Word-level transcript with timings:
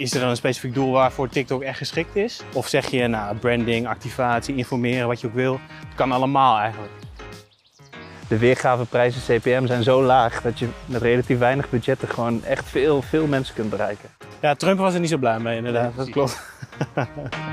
is 0.00 0.14
er 0.14 0.20
dan 0.20 0.28
een 0.28 0.36
specifiek 0.36 0.74
doel 0.74 0.90
waarvoor 0.92 1.28
TikTok 1.28 1.62
echt 1.62 1.78
geschikt 1.78 2.16
is? 2.16 2.40
Of 2.52 2.68
zeg 2.68 2.90
je, 2.90 3.06
nou, 3.06 3.36
branding, 3.36 3.86
activatie, 3.86 4.56
informeren, 4.56 5.06
wat 5.06 5.20
je 5.20 5.26
ook 5.26 5.34
wil. 5.34 5.60
Het 5.68 5.94
kan 5.94 6.12
allemaal 6.12 6.58
eigenlijk. 6.58 6.92
De 8.28 8.38
weergaveprijzen 8.38 9.20
CPM 9.36 9.66
zijn 9.66 9.82
zo 9.82 10.02
laag 10.02 10.42
dat 10.42 10.58
je 10.58 10.68
met 10.86 11.02
relatief 11.02 11.38
weinig 11.38 11.70
budgetten 11.70 12.08
gewoon 12.08 12.44
echt 12.44 12.68
veel, 12.68 13.02
veel 13.02 13.26
mensen 13.26 13.54
kunt 13.54 13.70
bereiken. 13.70 14.08
Ja, 14.40 14.54
Trump 14.54 14.78
was 14.78 14.94
er 14.94 15.00
niet 15.00 15.08
zo 15.08 15.16
blij 15.16 15.38
mee 15.38 15.56
inderdaad, 15.56 15.96
dat 15.96 16.10
klopt. 16.10 16.40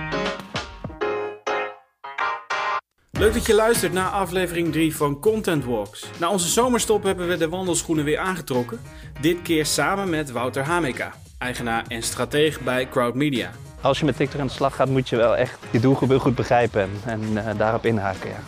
Leuk 3.11 3.33
dat 3.33 3.45
je 3.45 3.53
luistert 3.53 3.93
naar 3.93 4.09
aflevering 4.09 4.71
3 4.71 4.95
van 4.95 5.19
Content 5.19 5.65
Walks. 5.65 6.05
Na 6.19 6.29
onze 6.29 6.47
zomerstop 6.47 7.03
hebben 7.03 7.27
we 7.27 7.37
de 7.37 7.49
wandelschoenen 7.49 8.05
weer 8.05 8.17
aangetrokken. 8.17 8.79
Dit 9.21 9.41
keer 9.41 9.65
samen 9.65 10.09
met 10.09 10.31
Wouter 10.31 10.63
Hameka, 10.63 11.13
eigenaar 11.37 11.83
en 11.87 12.03
strateeg 12.03 12.59
bij 12.61 12.87
Crowd 12.89 13.13
Media. 13.15 13.51
Als 13.81 13.99
je 13.99 14.05
met 14.05 14.15
TikTok 14.17 14.39
aan 14.41 14.47
de 14.47 14.53
slag 14.53 14.75
gaat, 14.75 14.89
moet 14.89 15.09
je 15.09 15.15
wel 15.15 15.35
echt 15.37 15.57
je 15.71 15.79
doelgroep 15.79 16.09
heel 16.09 16.19
goed 16.19 16.35
begrijpen 16.35 16.89
en, 17.05 17.21
eh, 17.35 17.57
daarop 17.57 17.85
inhaken. 17.85 18.29
Ja. 18.29 18.39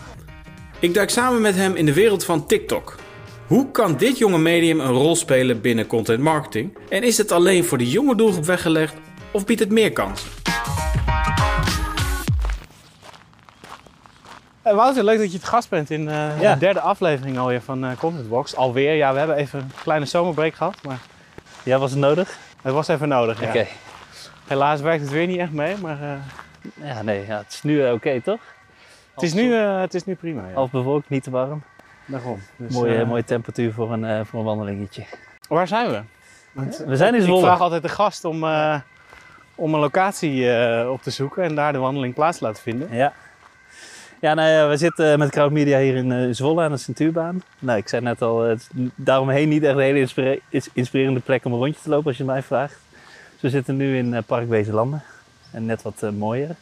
Ik 0.80 0.94
duik 0.94 1.10
samen 1.10 1.42
met 1.42 1.56
hem 1.56 1.76
in 1.76 1.86
de 1.86 1.94
wereld 1.94 2.26
van 2.26 2.46
TikTok. 2.46 2.96
Hoe 3.48 3.72
kan 3.72 3.98
dit 3.98 4.18
jonge 4.18 4.38
medium 4.38 4.80
een 4.80 4.92
rol 4.92 5.16
spelen 5.16 5.62
binnen 5.62 5.88
content 5.88 6.20
marketing? 6.20 6.78
En 6.90 7.04
is 7.04 7.18
het 7.18 7.32
alleen 7.32 7.64
voor 7.66 7.78
de 7.78 7.90
jonge 7.90 8.16
doelgroep 8.16 8.46
weggelegd 8.46 8.94
of 9.32 9.46
biedt 9.46 9.60
het 9.60 9.70
meer 9.72 9.92
kansen? 9.94 10.30
Eh, 14.62 14.76
Wouter, 14.76 15.04
leuk 15.04 15.18
dat 15.20 15.32
je 15.32 15.38
het 15.38 15.48
gast 15.48 15.70
bent 15.70 15.90
in 15.90 16.08
eh, 16.10 16.42
Ja. 16.42 16.54
de 16.54 16.60
derde 16.60 16.80
aflevering 16.80 17.38
alweer 17.38 17.62
van 17.62 17.86
eh, 17.86 17.98
Content 17.98 18.30
Box. 18.30 18.56
Alweer, 18.56 18.94
ja, 18.96 19.12
we 19.14 19.18
hebben 19.20 19.36
even 19.36 19.60
een 19.60 19.72
kleine 19.84 20.06
zomerbreak 20.06 20.56
gehad, 20.56 20.76
maar 20.84 21.00
Ja, 21.64 21.78
was 21.78 21.92
het 21.92 22.00
nodig? 22.00 22.38
Het 22.62 22.74
was 22.74 22.88
even 22.88 23.08
nodig. 23.08 23.42
Ja. 23.42 23.48
Oké. 23.48 23.66
Helaas 24.48 24.82
werkt 24.82 25.02
het 25.02 25.12
weer 25.12 25.28
niet 25.28 25.38
echt 25.40 25.52
mee, 25.52 25.76
maar 25.78 26.02
eh, 26.02 26.12
Ja, 26.88 27.02
nee, 27.02 27.26
ja, 27.28 27.38
het 27.38 27.54
is 27.54 27.64
nu 27.64 27.84
eh, 27.86 27.94
oké, 27.94 28.22
toch? 28.22 28.40
het, 29.14 29.24
is 29.24 29.34
nu, 29.34 29.56
eh, 29.56 29.80
het 29.80 29.94
is 29.94 30.06
nu 30.06 30.16
prima. 30.16 30.48
Ja. 30.48 30.54
Half 30.54 30.72
bewolkt, 30.72 31.10
niet 31.10 31.24
te 31.24 31.30
warm. 31.30 31.64
Daarom. 32.06 32.40
Dus, 32.56 32.74
mooie, 32.74 32.96
eh, 32.96 33.08
mooie 33.08 33.24
temperatuur 33.24 33.74
voor 33.74 33.92
een, 33.94 34.06
eh, 34.06 34.20
voor 34.26 34.40
een 34.40 34.46
wandelingetje. 34.46 35.04
Waar 35.48 35.68
zijn 35.68 35.90
we? 35.92 36.02
Want, 36.52 36.78
We 36.88 36.96
zijn 36.96 37.14
in 37.14 37.20
ik 37.20 37.26
Zwolle. 37.26 37.42
vraag 37.46 37.60
altijd 37.60 37.82
de 37.82 37.90
gast 37.90 38.26
om, 38.26 38.44
eh, 38.44 38.80
om 39.56 39.74
een 39.74 39.80
locatie 39.80 40.52
eh, 40.54 40.90
op 40.92 41.02
te 41.02 41.10
zoeken 41.10 41.44
en 41.44 41.56
daar 41.56 41.72
de 41.74 41.78
wandeling 41.78 42.14
plaats 42.14 42.38
te 42.38 42.44
laten 42.44 42.62
vinden. 42.64 42.96
Ja. 42.96 43.14
Ja, 44.22 44.34
nou 44.34 44.50
ja, 44.50 44.68
we 44.70 44.78
zitten 44.78 45.20
met 45.20 45.30
Crowd 45.30 45.52
Media 45.52 45.80
hier 45.80 45.96
in 45.96 46.12
eh, 46.12 46.28
Zwolle 46.32 46.62
aan 46.64 46.72
de 46.72 46.78
Centuurbaan. 46.78 47.44
Nou, 47.60 47.78
ik 47.78 47.88
zei 47.88 48.02
net 48.02 48.22
al, 48.22 48.42
het 48.42 48.60
is 48.60 48.88
daaromheen 48.96 49.50
niet 49.50 49.64
echt 49.64 49.74
een 49.74 49.80
hele 49.80 50.00
inspire- 50.00 50.40
inspirerende 50.74 51.20
plek 51.20 51.46
om 51.46 51.52
een 51.54 51.58
rondje 51.60 51.82
te 51.82 51.90
lopen 51.90 52.08
als 52.08 52.18
je 52.18 52.24
het 52.24 52.32
mij 52.32 52.42
vraagt. 52.44 52.78
Dus 53.32 53.42
we 53.42 53.50
zitten 53.50 53.76
nu 53.78 53.98
in 53.98 54.14
eh, 54.14 54.22
Park 54.26 54.50
Wezenlanden. 54.50 55.04
En 55.52 55.66
net 55.66 55.82
wat 55.82 56.04
eh, 56.04 56.10
mooier. 56.10 56.56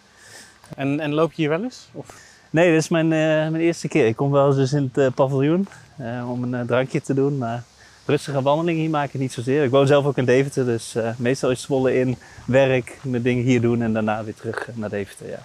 En, 0.75 0.99
en 0.99 1.13
loop 1.13 1.29
je 1.31 1.41
hier 1.41 1.49
wel 1.49 1.63
eens? 1.63 1.89
Of? 1.91 2.05
Nee, 2.49 2.71
dit 2.71 2.81
is 2.81 2.89
mijn, 2.89 3.11
eh, 3.11 3.19
mijn 3.19 3.55
eerste 3.55 3.87
keer. 3.87 4.07
Ik 4.07 4.15
kom 4.15 4.31
wel 4.31 4.47
eens 4.47 4.55
dus 4.55 4.73
in 4.73 4.91
het 4.93 4.97
eh, 5.05 5.13
paviljoen 5.15 5.67
eh, 5.97 6.29
om 6.31 6.43
een 6.43 6.53
eh, 6.53 6.61
drankje 6.67 7.01
te 7.01 7.13
doen. 7.13 7.37
Maar 7.37 7.63
rustige 8.05 8.41
wandeling 8.41 8.77
hier 8.79 8.89
maak 8.89 9.13
ik 9.13 9.19
niet 9.19 9.33
zozeer. 9.33 9.63
Ik 9.63 9.69
woon 9.71 9.87
zelf 9.87 10.05
ook 10.05 10.17
in 10.17 10.25
Deventer, 10.25 10.65
dus 10.65 10.95
eh, 10.95 11.09
meestal 11.17 11.51
is 11.51 11.61
Zwolle 11.61 11.99
in 11.99 12.17
werk, 12.45 12.97
mijn 13.03 13.21
dingen 13.21 13.43
hier 13.43 13.61
doen 13.61 13.81
en 13.81 13.93
daarna 13.93 14.23
weer 14.23 14.35
terug 14.35 14.67
naar 14.73 14.89
Deventer. 14.89 15.27
Ja. 15.29 15.39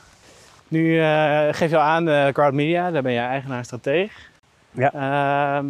Nu 0.73 1.01
eh, 1.01 1.49
geef 1.51 1.71
je 1.71 1.77
al 1.77 1.83
aan 1.83 2.09
eh 2.09 2.29
Crowd 2.33 2.53
Media, 2.53 2.91
daar 2.91 3.03
ben 3.03 3.13
je 3.13 3.19
eigenaar 3.19 3.59
en 3.59 3.65
strateeg. 3.65 4.31
Ja. 4.71 4.93
Ehm, 4.93 5.67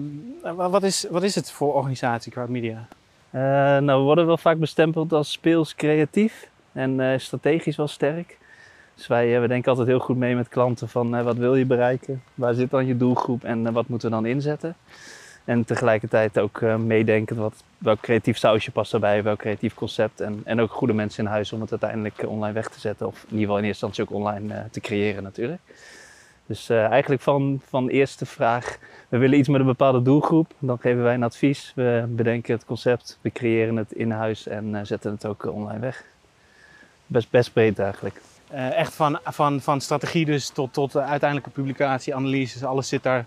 wa- 0.56 0.70
wat, 0.70 0.82
is, 0.82 1.06
wat 1.10 1.22
is 1.22 1.34
het 1.34 1.50
voor 1.52 1.74
organisatie 1.74 2.32
Crowd 2.32 2.48
Media? 2.48 2.86
Eh, 3.30 3.40
nou, 3.78 3.98
we 3.98 4.04
worden 4.04 4.26
wel 4.26 4.36
vaak 4.38 4.58
bestempeld 4.58 5.12
als 5.12 5.32
speels 5.32 5.74
creatief 5.74 6.48
en 6.72 7.20
strategisch 7.20 7.76
wel 7.76 7.88
sterk. 7.88 8.38
Dus 8.94 9.06
wij, 9.06 9.40
we 9.40 9.48
denken 9.48 9.70
altijd 9.70 9.88
heel 9.88 9.98
goed 9.98 10.16
mee 10.16 10.34
met 10.34 10.48
klanten 10.48 10.88
van 10.88 11.22
wat 11.24 11.36
wil 11.36 11.54
je 11.54 11.64
bereiken, 11.66 12.22
waar 12.34 12.54
zit 12.54 12.70
dan 12.70 12.86
je 12.86 12.96
doelgroep 12.96 13.44
en 13.44 13.72
wat 13.72 13.88
moeten 13.88 14.08
we 14.08 14.14
dan 14.14 14.26
inzetten. 14.26 14.76
En 15.44 15.64
tegelijkertijd 15.64 16.38
ook 16.38 16.60
eh, 16.60 16.76
meedenken 16.76 17.36
wat, 17.36 17.62
welk 17.78 18.00
creatief 18.00 18.38
sausje 18.38 18.70
past 18.70 18.90
daarbij, 18.90 19.22
welk 19.22 19.38
creatief 19.38 19.74
concept. 19.74 20.20
En, 20.20 20.40
en 20.44 20.60
ook 20.60 20.72
goede 20.72 20.92
mensen 20.92 21.24
in 21.24 21.30
huis 21.30 21.52
om 21.52 21.60
het 21.60 21.70
uiteindelijk 21.70 22.18
eh, 22.18 22.30
online 22.30 22.52
weg 22.52 22.68
te 22.68 22.80
zetten. 22.80 23.06
Of 23.06 23.14
in 23.14 23.22
ieder 23.24 23.40
geval 23.40 23.58
in 23.58 23.64
eerste 23.64 23.86
instantie 23.86 24.14
ook 24.14 24.22
online 24.22 24.54
eh, 24.54 24.60
te 24.70 24.80
creëren 24.80 25.22
natuurlijk. 25.22 25.60
Dus 26.46 26.68
eigenlijk 26.68 27.22
van, 27.22 27.60
van 27.68 27.88
eerste 27.88 28.26
vraag, 28.26 28.78
we 29.08 29.18
willen 29.18 29.38
iets 29.38 29.48
met 29.48 29.60
een 29.60 29.66
bepaalde 29.66 30.02
doelgroep. 30.02 30.52
Dan 30.58 30.78
geven 30.80 31.02
wij 31.02 31.14
een 31.14 31.22
advies, 31.22 31.72
we 31.74 32.04
bedenken 32.08 32.54
het 32.54 32.64
concept, 32.64 33.18
we 33.20 33.30
creëren 33.30 33.76
het 33.76 33.92
in 33.92 34.10
huis 34.10 34.46
en 34.46 34.86
zetten 34.86 35.10
het 35.12 35.26
ook 35.26 35.52
online 35.52 35.78
weg. 35.78 36.04
Best, 37.06 37.30
best 37.30 37.52
breed 37.52 37.78
eigenlijk. 37.78 38.20
Echt 38.50 38.94
van, 38.94 39.18
van, 39.24 39.60
van 39.60 39.80
strategie 39.80 40.24
dus 40.24 40.48
tot, 40.48 40.72
tot 40.72 40.92
de 40.92 41.00
uiteindelijke 41.00 41.50
publicatie, 41.50 42.14
analyses, 42.14 42.64
alles 42.64 42.88
zit, 42.88 43.02
daar, 43.02 43.26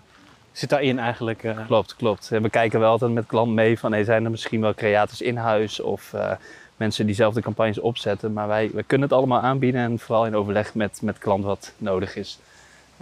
zit 0.58 0.70
daarin 0.70 1.00
eigenlijk. 1.00 1.44
eh. 1.44 1.66
Klopt, 1.66 1.96
klopt. 1.96 2.32
En 2.32 2.42
we 2.42 2.50
kijken 2.50 2.80
wel 2.80 2.90
altijd 2.92 3.12
met 3.12 3.26
klant 3.26 3.52
mee 3.52 3.80
van 3.80 3.92
hey, 3.92 4.04
zijn 4.04 4.26
er 4.26 4.32
misschien 4.32 4.62
wel 4.62 4.74
creators 4.74 5.22
in 5.22 5.38
huis 5.38 5.80
of 5.80 6.14
eh, 6.14 6.32
mensen 6.78 7.06
die 7.06 7.16
zelf 7.16 7.34
de 7.34 7.42
campagnes 7.42 7.80
opzetten. 7.80 8.34
Maar 8.34 8.48
wij, 8.48 8.70
wij 8.74 8.84
kunnen 8.84 9.08
het 9.08 9.18
allemaal 9.18 9.42
aanbieden 9.42 9.82
en 9.82 10.00
vooral 10.00 10.26
in 10.26 10.36
overleg 10.36 10.74
met, 10.74 11.00
met 11.02 11.18
klant 11.18 11.44
wat 11.44 11.72
nodig 11.78 12.16
is. 12.16 12.40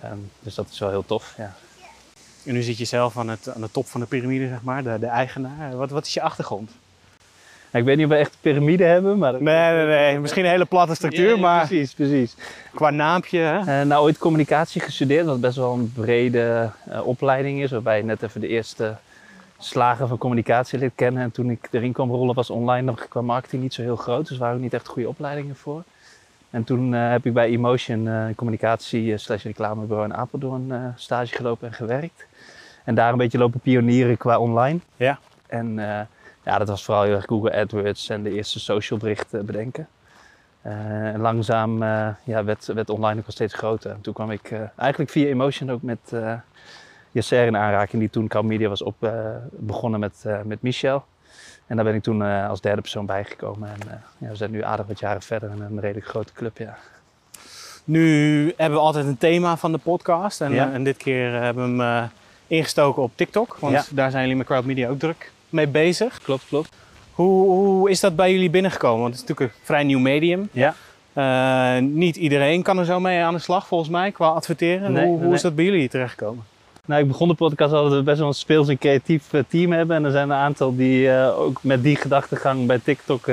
Ehm, 0.02 0.18
dus 0.40 0.56
dat 0.56 0.68
is 0.72 0.80
wel 0.80 0.90
heel 0.90 1.06
tof. 1.06 1.34
Ja. 1.38 1.54
En 2.46 2.54
nu 2.54 2.62
zit 2.62 2.78
je 2.78 2.86
zelf 2.86 3.18
aan, 3.18 3.30
het, 3.30 3.54
aan 3.56 3.62
de 3.62 3.72
top 3.72 3.88
van 3.88 4.02
de 4.02 4.08
piramide, 4.08 4.48
zeg 4.48 4.62
maar, 4.62 4.84
de, 4.84 5.00
de 5.00 5.06
eigenaar. 5.06 5.76
Wat, 5.76 5.90
wat 5.90 6.06
is 6.06 6.14
je 6.14 6.22
achtergrond? 6.22 6.72
Nou, 7.74 7.86
ik 7.86 7.92
weet 7.92 7.98
niet 7.98 8.06
of 8.06 8.12
we 8.12 8.18
echt 8.18 8.38
piramide 8.42 8.84
hebben, 8.84 9.18
maar... 9.18 9.42
Nee, 9.42 9.74
nee, 9.74 9.86
nee. 9.86 10.20
Misschien 10.20 10.44
een 10.44 10.50
hele 10.50 10.66
platte 10.66 10.96
structuur, 10.96 11.30
Ja, 11.30 11.38
maar 11.38 11.68
Precies, 11.68 11.94
precies. 11.94 12.36
qua 12.74 12.90
naampje. 12.90 13.40
Hè? 13.40 13.80
Eh, 13.80 13.88
nou, 13.88 14.04
ooit 14.04 14.18
communicatie 14.18 14.82
gestudeerd, 14.82 15.26
wat 15.26 15.42
best 15.42 15.56
wel 15.58 15.74
een 15.74 15.92
brede 15.94 16.70
eh, 16.90 17.08
opleiding 17.08 17.62
is. 17.62 17.72
Waarbij 17.72 17.98
je 17.98 18.04
net 18.04 18.24
even 18.24 18.42
de 18.42 18.48
eerste 18.48 18.96
slagen 19.58 20.08
van 20.08 20.18
communicatie 20.18 20.80
leert 20.80 20.92
kennen. 20.96 21.24
En 21.24 21.32
toen 21.32 21.50
ik 21.50 21.68
erin 21.72 21.92
kwam 21.92 22.12
rollen 22.12 22.36
was 22.36 22.50
online 22.50 22.82
nog 22.82 23.08
qua 23.08 23.22
marketing 23.22 23.62
niet 23.62 23.74
zo 23.74 23.82
heel 23.82 23.96
groot. 23.96 24.28
Dus 24.28 24.38
waren 24.38 24.56
ook 24.56 24.62
niet 24.62 24.74
echt 24.74 24.88
goede 24.88 25.10
opleidingen 25.10 25.56
voor. 25.56 25.84
En 26.50 26.64
toen 26.64 26.94
eh, 26.94 27.10
heb 27.10 27.26
ik 27.26 27.34
bij 27.34 27.50
Emotion 27.50 28.34
communicatie 28.36 29.18
slash 29.18 29.44
reclamebureau 29.44 30.10
in 30.10 30.16
Apeldoorn 30.16 30.94
stage 30.96 31.36
gelopen 31.36 31.68
en 31.68 31.74
gewerkt. 31.74 32.26
En 32.84 32.96
daar 32.96 33.12
een 33.12 33.18
beetje 33.18 33.38
lopen 33.38 33.60
pionieren 33.60 34.18
qua 34.18 34.40
online. 34.40 34.80
Ja. 34.96 35.20
En 35.48 35.80
ja, 36.46 36.58
dat 36.58 36.68
was 36.68 36.84
vooral 36.84 37.04
heel 37.04 37.16
erg 37.16 37.26
Google 37.26 37.56
AdWords 37.58 38.10
en 38.10 38.24
de 38.24 38.32
eerste 38.34 38.60
social 38.60 39.00
berichten 39.00 39.46
bedenken. 39.46 39.88
Eh, 40.62 40.74
en 41.08 41.20
langzaam 41.20 41.84
eh, 41.84 42.08
ja, 42.24 42.44
werd, 42.44 42.66
werd 42.66 42.90
online 42.90 43.18
ook 43.18 43.26
wel 43.26 43.32
steeds 43.36 43.54
groter. 43.54 43.92
En 43.92 44.02
toen 44.02 44.14
kwam 44.14 44.32
ik 44.32 44.52
eh, 44.52 44.60
eigenlijk 44.76 45.12
via 45.12 45.28
Emotion 45.28 45.72
ook 45.72 45.82
met 45.82 46.00
eh 46.12 46.34
Yasser 47.12 47.46
in 47.46 47.58
aanraking, 47.58 48.02
die 48.02 48.10
toen 48.12 48.28
Crowd 48.28 48.44
Media 48.46 48.70
was 48.70 48.82
op, 48.82 48.96
eh, 49.04 49.12
begonnen 49.50 50.00
met, 50.00 50.24
eh, 50.26 50.42
met 50.42 50.62
Michel. 50.62 51.06
En 51.68 51.76
daar 51.76 51.86
ben 51.86 51.96
ik 51.96 52.04
toen 52.04 52.24
eh, 52.24 52.50
als 52.50 52.62
derde 52.62 52.82
persoon 52.82 53.06
bijgekomen. 53.06 53.70
En 53.70 53.90
eh, 53.90 53.96
ja, 54.18 54.28
we 54.30 54.36
zijn 54.36 54.52
nu 54.52 54.64
aardig 54.64 54.86
wat 54.88 55.00
jaren 55.00 55.22
verder 55.22 55.50
in 55.52 55.62
een 55.62 55.80
redelijk 55.80 56.08
grote 56.08 56.34
club. 56.34 56.58
Ja. 56.58 56.78
Nu 57.84 58.46
hebben 58.58 58.78
we 58.78 58.84
altijd 58.86 59.06
een 59.06 59.18
thema 59.18 59.58
van 59.58 59.72
de 59.72 59.78
podcast. 59.78 60.42
En, 60.42 60.52
Ja. 60.52 60.68
eh, 60.68 60.74
en 60.74 60.84
dit 60.84 60.98
keer 60.98 61.32
hebben 61.42 61.78
we 61.78 61.84
hem 61.84 62.04
eh, 62.04 62.10
ingestoken 62.48 63.02
op 63.04 63.12
TikTok. 63.16 63.58
Want 63.60 63.96
daar 63.96 64.10
zijn 64.12 64.22
jullie 64.22 64.38
met 64.38 64.46
Crowd 64.48 64.66
Media 64.66 64.90
ook 64.90 65.00
druk 65.00 65.32
mee 65.54 65.68
bezig. 65.68 66.20
Klopt, 66.24 66.44
klopt. 66.48 66.70
Hoe, 67.14 67.46
hoe 67.46 67.90
is 67.90 68.00
dat 68.00 68.16
bij 68.16 68.32
jullie 68.32 68.50
binnengekomen? 68.50 69.02
Want 69.02 69.14
het 69.14 69.24
is 69.24 69.30
natuurlijk 69.30 69.58
een 69.60 69.66
vrij 69.66 69.84
nieuw 69.84 70.00
medium. 70.00 70.50
Ja. 70.52 70.76
Eh, 71.14 71.82
niet 71.82 72.16
iedereen 72.16 72.62
kan 72.62 72.80
er 72.80 72.86
zo 72.86 73.00
mee 73.00 73.24
aan 73.24 73.34
de 73.34 73.40
slag, 73.40 73.68
volgens 73.68 73.90
mij, 73.90 74.12
qua 74.12 74.28
adverteren. 74.28 74.92
Nee, 74.92 75.06
hoe, 75.06 75.18
hoe 75.18 75.26
nee. 75.26 75.34
is 75.34 75.42
dat 75.42 75.56
bij 75.56 75.66
jullie 75.66 75.90
terechtgekomen? 75.90 76.44
Nou, 76.86 77.02
ik 77.02 77.08
begon 77.08 77.28
de 77.28 77.34
podcast 77.34 77.74
al 77.74 77.84
dat 77.84 77.94
we 77.94 78.04
best 78.04 78.20
wel 78.20 78.28
een 78.28 78.34
speels 78.34 78.68
en 78.68 78.78
creatief 78.78 79.34
eh, 79.34 79.42
team 79.48 79.72
hebben. 79.72 79.96
En 79.96 80.06
er 80.06 80.12
zijn 80.12 80.30
een 80.30 80.38
aantal 80.38 80.76
die 80.76 81.12
eh, 81.12 81.40
ook 81.40 81.64
met 81.64 81.84
die 81.84 81.96
gedachtegang 81.96 82.66
bij 82.66 82.80
TikTok 82.80 83.26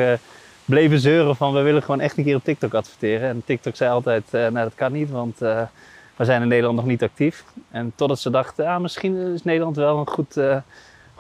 bleven 0.64 0.98
zeuren 0.98 1.36
van 1.36 1.52
we 1.52 1.60
willen 1.60 1.82
gewoon 1.82 2.00
echt 2.00 2.18
een 2.18 2.24
keer 2.24 2.36
op 2.36 2.44
TikTok 2.44 2.74
adverteren. 2.74 3.28
En 3.28 3.42
TikTok 3.44 3.76
zei 3.76 3.90
altijd, 3.90 4.24
nou 4.30 4.52
dat 4.52 4.74
kan 4.74 4.92
niet, 4.92 5.10
want 5.10 5.38
we 5.38 6.24
zijn 6.24 6.42
in 6.42 6.48
Nederland 6.48 6.76
nog 6.76 6.86
niet 6.86 7.02
actief. 7.02 7.44
En 7.70 7.92
totdat 7.94 8.18
ze 8.18 8.30
dachten, 8.30 8.66
ah, 8.66 8.80
misschien 8.80 9.16
is 9.16 9.44
Nederland 9.44 9.76
wel 9.76 9.98
een 9.98 10.08
goed, 10.08 10.36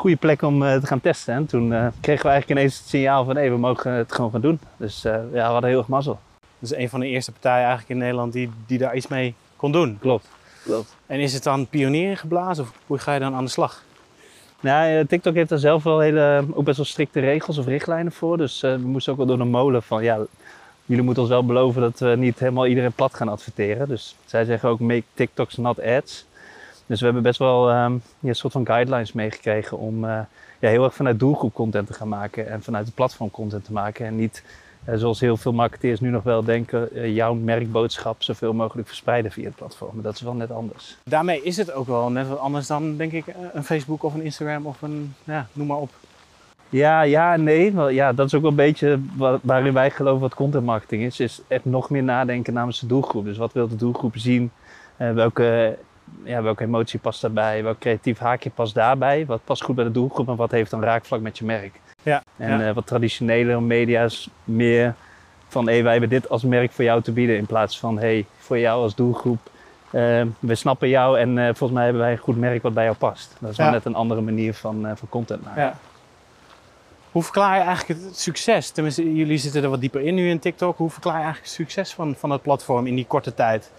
goede 0.00 0.16
plek 0.16 0.42
om 0.42 0.62
eh, 0.62 0.76
te 0.76 0.86
gaan 0.86 1.00
testen. 1.00 1.34
En 1.34 1.46
toen 1.46 1.72
eh, 1.72 1.86
kregen 2.00 2.22
we 2.22 2.30
eigenlijk 2.30 2.60
ineens 2.60 2.78
het 2.78 2.88
signaal 2.88 3.24
van 3.24 3.34
nee, 3.34 3.50
we 3.50 3.56
mogen 3.56 3.92
het 3.92 4.12
gewoon 4.12 4.30
gaan 4.30 4.40
doen. 4.40 4.60
Dus 4.76 5.04
eh, 5.04 5.12
ja, 5.12 5.46
we 5.46 5.52
hadden 5.52 5.70
heel 5.70 5.78
erg 5.78 5.88
mazzel. 5.88 6.18
Dus 6.58 6.74
een 6.74 6.88
van 6.88 7.00
de 7.00 7.06
eerste 7.06 7.32
partijen 7.32 7.66
eigenlijk 7.66 7.90
in 7.90 7.98
Nederland 7.98 8.32
die, 8.32 8.50
die 8.66 8.78
daar 8.78 8.96
iets 8.96 9.08
mee 9.08 9.34
kon 9.56 9.72
doen. 9.72 9.98
Klopt. 10.00 10.28
Klopt. 10.64 10.96
En 11.06 11.20
is 11.20 11.32
het 11.32 11.42
dan 11.42 11.66
pionieren 11.66 12.16
geblazen 12.16 12.64
of 12.64 12.72
hoe 12.86 12.98
ga 12.98 13.14
je 13.14 13.20
dan 13.20 13.34
aan 13.34 13.44
de 13.44 13.50
slag? 13.50 13.82
Nou, 14.60 15.06
TikTok 15.06 15.34
heeft 15.34 15.48
daar 15.48 15.58
zelf 15.58 15.82
wel 15.82 16.00
hele, 16.00 16.44
ook 16.52 16.64
best 16.64 16.76
wel 16.76 16.86
strikte 16.86 17.20
regels 17.20 17.58
of 17.58 17.66
richtlijnen 17.66 18.12
voor. 18.12 18.36
Dus 18.36 18.62
eh, 18.62 18.72
we 18.72 18.78
moesten 18.78 19.12
ook 19.12 19.18
wel 19.18 19.26
door 19.26 19.38
de 19.38 19.44
molen 19.44 19.82
van, 19.82 20.02
ja, 20.02 20.18
jullie 20.84 21.04
moeten 21.04 21.22
ons 21.22 21.32
wel 21.32 21.44
beloven 21.44 21.80
dat 21.80 21.98
we 21.98 22.14
niet 22.16 22.38
helemaal 22.38 22.66
iedereen 22.66 22.92
plat 22.92 23.14
gaan 23.14 23.28
adverteren. 23.28 23.88
Dus 23.88 24.16
zij 24.24 24.44
zeggen 24.44 24.68
ook, 24.68 24.80
make 24.80 25.02
TikToks 25.14 25.56
not 25.56 25.82
ads. 25.82 26.24
Dus 26.90 26.98
we 26.98 27.04
hebben 27.04 27.22
best 27.22 27.38
wel 27.38 27.70
ehm, 27.70 27.92
ja, 28.18 28.28
een 28.28 28.34
soort 28.34 28.52
van 28.52 28.66
guidelines 28.66 29.12
meegekregen 29.12 29.78
om 29.78 30.04
eh, 30.04 30.10
ja, 30.58 30.68
heel 30.68 30.84
erg 30.84 30.94
vanuit 30.94 31.18
doelgroep 31.18 31.54
content 31.54 31.86
te 31.86 31.92
gaan 31.92 32.08
maken. 32.08 32.48
En 32.48 32.62
vanuit 32.62 32.86
het 32.86 32.94
platform 32.94 33.30
content 33.30 33.64
te 33.64 33.72
maken. 33.72 34.06
En 34.06 34.16
niet 34.16 34.44
eh, 34.84 34.94
zoals 34.96 35.20
heel 35.20 35.36
veel 35.36 35.52
marketeers 35.52 36.00
nu 36.00 36.10
nog 36.10 36.22
wel 36.22 36.44
denken, 36.44 36.94
eh, 36.94 37.14
jouw 37.14 37.34
merkboodschap 37.34 38.22
zoveel 38.22 38.52
mogelijk 38.52 38.88
verspreiden 38.88 39.32
via 39.32 39.44
het 39.44 39.54
platform. 39.56 40.02
Dat 40.02 40.14
is 40.14 40.20
wel 40.20 40.34
net 40.34 40.50
anders. 40.50 40.96
Daarmee 41.04 41.42
is 41.42 41.56
het 41.56 41.72
ook 41.72 41.86
wel 41.86 42.10
net 42.10 42.28
wat 42.28 42.38
anders 42.38 42.66
dan, 42.66 42.96
denk 42.96 43.12
ik, 43.12 43.24
een 43.52 43.64
Facebook 43.64 44.02
of 44.02 44.14
een 44.14 44.22
Instagram 44.24 44.66
of 44.66 44.82
een, 44.82 45.14
ja, 45.24 45.46
noem 45.52 45.66
maar 45.66 45.76
op. 45.76 45.90
Ja, 46.68 47.02
ja 47.02 47.36
nee. 47.36 47.72
Wel, 47.72 47.88
ja, 47.88 48.12
dat 48.12 48.26
is 48.26 48.34
ook 48.34 48.42
wel 48.42 48.50
een 48.50 48.56
beetje 48.56 49.00
wa- 49.16 49.38
waarin 49.42 49.72
wij 49.72 49.90
geloven 49.90 50.20
wat 50.20 50.34
content 50.34 50.64
marketing 50.64 51.02
is. 51.02 51.20
Is 51.20 51.40
echt 51.48 51.64
nog 51.64 51.90
meer 51.90 52.02
nadenken 52.02 52.52
namens 52.52 52.80
de 52.80 52.86
doelgroep. 52.86 53.24
Dus 53.24 53.36
wat 53.36 53.52
wil 53.52 53.68
de 53.68 53.76
doelgroep 53.76 54.16
zien? 54.16 54.50
Welke, 54.96 55.78
ja, 56.24 56.42
welke 56.42 56.64
emotie 56.64 56.98
past 56.98 57.20
daarbij? 57.20 57.62
Welk 57.62 57.78
creatief 57.78 58.18
haakje 58.18 58.50
past 58.50 58.74
daarbij? 58.74 59.26
Wat 59.26 59.40
past 59.44 59.62
goed 59.62 59.74
bij 59.74 59.84
de 59.84 59.90
doelgroep 59.90 60.28
en 60.28 60.36
wat 60.36 60.50
heeft 60.50 60.70
dan 60.70 60.82
raakvlak 60.82 61.20
met 61.20 61.38
je 61.38 61.44
merk? 61.44 61.80
Ja, 62.02 62.22
En 62.36 62.58
ja. 62.58 62.68
eh, 62.68 62.74
wat 62.74 62.86
traditionele 62.86 63.60
media 63.60 64.04
is 64.04 64.28
meer 64.44 64.94
van 65.48 65.66
hey, 65.66 65.82
wij 65.82 65.92
hebben 65.92 66.10
dit 66.10 66.28
als 66.28 66.42
merk 66.42 66.72
voor 66.72 66.84
jou 66.84 67.02
te 67.02 67.12
bieden. 67.12 67.36
In 67.36 67.46
plaats 67.46 67.78
van 67.78 67.98
hey, 67.98 68.26
voor 68.38 68.58
jou 68.58 68.82
als 68.82 68.94
doelgroep. 68.94 69.38
eh, 69.90 70.22
we 70.38 70.54
snappen 70.54 70.88
jou 70.88 71.18
en 71.18 71.38
eh, 71.38 71.44
volgens 71.44 71.70
mij 71.72 71.84
hebben 71.84 72.02
wij 72.02 72.12
een 72.12 72.18
goed 72.18 72.36
merk 72.36 72.62
wat 72.62 72.74
bij 72.74 72.84
jou 72.84 72.96
past. 72.96 73.36
Dat 73.38 73.50
is 73.50 73.56
wel 73.56 73.66
Ja. 73.66 73.72
net 73.72 73.84
een 73.84 73.94
andere 73.94 74.20
manier 74.20 74.54
van, 74.54 74.86
van 74.94 75.08
content 75.08 75.44
maken. 75.44 75.62
Ja. 75.62 75.74
Hoe 77.12 77.22
verklaar 77.22 77.58
je 77.58 77.64
eigenlijk 77.64 78.00
het 78.00 78.18
succes? 78.18 78.70
Tenminste, 78.70 79.14
jullie 79.14 79.38
zitten 79.38 79.62
er 79.62 79.68
wat 79.70 79.80
dieper 79.80 80.00
in 80.00 80.14
nu 80.14 80.28
in 80.28 80.38
TikTok. 80.38 80.76
Hoe 80.76 80.90
verklaar 80.90 81.16
je 81.18 81.22
eigenlijk 81.24 81.46
het 81.52 81.56
succes 81.66 81.94
van, 81.94 82.14
van 82.18 82.30
het 82.30 82.42
platform 82.42 82.86
in 82.86 82.94
die 82.94 83.06
korte 83.06 83.34
tijd? 83.34 83.70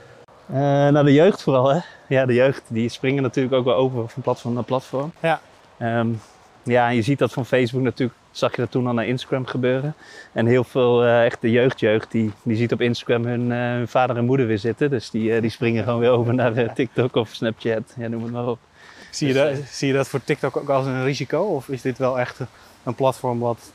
Eh, 0.52 0.58
nou, 0.60 1.06
de 1.06 1.14
jeugd 1.14 1.42
vooral, 1.42 1.74
hè? 1.74 1.80
Ja, 2.08 2.26
de 2.26 2.34
jeugd 2.34 2.64
die 2.68 2.90
springen 2.90 3.24
natuurlijk 3.24 3.56
ook 3.56 3.66
wel 3.66 3.76
over 3.76 4.10
van 4.10 4.22
platform 4.22 4.54
naar 4.54 4.64
platform. 4.64 5.12
Ja. 5.20 5.42
Ehm, 5.78 6.08
ja, 6.64 6.90
en 6.90 6.96
je 6.96 7.02
ziet 7.02 7.20
dat 7.20 7.34
van 7.34 7.46
Facebook 7.46 7.82
natuurlijk, 7.82 8.20
zag 8.32 8.56
je 8.56 8.62
dat 8.62 8.72
toen 8.72 8.88
al 8.88 8.94
naar 8.94 9.06
Instagram 9.06 9.46
gebeuren. 9.46 9.94
En 10.32 10.46
heel 10.46 10.64
veel, 10.64 11.04
eh, 11.04 11.26
echt 11.26 11.42
de 11.42 11.52
jeugdjeugd, 11.52 12.12
die, 12.12 12.32
die 12.44 12.56
ziet 12.56 12.72
op 12.72 12.82
Instagram 12.82 13.26
hun, 13.26 13.52
eh, 13.52 13.58
hun 13.58 13.88
vader 13.88 14.18
en 14.18 14.26
moeder 14.26 14.48
weer 14.48 14.60
zitten. 14.60 14.90
Dus 14.90 15.10
die, 15.10 15.42
die 15.42 15.50
springen 15.50 15.84
gewoon 15.84 16.00
weer 16.00 16.10
over 16.10 16.34
naar 16.34 16.74
TikTok 16.74 17.16
of 17.16 17.30
Snapchat, 17.30 17.94
ja, 17.98 18.08
noem 18.08 18.24
het 18.24 18.32
maar 18.32 18.48
op. 18.48 18.60
Zie 19.12 19.28
je, 19.28 19.34
Dus, 19.34 19.60
dat, 19.60 19.68
zie 19.68 19.88
je 19.88 19.94
dat 19.94 20.08
voor 20.08 20.24
TikTok 20.24 20.58
ook 20.58 20.70
als 20.70 20.86
een 20.86 21.04
risico? 21.04 21.42
Of 21.42 21.70
is 21.70 21.82
dit 21.82 21.98
wel 21.98 22.20
echt 22.20 22.40
een 22.84 22.96
platform 22.96 23.40
wat 23.40 23.72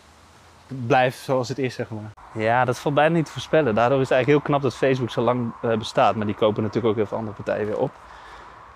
blijft 0.87 1.19
zoals 1.19 1.49
het 1.49 1.59
is, 1.59 1.75
zeg 1.75 1.91
maar? 1.91 2.16
Ja, 2.33 2.65
dat 2.65 2.79
valt 2.79 2.95
bijna 2.95 3.15
niet 3.15 3.25
te 3.27 3.33
voorspellen. 3.33 3.75
Daardoor 3.75 4.01
is 4.01 4.09
het 4.09 4.13
eigenlijk 4.13 4.43
heel 4.45 4.51
knap 4.53 4.63
dat 4.71 4.77
Facebook 4.79 5.11
zo 5.11 5.23
lang 5.23 5.53
eh, 5.63 5.77
bestaat. 5.77 6.15
Maar 6.17 6.27
die 6.27 6.35
kopen 6.35 6.63
natuurlijk 6.63 6.87
ook 6.91 6.97
heel 6.97 7.07
veel 7.07 7.19
andere 7.19 7.37
partijen 7.37 7.67
weer 7.67 7.79
op. 7.79 7.91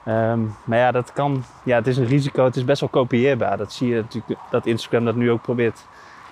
Ehm, 0.05 0.41
maar 0.65 0.79
ja, 0.79 0.91
dat 0.91 1.13
kan. 1.13 1.45
Ja, 1.63 1.77
het 1.77 1.87
is 1.87 1.97
een 1.97 2.07
risico. 2.07 2.45
Het 2.45 2.57
is 2.57 2.65
best 2.65 2.81
wel 2.81 2.89
kopieerbaar. 2.89 3.57
Dat 3.57 3.73
zie 3.73 3.89
je 3.89 3.95
natuurlijk 3.95 4.41
dat 4.51 4.67
Instagram 4.67 5.05
dat 5.05 5.15
nu 5.15 5.31
ook 5.31 5.43
probeert. 5.43 5.85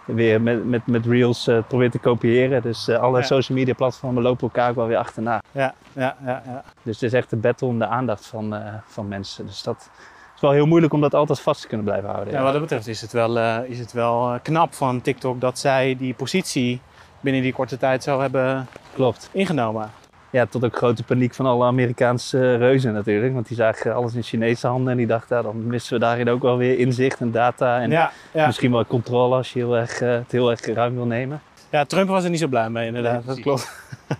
Weer 0.04 0.40
met, 0.40 0.64
met, 0.66 0.86
met 0.86 1.06
Reels 1.06 1.46
eh, 1.46 1.58
probeert 1.66 1.92
te 1.92 1.98
kopiëren. 1.98 2.62
Dus 2.62 2.88
eh, 2.88 2.98
alle 2.98 3.18
Ja. 3.18 3.24
social 3.24 3.58
media 3.58 3.74
platformen 3.74 4.22
lopen 4.22 4.42
elkaar 4.42 4.70
ook 4.70 4.76
wel 4.76 4.86
weer 4.86 4.96
achterna. 4.96 5.42
Ja, 5.52 5.74
ja, 5.92 6.16
ja. 6.24 6.42
ja. 6.46 6.62
Dus 6.82 6.94
het 7.00 7.02
is 7.02 7.12
echt 7.12 7.32
een 7.32 7.40
battle 7.40 7.66
om 7.66 7.78
de 7.78 7.86
aandacht 7.86 8.26
van, 8.26 8.54
van 8.86 9.08
mensen. 9.08 9.46
Dus 9.46 9.62
dat 9.62 9.90
is 10.34 10.40
wel 10.40 10.50
heel 10.50 10.66
moeilijk 10.66 10.92
om 10.92 11.00
dat 11.00 11.14
altijd 11.14 11.40
vast 11.40 11.60
te 11.60 11.66
kunnen 11.66 11.86
blijven 11.86 12.08
houden. 12.10 12.32
Ja, 12.32 12.38
ja. 12.38 12.44
wat 12.44 12.52
dat 12.52 12.62
betreft 12.62 12.86
is 12.86 13.00
het 13.00 13.12
wel, 13.12 13.38
is 13.62 13.78
het 13.78 13.92
wel 13.92 14.38
knap 14.42 14.74
van 14.74 15.00
TikTok 15.00 15.40
dat 15.40 15.58
zij 15.58 15.96
die 15.98 16.14
positie 16.14 16.80
binnen 17.20 17.42
die 17.42 17.52
korte 17.52 17.76
tijd 17.76 18.02
zo 18.02 18.20
hebben 18.20 18.66
Klopt. 18.94 19.30
ingenomen. 19.32 19.90
Ja, 20.30 20.46
tot 20.46 20.64
ook 20.64 20.76
grote 20.76 21.02
paniek 21.02 21.34
van 21.34 21.46
alle 21.46 21.64
Amerikaanse 21.64 22.56
reuzen 22.56 22.92
natuurlijk. 22.92 23.34
Want 23.34 23.48
die 23.48 23.56
zagen 23.56 23.94
alles 23.94 24.14
in 24.14 24.22
Chinese 24.22 24.66
handen 24.66 24.90
en 24.92 24.96
die 24.98 25.06
dachten, 25.06 25.36
ja, 25.36 25.42
dan 25.42 25.66
missen 25.66 25.92
we 25.92 26.00
daarin 26.00 26.28
ook 26.30 26.42
wel 26.42 26.56
weer 26.56 26.78
inzicht 26.78 27.20
en 27.20 27.30
data. 27.30 27.80
En 27.80 27.90
ja, 27.90 28.10
ja. 28.32 28.46
misschien 28.46 28.72
wel 28.72 28.86
controle 28.86 29.34
als 29.34 29.52
je 29.52 29.58
heel 29.58 29.76
erg, 29.76 30.00
eh, 30.00 30.10
het 30.10 30.32
heel 30.32 30.50
erg 30.50 30.66
ruim 30.66 30.94
wil 30.94 31.06
nemen. 31.06 31.40
ja, 31.70 31.84
Trump 31.84 32.08
was 32.08 32.24
er 32.24 32.30
niet 32.30 32.38
zo 32.38 32.46
blij 32.46 32.70
mee 32.70 32.86
inderdaad, 32.86 33.24
Nee, 33.24 33.34
dat 33.34 33.40
klopt. 33.40 33.70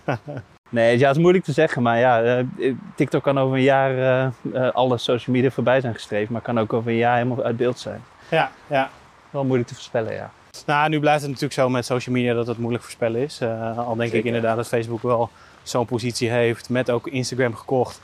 Nee, 0.69 0.97
ja, 0.97 1.07
het 1.07 1.15
is 1.15 1.21
moeilijk 1.21 1.45
te 1.45 1.51
zeggen. 1.51 1.81
Maar 1.81 1.99
ja, 1.99 2.21
eh, 2.21 2.73
TikTok 2.95 3.23
kan 3.23 3.39
over 3.39 3.55
een 3.57 3.63
jaar 3.63 4.31
eh, 4.53 4.69
alle 4.71 4.97
social 4.97 5.35
media 5.35 5.49
voorbij 5.51 5.81
zijn 5.81 5.93
gestreefd. 5.93 6.29
Maar 6.29 6.41
kan 6.41 6.59
ook 6.59 6.73
over 6.73 6.91
een 6.91 6.97
jaar 6.97 7.15
helemaal 7.17 7.43
uit 7.43 7.57
beeld 7.57 7.79
zijn. 7.79 8.03
Ja, 8.29 8.51
ja. 8.67 8.89
Wel 9.29 9.43
moeilijk 9.43 9.67
te 9.69 9.75
voorspellen, 9.75 10.13
ja. 10.13 10.29
Nou, 10.65 10.89
nu 10.89 10.99
blijft 10.99 11.21
het 11.21 11.27
natuurlijk 11.27 11.59
zo 11.59 11.69
met 11.69 11.85
social 11.85 12.15
media 12.15 12.33
dat 12.33 12.47
het 12.47 12.57
moeilijk 12.57 12.83
voorspellen 12.83 13.21
is. 13.21 13.39
Eh, 13.41 13.77
al 13.77 13.95
denk 13.95 14.11
ik 14.11 14.23
inderdaad 14.23 14.55
dat 14.55 14.67
Facebook 14.67 15.01
wel 15.01 15.29
zo'n 15.63 15.85
positie 15.85 16.29
heeft, 16.29 16.69
met 16.69 16.89
ook 16.89 17.07
Instagram 17.07 17.55
gekocht. 17.55 18.01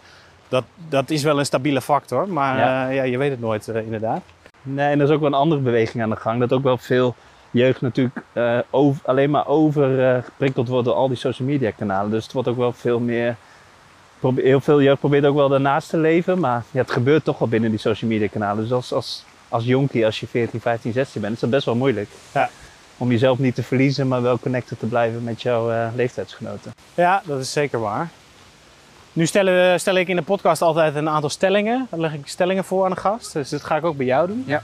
Dat, 0.47 0.63
dat 0.89 1.09
is 1.09 1.23
wel 1.23 1.39
een 1.39 1.45
stabiele 1.45 1.81
factor, 1.81 2.27
maar 2.29 2.57
Ja. 2.57 2.83
ja, 2.83 2.89
ja 2.89 3.03
je 3.03 3.17
weet 3.17 3.31
het 3.31 3.39
nooit 3.39 3.67
eh, 3.67 3.81
inderdaad. 3.81 4.21
Nee, 4.61 4.91
en 4.91 4.99
er 4.99 5.05
is 5.05 5.11
ook 5.11 5.19
wel 5.19 5.29
een 5.29 5.33
andere 5.33 5.61
beweging 5.61 6.03
aan 6.03 6.09
de 6.09 6.15
gang. 6.15 6.39
Dat 6.39 6.53
ook 6.53 6.63
wel 6.63 6.77
veel 6.77 7.15
jeugd 7.51 7.81
natuurlijk 7.81 8.21
eh, 8.33 8.57
over, 8.69 9.01
alleen 9.05 9.29
maar 9.29 9.47
over 9.47 10.15
eh, 10.15 10.23
geprikkeld 10.23 10.67
wordt 10.67 10.85
door 10.85 10.95
al 10.95 11.07
die 11.07 11.17
social 11.17 11.47
media 11.47 11.71
kanalen. 11.71 12.11
Dus 12.11 12.23
het 12.23 12.33
wordt 12.33 12.47
ook 12.47 12.57
wel 12.57 12.73
veel 12.73 12.99
meer. 12.99 13.35
Heel 14.35 14.61
veel 14.61 14.81
jeugd 14.81 14.99
probeert 14.99 15.25
ook 15.25 15.35
wel 15.35 15.49
daarnaast 15.49 15.89
te 15.89 15.97
leven. 15.97 16.39
Maar 16.39 16.63
ja, 16.71 16.79
het 16.79 16.91
gebeurt 16.91 17.23
toch 17.23 17.39
wel 17.39 17.47
binnen 17.47 17.69
die 17.69 17.79
social 17.79 18.09
media 18.09 18.27
kanalen. 18.27 18.63
Dus 18.63 18.71
als, 18.71 18.93
als, 18.93 19.25
als 19.55 19.65
jonkie, 19.65 20.05
als 20.05 20.19
je 20.19 20.27
14, 20.27 20.61
15, 20.61 20.93
16 20.93 21.21
bent, 21.21 21.33
is 21.33 21.39
dat 21.39 21.49
best 21.49 21.65
wel 21.65 21.75
moeilijk. 21.75 22.09
Ja. 22.33 22.49
Om 22.97 23.11
jezelf 23.11 23.39
niet 23.39 23.55
te 23.55 23.63
verliezen, 23.63 24.07
maar 24.07 24.21
wel 24.21 24.39
connected 24.39 24.79
te 24.79 24.85
blijven 24.85 25.23
met 25.23 25.41
jouw 25.41 25.71
eh, 25.71 25.87
leeftijdsgenoten. 25.95 26.73
Ja, 26.93 27.21
dat 27.25 27.39
is 27.39 27.51
zeker 27.51 27.79
waar. 27.79 28.09
Nu 29.13 29.25
stellen 29.25 29.53
we, 29.53 29.77
stel 29.77 29.95
ik 29.95 30.07
in 30.07 30.15
de 30.15 30.21
podcast 30.21 30.61
altijd 30.61 30.95
een 30.95 31.09
aantal 31.09 31.29
stellingen. 31.29 31.87
Dan 31.89 31.99
leg 31.99 32.13
ik 32.13 32.27
stellingen 32.27 32.63
voor 32.63 32.83
aan 32.83 32.91
de 32.91 32.97
gast. 32.97 33.33
Dus 33.33 33.49
dat 33.49 33.63
ga 33.63 33.75
ik 33.75 33.85
ook 33.85 33.97
bij 33.97 34.05
jou 34.05 34.27
doen. 34.27 34.43
Ja. 34.47 34.63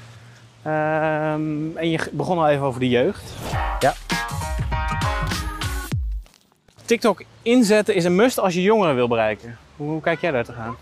Ehm, 0.64 1.78
en 1.78 1.90
je 1.90 2.00
begon 2.12 2.38
al 2.38 2.48
even 2.48 2.66
over 2.66 2.80
de 2.80 2.90
jeugd. 2.90 3.34
Ja. 3.80 3.94
TikTok 6.86 7.24
inzetten 7.42 7.96
is 7.96 8.04
een 8.04 8.16
must 8.16 8.40
als 8.40 8.54
je 8.54 8.62
jongeren 8.62 8.96
wil 8.96 9.08
bereiken. 9.08 9.58
Hoe, 9.76 9.90
hoe 9.90 10.02
kijk 10.02 10.22
jij 10.22 10.32
daar 10.32 10.46
tegenaan? 10.46 10.76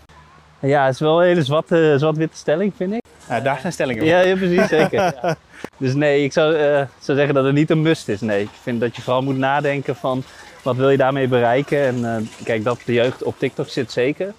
Ja, 0.60 0.84
het 0.84 0.94
is 0.94 1.00
wel 1.00 1.20
een 1.20 1.26
hele 1.26 1.42
zwart-witte 1.42 1.98
zwart 1.98 2.36
stelling, 2.36 2.72
vind 2.76 2.92
ik. 2.92 3.02
Ja, 3.30 3.40
daar 3.40 3.60
zijn 3.60 3.72
stellingen 3.72 4.02
voor. 4.02 4.10
Ja, 4.10 4.20
ja 4.20 4.36
precies, 4.36 4.68
zeker. 4.68 5.02
Ja. 5.22 5.36
Dus 5.76 5.94
nee, 5.94 6.24
ik 6.24 6.32
zou, 6.32 6.54
eh, 6.54 6.82
zou 6.98 7.16
zeggen 7.18 7.34
dat 7.34 7.44
het 7.44 7.54
niet 7.54 7.70
een 7.70 7.82
must 7.82 8.08
is. 8.08 8.20
Nee, 8.20 8.42
ik 8.42 8.48
vind 8.62 8.80
dat 8.80 8.96
je 8.96 9.02
vooral 9.02 9.22
moet 9.22 9.36
nadenken 9.38 9.96
van 9.96 10.22
wat 10.62 10.76
wil 10.76 10.90
je 10.90 10.96
daarmee 10.96 11.28
bereiken. 11.28 11.78
En 11.86 12.14
eh, 12.16 12.44
kijk, 12.44 12.64
dat 12.64 12.80
de 12.84 12.92
jeugd 12.92 13.22
op 13.22 13.38
TikTok 13.38 13.68
zit 13.68 13.92
zeker. 13.92 14.32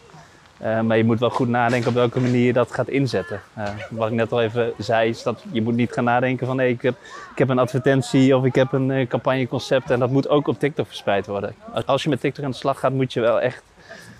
Eh, 0.58 0.80
maar 0.82 0.98
je 0.98 1.04
moet 1.04 1.20
wel 1.20 1.30
goed 1.30 1.48
nadenken 1.48 1.90
op 1.90 1.94
welke 1.96 2.20
manier 2.20 2.46
je 2.46 2.54
dat 2.54 2.72
gaat 2.72 2.88
inzetten. 2.88 3.42
Wat 3.90 4.08
ik 4.08 4.14
net 4.14 4.32
al 4.32 4.42
even 4.42 4.74
zei, 4.78 5.10
is 5.10 5.24
dat 5.24 5.44
je 5.52 5.62
moet 5.62 5.76
niet 5.76 5.92
gaan 5.92 6.04
nadenken 6.04 6.48
van 6.48 6.58
hey, 6.58 6.70
ik, 6.70 6.82
heb, 6.82 6.96
ik 7.32 7.38
heb 7.38 7.50
een 7.50 7.60
advertentie 7.60 8.36
of 8.36 8.46
ik 8.46 8.56
heb 8.56 8.72
een 8.72 9.08
campagneconcept 9.08 9.92
en 9.92 10.00
dat 10.00 10.10
moet 10.10 10.30
ook 10.30 10.48
op 10.48 10.60
TikTok 10.60 10.88
verspreid 10.88 11.28
worden. 11.28 11.56
Als- 11.86 12.04
je 12.04 12.10
met 12.10 12.20
TikTok 12.20 12.46
aan 12.46 12.52
de 12.52 12.58
slag 12.58 12.80
gaat, 12.80 12.92
moet 12.92 13.14
je 13.14 13.20
wel 13.20 13.42
echt 13.42 13.64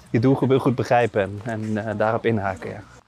je 0.10 0.20
doelgroep 0.20 0.50
heel 0.50 0.60
goed 0.60 0.76
begrijpen 0.76 1.40
en, 1.44 1.86
en 1.88 1.98
daarop 1.98 2.26
inhaken. 2.26 2.70
Ja. 2.70 3.01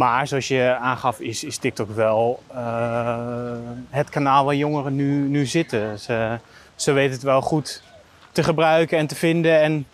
Maar 0.00 0.26
zoals 0.26 0.48
je 0.48 0.76
aangaf, 0.80 1.20
is, 1.20 1.44
is 1.44 1.56
TikTok 1.56 1.90
wel 1.90 2.42
eh, 2.54 3.52
het 3.90 4.10
kanaal 4.10 4.44
waar 4.44 4.54
jongeren 4.54 4.94
nu, 4.94 5.28
nu 5.28 5.46
zitten. 5.46 5.98
Ze, 5.98 6.38
ze 6.74 6.92
weten 6.92 7.12
het 7.12 7.22
wel 7.22 7.40
goed 7.40 7.82
te 8.32 8.42
gebruiken 8.42 8.98
en 8.98 9.06
te 9.06 9.14
vinden. 9.14 9.60
En 9.60 9.86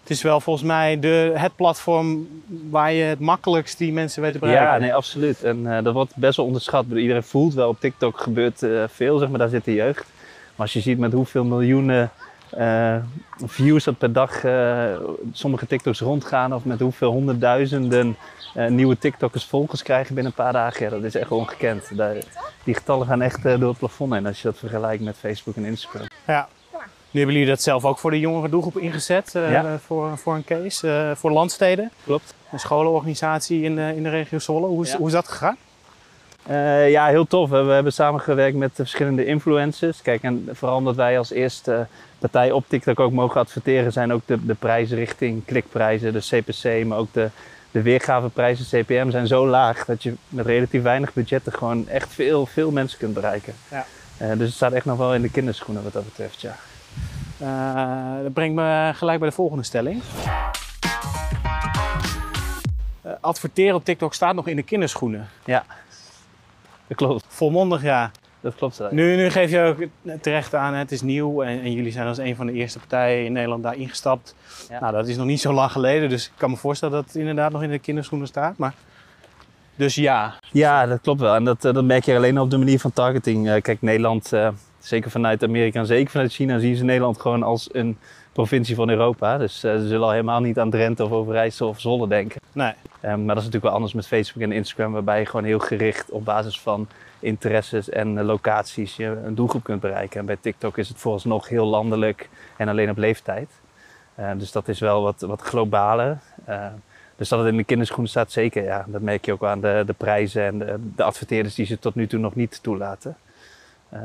het 0.00 0.10
is 0.10 0.22
wel 0.22 0.40
volgens 0.40 0.64
mij 0.66 1.00
de, 1.00 1.32
het 1.34 1.56
platform 1.56 2.28
waar 2.70 2.92
je 2.92 3.04
het 3.04 3.18
makkelijkst 3.18 3.78
die 3.78 3.92
mensen 3.92 4.22
weet 4.22 4.32
te 4.32 4.38
bereiken. 4.38 4.66
Ja, 4.66 4.78
nee, 4.78 4.94
absoluut. 4.94 5.42
En 5.44 5.76
eh, 5.76 5.84
dat 5.84 5.94
wordt 5.94 6.16
best 6.16 6.36
wel 6.36 6.46
onderschat. 6.46 6.84
Iedereen 6.94 7.22
voelt 7.22 7.54
wel 7.54 7.68
op 7.68 7.80
TikTok 7.80 8.20
gebeurt 8.20 8.62
eh, 8.62 8.84
veel, 8.88 9.18
zeg 9.18 9.28
maar, 9.28 9.38
daar 9.38 9.48
zit 9.48 9.64
de 9.64 9.74
jeugd. 9.74 10.04
Maar 10.54 10.66
als 10.66 10.72
je 10.72 10.80
ziet 10.80 10.98
met 10.98 11.12
hoeveel 11.12 11.44
miljoenen 11.44 12.10
views 13.44 13.84
dat 13.84 13.98
per 13.98 14.12
dag 14.12 14.40
sommige 15.32 15.66
TikToks 15.66 16.00
rondgaan, 16.00 16.54
of 16.54 16.64
met 16.64 16.80
hoeveel 16.80 17.10
honderdduizenden 17.10 18.16
eh, 18.54 18.66
nieuwe 18.66 18.98
TikTokkers 18.98 19.44
volgers 19.44 19.82
krijgen 19.82 20.14
binnen 20.14 20.32
een 20.36 20.44
paar 20.44 20.52
dagen, 20.52 20.84
ja, 20.84 20.90
dat 20.90 21.02
is 21.04 21.14
echt 21.14 21.30
ongekend. 21.30 21.96
Daar, 21.96 22.14
die 22.64 22.74
getallen 22.74 23.06
gaan 23.06 23.22
echt 23.22 23.44
eh, 23.44 23.58
door 23.58 23.68
het 23.68 23.78
plafond 23.78 24.12
heen 24.12 24.26
als 24.26 24.36
je 24.42 24.48
dat 24.48 24.58
vergelijkt 24.58 25.02
met 25.02 25.16
Facebook 25.16 25.56
en 25.56 25.64
Instagram. 25.64 26.06
Ja. 26.26 26.48
Nu 27.10 27.20
hebben 27.20 27.38
jullie 27.38 27.50
dat 27.50 27.62
zelf 27.62 27.84
ook 27.84 27.98
voor 27.98 28.10
de 28.10 28.20
jongere 28.20 28.48
doelgroep 28.48 28.78
ingezet, 28.78 29.34
eh, 29.34 29.50
Ja. 29.50 29.78
voor, 29.78 30.18
voor 30.18 30.34
een 30.34 30.44
case, 30.44 31.12
voor 31.16 31.30
landsteden. 31.30 31.90
Klopt. 32.04 32.34
Een 32.52 32.58
scholenorganisatie 32.58 33.62
in 33.62 33.76
de, 33.76 33.92
in 33.96 34.02
de 34.02 34.08
regio 34.08 34.38
Zwolle. 34.38 34.66
Hoe 34.66 34.84
is, 34.84 34.90
Ja. 34.90 34.96
hoe 34.96 35.06
is 35.06 35.12
dat 35.12 35.28
gegaan? 35.28 35.56
Ja, 36.88 37.06
heel 37.06 37.26
tof. 37.26 37.50
We 37.50 37.56
hebben 37.56 37.92
samengewerkt 37.92 38.56
met 38.56 38.76
de 38.76 38.82
verschillende 38.82 39.24
influencers. 39.24 40.02
Kijk, 40.02 40.22
en 40.22 40.48
vooral 40.52 40.76
omdat 40.76 40.96
wij 40.96 41.18
als 41.18 41.30
eerste 41.32 41.86
partij 42.18 42.50
op 42.52 42.64
TikTok 42.68 43.00
ook 43.00 43.12
mogen 43.12 43.40
adverteren, 43.40 43.92
zijn 43.92 44.12
ook 44.12 44.22
de, 44.26 44.46
de 44.46 44.54
prijzen 44.54 44.96
richting 44.96 45.44
klikprijzen, 45.44 46.12
de 46.12 46.18
CPC, 46.18 46.84
maar 46.86 46.98
ook 46.98 47.12
de, 47.12 47.28
de 47.72 47.82
weergaveprijzen, 47.82 48.64
CPM, 48.64 49.10
zijn 49.10 49.26
zo 49.26 49.46
laag 49.46 49.84
dat 49.84 50.02
je 50.02 50.14
met 50.28 50.46
relatief 50.46 50.82
weinig 50.82 51.12
budgetten 51.12 51.52
gewoon 51.52 51.88
echt 51.88 52.12
veel, 52.12 52.46
veel 52.46 52.70
mensen 52.70 52.98
kunt 52.98 53.14
bereiken. 53.14 53.54
Ja. 53.70 53.86
Eh, 54.16 54.28
dus 54.28 54.46
het 54.46 54.54
staat 54.54 54.72
echt 54.72 54.84
nog 54.84 54.98
wel 54.98 55.14
in 55.14 55.22
de 55.22 55.30
kinderschoenen 55.30 55.82
wat 55.82 55.92
dat 55.92 56.04
betreft, 56.04 56.40
ja. 56.40 56.56
Eh, 57.38 58.22
dat 58.22 58.32
brengt 58.32 58.54
me 58.54 58.90
gelijk 58.94 59.18
bij 59.18 59.28
de 59.28 59.34
volgende 59.34 59.62
stelling. 59.64 60.02
Eh, 63.02 63.12
adverteren 63.20 63.74
op 63.74 63.84
TikTok 63.84 64.14
staat 64.14 64.34
nog 64.34 64.48
in 64.48 64.56
de 64.56 64.62
kinderschoenen. 64.62 65.28
Dat 66.86 66.96
klopt. 66.96 67.24
Volmondig 67.28 67.82
ja. 67.82 68.10
Dat 68.42 68.54
klopt. 68.54 68.90
Nu, 68.90 69.16
nu 69.16 69.30
geef 69.30 69.50
je 69.50 69.60
ook 69.60 69.76
terecht 70.20 70.54
aan, 70.54 70.74
het 70.74 70.92
is 70.92 71.02
nieuw 71.02 71.42
en, 71.42 71.60
en 71.60 71.72
jullie 71.72 71.92
zijn 71.92 72.06
als 72.06 72.18
een 72.18 72.36
van 72.36 72.46
de 72.46 72.52
eerste 72.52 72.78
partijen 72.78 73.24
in 73.24 73.32
Nederland 73.32 73.62
daar 73.62 73.76
ingestapt. 73.76 74.34
Ja. 74.68 74.80
Nou, 74.80 74.92
dat 74.92 75.08
is 75.08 75.16
nog 75.16 75.26
niet 75.26 75.40
zo 75.40 75.52
lang 75.52 75.72
geleden, 75.72 76.08
dus 76.08 76.26
ik 76.26 76.32
kan 76.36 76.50
me 76.50 76.56
voorstellen 76.56 76.94
dat 76.94 77.04
het 77.04 77.14
inderdaad 77.14 77.52
nog 77.52 77.62
in 77.62 77.70
de 77.70 77.78
kinderschoenen 77.78 78.26
staat. 78.28 78.56
Maar, 78.56 78.74
dus 79.74 79.94
ja, 79.94 80.34
Ja, 80.52 80.86
dat 80.86 81.00
klopt 81.00 81.20
wel. 81.20 81.34
En 81.34 81.44
dat, 81.44 81.64
eh, 81.64 81.74
dat 81.74 81.84
merk 81.84 82.04
je 82.04 82.16
alleen 82.16 82.38
op 82.38 82.50
de 82.50 82.58
manier 82.58 82.80
van 82.80 82.92
targeting. 82.92 83.48
Eh, 83.48 83.62
kijk, 83.62 83.82
Nederland, 83.82 84.32
eh, 84.32 84.48
zeker 84.78 85.10
vanuit 85.10 85.42
Amerika 85.42 85.80
en 85.80 85.86
zeker 85.86 86.10
vanuit 86.10 86.32
China, 86.32 86.58
zien 86.58 86.76
ze 86.76 86.84
Nederland 86.84 87.20
gewoon 87.20 87.42
als 87.42 87.68
een 87.72 87.96
provincie 88.32 88.74
van 88.74 88.90
Europa. 88.90 89.38
Dus 89.38 89.60
ze 89.60 89.84
zullen 89.86 90.02
al 90.02 90.10
helemaal 90.10 90.40
niet 90.40 90.58
aan 90.58 90.70
Drenthe 90.70 91.04
of 91.04 91.10
Overijssel 91.10 91.68
of 91.68 91.80
Zwolle 91.80 92.08
denken. 92.08 92.40
nee. 92.52 92.72
Eh, 93.00 93.10
maar 93.10 93.26
dat 93.26 93.36
is 93.36 93.44
natuurlijk 93.44 93.64
wel 93.64 93.72
anders 93.72 93.92
met 93.92 94.06
Facebook 94.06 94.42
en 94.42 94.52
Instagram, 94.52 94.92
waarbij 94.92 95.18
je 95.18 95.26
gewoon 95.26 95.44
heel 95.44 95.58
gericht 95.58 96.10
op 96.10 96.24
basis 96.24 96.60
van 96.60 96.88
interesses 97.22 97.88
en 97.88 98.18
eh, 98.18 98.24
locaties 98.24 98.96
je 98.96 99.04
een 99.24 99.34
doelgroep 99.34 99.64
kunt 99.64 99.80
bereiken. 99.80 100.20
En 100.20 100.26
bij 100.26 100.36
TikTok 100.40 100.78
is 100.78 100.88
het 100.88 100.98
vooralsnog 100.98 101.48
heel 101.48 101.66
landelijk 101.66 102.28
en 102.56 102.68
alleen 102.68 102.90
op 102.90 102.96
leeftijd. 102.96 103.50
Eh, 104.14 104.30
dus 104.36 104.52
dat 104.52 104.68
is 104.68 104.80
wel 104.80 105.02
wat, 105.02 105.20
wat 105.20 105.42
globaler. 105.42 106.18
Eh, 106.44 106.66
dus 107.16 107.28
dat 107.28 107.38
het 107.38 107.48
in 107.48 107.56
de 107.56 107.64
kinderschoenen 107.64 108.10
staat, 108.10 108.32
zeker. 108.32 108.62
Ja, 108.62 108.84
dat 108.88 109.00
merk 109.00 109.24
je 109.24 109.32
ook 109.32 109.44
aan 109.44 109.60
de, 109.60 109.82
de 109.86 109.92
prijzen 109.92 110.44
en 110.44 110.58
de, 110.58 110.78
de 110.96 111.02
adverteerders 111.02 111.54
die 111.54 111.66
ze 111.66 111.78
tot 111.78 111.94
nu 111.94 112.06
toe 112.06 112.18
nog 112.18 112.34
niet 112.34 112.62
toelaten. 112.62 113.16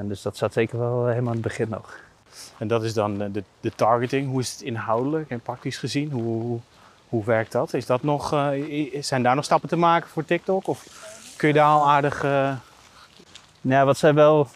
Dus 0.02 0.22
dat 0.22 0.36
staat 0.36 0.54
zeker 0.54 0.80
wel 0.80 1.08
helemaal 1.08 1.34
in 1.34 1.40
het 1.40 1.48
begin 1.48 1.70
nog. 1.70 2.00
En 2.58 2.68
dat 2.68 2.84
is 2.84 2.94
dan 2.94 3.18
de, 3.18 3.44
de 3.60 3.72
targeting. 3.76 4.30
Hoe 4.30 4.40
is 4.40 4.52
het 4.52 4.62
inhoudelijk 4.62 5.30
en 5.30 5.40
praktisch 5.40 5.78
gezien? 5.78 6.12
Hoe, 6.12 6.24
hoe, 6.24 6.60
hoe 7.10 7.26
werkt 7.26 7.52
dat? 7.52 7.74
Is 7.74 7.86
dat 7.86 8.04
nog, 8.04 8.30
zijn 9.00 9.24
daar 9.24 9.36
nog 9.36 9.44
stappen 9.44 9.70
te 9.70 9.76
maken 9.76 10.10
voor 10.10 10.26
TikTok? 10.26 10.68
Of 10.68 10.86
kun 11.38 11.48
je 11.48 11.54
daar 11.54 11.68
al 11.68 11.90
aardig... 11.90 12.26
Nou, 13.68 13.86
wat 13.86 13.98
zij 13.98 14.14
wel, 14.14 14.48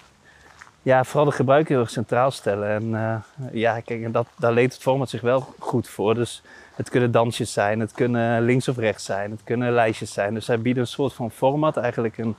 ja, 0.82 1.04
vooral 1.04 1.26
de 1.26 1.36
gebruiker 1.36 1.72
heel 1.72 1.82
erg 1.82 1.90
centraal 1.90 2.32
stellen. 2.32 2.70
En 2.70 2.96
eh, 2.96 3.16
ja, 3.54 3.80
kijk, 3.80 4.14
dat, 4.14 4.28
daar 4.38 4.54
leent 4.54 4.74
het 4.74 4.82
format 4.82 5.10
zich 5.10 5.22
wel 5.22 5.54
goed 5.60 5.90
voor. 5.90 6.16
Dus 6.16 6.42
het 6.76 6.90
kunnen 6.90 7.12
dansjes 7.12 7.54
zijn, 7.54 7.80
het 7.80 7.92
kunnen 7.92 8.42
links 8.42 8.68
of 8.68 8.78
rechts 8.78 9.06
zijn, 9.06 9.32
het 9.32 9.44
kunnen 9.44 9.72
lijstjes 9.72 10.14
zijn. 10.14 10.34
Dus 10.34 10.46
zij 10.46 10.60
bieden 10.60 10.84
een 10.84 10.90
soort 10.90 11.14
van 11.14 11.32
format, 11.32 11.78
eigenlijk 11.78 12.18
een, 12.18 12.36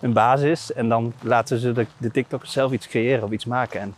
een 0.00 0.12
basis. 0.12 0.72
En 0.72 0.88
dan 0.88 1.12
laten 1.22 1.58
ze 1.58 1.72
de, 1.72 1.86
de 1.96 2.24
zelf 2.42 2.72
iets 2.72 2.88
creëren 2.88 3.24
of 3.24 3.30
iets 3.30 3.44
maken. 3.44 3.80
En 3.80 3.94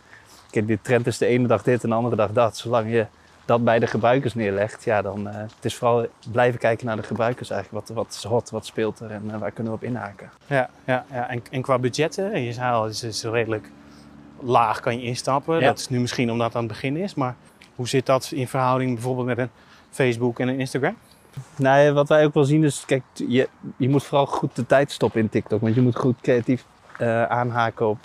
kijk, 0.50 0.66
de 0.66 0.78
trend 0.82 1.06
is 1.06 1.18
de 1.18 1.26
ene 1.26 1.46
dag 1.46 1.62
dit 1.62 1.82
en 1.82 1.88
de 1.88 1.94
andere 1.94 2.16
dag 2.16 2.32
dat. 2.32 2.56
Zolang 2.56 2.90
je 2.90 3.06
dat 3.44 3.64
bij 3.64 3.78
de 3.78 3.86
gebruikers 3.86 4.34
neerlegt, 4.34 4.84
ja, 4.84 5.02
dan 5.02 5.28
uh, 5.28 5.34
het 5.34 5.64
is 5.64 5.74
vooral 5.74 6.06
blijven 6.30 6.60
kijken 6.60 6.86
naar 6.86 6.96
de 6.96 7.02
gebruikers 7.02 7.50
eigenlijk. 7.50 7.86
Wat, 7.86 7.96
wat 7.96 8.14
is 8.14 8.24
hot, 8.24 8.50
wat 8.50 8.66
speelt 8.66 9.00
er 9.00 9.10
en 9.10 9.22
uh, 9.26 9.36
waar 9.38 9.50
kunnen 9.50 9.72
we 9.72 9.78
op 9.78 9.84
inhaken. 9.84 10.30
Ja, 10.46 10.70
ja, 10.84 11.04
ja. 11.10 11.28
En, 11.28 11.42
en 11.50 11.62
qua 11.62 11.78
budgetten, 11.78 12.42
je 12.42 12.52
zei 12.52 12.72
al, 12.72 12.84
het 12.84 13.02
is, 13.02 13.22
redelijk 13.22 13.70
laag 14.40 14.80
kan 14.80 14.98
je 14.98 15.02
instappen. 15.02 15.60
Ja. 15.60 15.66
Dat 15.66 15.78
is 15.78 15.88
nu 15.88 16.00
misschien 16.00 16.30
omdat 16.30 16.46
het 16.46 16.56
aan 16.56 16.62
het 16.62 16.72
begin 16.72 16.96
is, 16.96 17.14
maar 17.14 17.34
hoe 17.74 17.88
zit 17.88 18.06
dat 18.06 18.30
in 18.34 18.48
verhouding 18.48 18.94
bijvoorbeeld 18.94 19.26
met 19.26 19.38
een 19.38 19.50
Facebook 19.90 20.38
en 20.38 20.48
een 20.48 20.58
Instagram? 20.58 20.96
Nou, 21.56 21.80
ja, 21.80 21.92
wat 21.92 22.08
wij 22.08 22.24
ook 22.24 22.34
wel 22.34 22.44
zien 22.44 22.64
is, 22.64 22.84
kijk, 22.86 23.02
je, 23.12 23.48
je 23.76 23.88
moet 23.88 24.04
vooral 24.04 24.26
goed 24.26 24.56
de 24.56 24.66
tijd 24.66 24.90
stoppen 24.90 25.20
in 25.20 25.28
TikTok. 25.28 25.60
Want 25.60 25.74
je 25.74 25.80
moet 25.80 25.96
goed 25.96 26.20
creatief 26.20 26.64
uh, 27.00 27.24
aanhaken 27.24 27.88
op, 27.88 27.98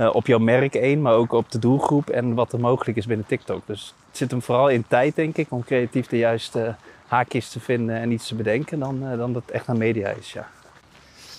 uh, 0.00 0.14
op 0.14 0.26
jouw 0.26 0.38
merk 0.38 0.74
één, 0.74 1.02
maar 1.02 1.12
ook 1.12 1.32
op 1.32 1.50
de 1.50 1.58
doelgroep 1.58 2.10
en 2.10 2.34
wat 2.34 2.52
er 2.52 2.60
mogelijk 2.60 2.98
is 2.98 3.06
binnen 3.06 3.26
TikTok. 3.26 3.66
Dus 3.66 3.94
zit 4.16 4.30
hem 4.30 4.42
vooral 4.42 4.68
in 4.68 4.84
tijd, 4.88 5.14
denk 5.14 5.36
ik, 5.36 5.52
om 5.52 5.64
creatief 5.64 6.06
de 6.06 6.18
juiste 6.18 6.74
haakjes 7.06 7.48
te 7.48 7.60
vinden 7.60 7.96
en 7.96 8.10
iets 8.10 8.26
te 8.26 8.34
bedenken 8.34 8.78
dan, 8.78 9.02
uh, 9.02 9.18
dan 9.18 9.32
dat 9.32 9.42
het 9.42 9.50
echt 9.50 9.66
naar 9.66 9.76
media 9.76 10.08
is, 10.08 10.32
ja. 10.32 10.48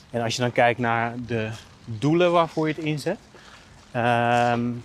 En 0.10 0.22
als 0.22 0.36
je 0.36 0.42
dan 0.42 0.52
kijkt 0.52 0.80
naar 0.80 1.14
de 1.28 1.50
doelen 1.86 2.32
waarvoor 2.32 2.68
je 2.68 2.74
het 2.74 2.84
inzet, 2.84 3.18
um, 3.96 4.84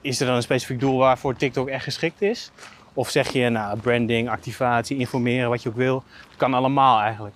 is 0.00 0.20
er 0.20 0.26
dan 0.26 0.34
een 0.34 0.42
specifiek 0.42 0.80
doel 0.80 0.98
waarvoor 0.98 1.36
TikTok 1.36 1.68
echt 1.68 1.84
geschikt 1.84 2.22
is? 2.22 2.50
Of 2.94 3.10
zeg 3.10 3.28
je, 3.28 3.48
nou, 3.48 3.78
branding, 3.78 4.30
activatie, 4.30 4.98
informeren, 4.98 5.48
wat 5.48 5.62
je 5.62 5.68
ook 5.68 5.76
wil, 5.76 6.02
kan 6.36 6.54
allemaal 6.54 7.00
eigenlijk? 7.00 7.34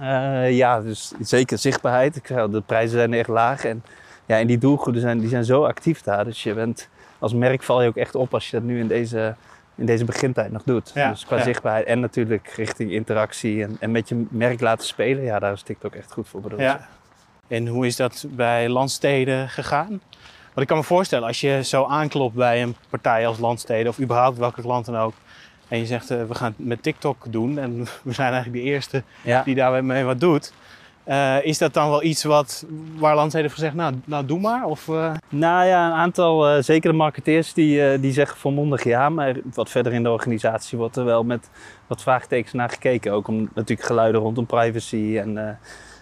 Uh, 0.00 0.56
ja, 0.56 0.80
dus 0.80 1.12
zeker 1.20 1.58
zichtbaarheid. 1.58 2.16
Ik 2.16 2.26
zei 2.26 2.50
de 2.50 2.60
prijzen 2.60 2.98
zijn 2.98 3.12
echt 3.12 3.28
laag 3.28 3.64
en 3.64 3.82
ja, 4.26 4.38
en 4.38 4.46
die 4.46 4.58
doelgroepen 4.58 5.00
zijn, 5.00 5.18
die 5.18 5.28
zijn 5.28 5.44
zo 5.44 5.64
actief 5.64 6.02
daar. 6.02 6.24
Dus 6.24 6.42
je 6.42 6.54
bent, 6.54 6.88
als 7.18 7.32
merk 7.32 7.62
val 7.62 7.82
je 7.82 7.88
ook 7.88 7.96
echt 7.96 8.14
op 8.14 8.34
als 8.34 8.50
je 8.50 8.56
dat 8.56 8.66
nu 8.66 8.78
in 8.78 8.88
deze, 8.88 9.34
in 9.74 9.86
deze 9.86 10.04
begintijd 10.04 10.52
nog 10.52 10.62
doet. 10.62 10.90
Ja, 10.94 11.10
dus 11.10 11.26
qua 11.26 11.36
ja. 11.36 11.42
zichtbaarheid 11.42 11.86
en 11.86 12.00
natuurlijk 12.00 12.48
richting 12.48 12.92
interactie 12.92 13.62
en, 13.62 13.76
en 13.80 13.90
met 13.90 14.08
je 14.08 14.26
merk 14.30 14.60
laten 14.60 14.86
spelen, 14.86 15.24
ja, 15.24 15.38
daar 15.38 15.52
is 15.52 15.62
TikTok 15.62 15.94
echt 15.94 16.12
goed 16.12 16.28
voor 16.28 16.40
bedoeld. 16.40 16.60
Ja. 16.60 16.88
En 17.48 17.66
hoe 17.66 17.86
is 17.86 17.96
dat 17.96 18.26
bij 18.28 18.68
landsteden 18.68 19.48
gegaan? 19.48 20.00
Want 20.58 20.60
ik 20.60 20.66
kan 20.66 20.76
me 20.76 20.82
voorstellen, 20.82 21.26
als 21.26 21.40
je 21.40 21.64
zo 21.64 21.84
aanklopt 21.84 22.34
bij 22.34 22.62
een 22.62 22.76
partij 22.90 23.26
als 23.26 23.38
landsteden 23.38 23.88
of 23.88 24.00
überhaupt 24.00 24.38
welke 24.38 24.60
klant 24.60 24.86
dan 24.86 24.96
ook. 24.96 25.14
En 25.68 25.78
je 25.78 25.86
zegt, 25.86 26.10
uh, 26.10 26.24
we 26.24 26.34
gaan 26.34 26.54
het 26.56 26.66
met 26.66 26.82
TikTok 26.82 27.32
doen 27.32 27.58
en 27.58 27.78
we 28.02 28.12
zijn 28.12 28.32
eigenlijk 28.32 28.64
de 28.64 28.70
eerste 28.70 29.02
die 29.44 29.54
daarmee 29.54 30.04
wat 30.04 30.20
doet. 30.20 30.52
Uh, 31.08 31.44
is 31.44 31.58
dat 31.58 31.74
dan 31.74 31.90
wel 31.90 32.02
iets 32.02 32.24
wat, 32.24 32.66
waar 32.96 33.14
landsteden 33.14 33.50
van 33.50 33.58
zegt, 33.58 33.74
nou, 33.74 33.94
nou 34.04 34.26
doe 34.26 34.40
maar? 34.40 34.64
Of, 34.64 34.88
uh... 34.88 35.12
Nou 35.28 35.66
ja, 35.66 35.86
een 35.86 35.92
aantal, 35.92 36.56
uh, 36.56 36.62
zeker 36.62 36.90
de 36.90 36.96
marketeers, 36.96 37.52
die, 37.52 38.00
die 38.00 38.12
zeggen 38.12 38.38
volmondig 38.38 38.84
ja. 38.84 39.08
Maar 39.08 39.36
wat 39.54 39.70
verder 39.70 39.92
in 39.92 40.02
de 40.02 40.10
organisatie 40.10 40.78
wordt 40.78 40.96
er 40.96 41.04
wel 41.04 41.24
met 41.24 41.50
wat 41.86 42.02
vraagtekens 42.02 42.52
naar 42.52 42.70
gekeken. 42.70 43.12
Ook 43.12 43.28
om 43.28 43.48
natuurlijk 43.54 43.88
geluiden 43.88 44.20
rondom 44.20 44.46
privacy. 44.46 45.18
En 45.18 45.58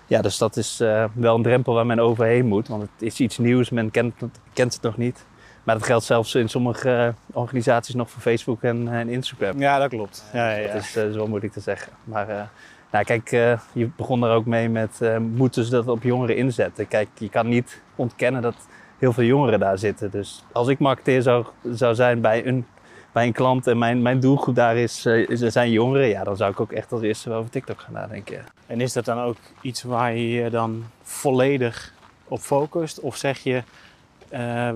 ja, 0.07 0.23
dus 0.23 0.39
dat 0.39 0.57
is 0.57 0.79
wel 1.13 1.35
een 1.35 1.43
drempel 1.43 1.75
waar 1.75 1.87
men 1.87 1.99
overheen 1.99 2.47
moet. 2.47 2.69
Want 2.69 2.83
het 2.83 3.03
is 3.03 3.21
iets 3.21 3.39
nieuws, 3.39 3.71
men 3.71 3.91
kent, 3.91 4.15
kent 4.53 4.73
het 4.73 4.83
nog 4.83 4.97
niet. 4.97 5.25
Maar 5.67 5.75
dat 5.75 5.87
geldt 5.87 6.05
zelfs 6.05 6.35
in 6.35 6.49
sommige 6.49 7.15
organisaties 7.33 7.95
nog 7.95 8.11
voor 8.11 8.21
Facebook 8.21 8.63
en, 8.63 8.89
en 8.89 9.09
Instagram. 9.09 9.61
Ja, 9.61 9.79
dat 9.79 9.89
klopt. 9.89 10.25
Ja, 10.33 10.51
ja, 10.51 10.57
ja. 10.57 10.73
Dat, 10.73 10.83
is, 10.83 10.95
wel 10.95 11.27
moeilijk 11.27 11.53
te 11.53 11.61
zeggen. 11.61 11.93
Maar 12.05 12.29
uh, 12.29 12.43
nou, 12.91 13.05
kijk, 13.05 13.33
uh, 13.33 13.59
je 13.73 13.89
begon 13.97 14.23
er 14.23 14.31
ook 14.31 14.47
mee 14.47 14.69
met 14.69 14.99
uh, 15.03 15.17
moeten 15.19 15.65
ze 15.65 15.71
dat 15.71 15.89
op 15.89 16.03
jongeren 16.03 16.37
inzetten. 16.37 16.89
Kijk, 16.89 17.09
je 17.19 17.29
kan 17.29 17.49
niet 17.49 17.81
ontkennen 17.97 18.43
dat 18.43 18.55
heel 18.99 19.13
veel 19.13 19.25
jongeren 19.25 19.59
daar 19.59 19.79
zitten. 19.79 20.11
Dus 20.11 20.45
als 20.53 20.69
ik 20.69 20.79
marketeer 20.79 21.23
zou, 21.23 21.47
zou 21.73 21.95
zijn 21.95 22.21
bij 22.21 22.47
een, 22.47 22.67
bij 23.13 23.27
een 23.27 23.33
klant 23.33 23.67
en 23.67 23.79
mijn, 23.79 24.03
mijn 24.03 24.21
doelgroep 24.21 24.55
daar 24.55 24.77
is, 24.77 25.07
is, 25.07 25.41
zijn 25.41 25.71
jongeren, 25.71 26.09
ja, 26.09 26.25
dan 26.25 26.37
zou 26.37 26.51
ik 26.51 26.61
ook 26.61 26.73
echt 26.73 26.93
als 26.93 27.03
eerste 27.03 27.29
wel 27.29 27.39
over 27.39 27.51
TikTok 27.51 27.81
gaan 27.81 27.93
nadenken. 27.93 28.45
En 28.67 28.81
is 28.81 28.93
dat 28.93 29.05
dan 29.05 29.19
ook 29.19 29.37
iets 29.61 29.83
waar 29.83 30.15
je 30.15 30.31
je 30.31 30.51
dan 30.51 30.85
volledig 31.03 31.93
op 32.25 32.39
focust? 32.39 33.01
Of 33.01 33.17
zeg 33.17 33.39
je, 33.39 33.63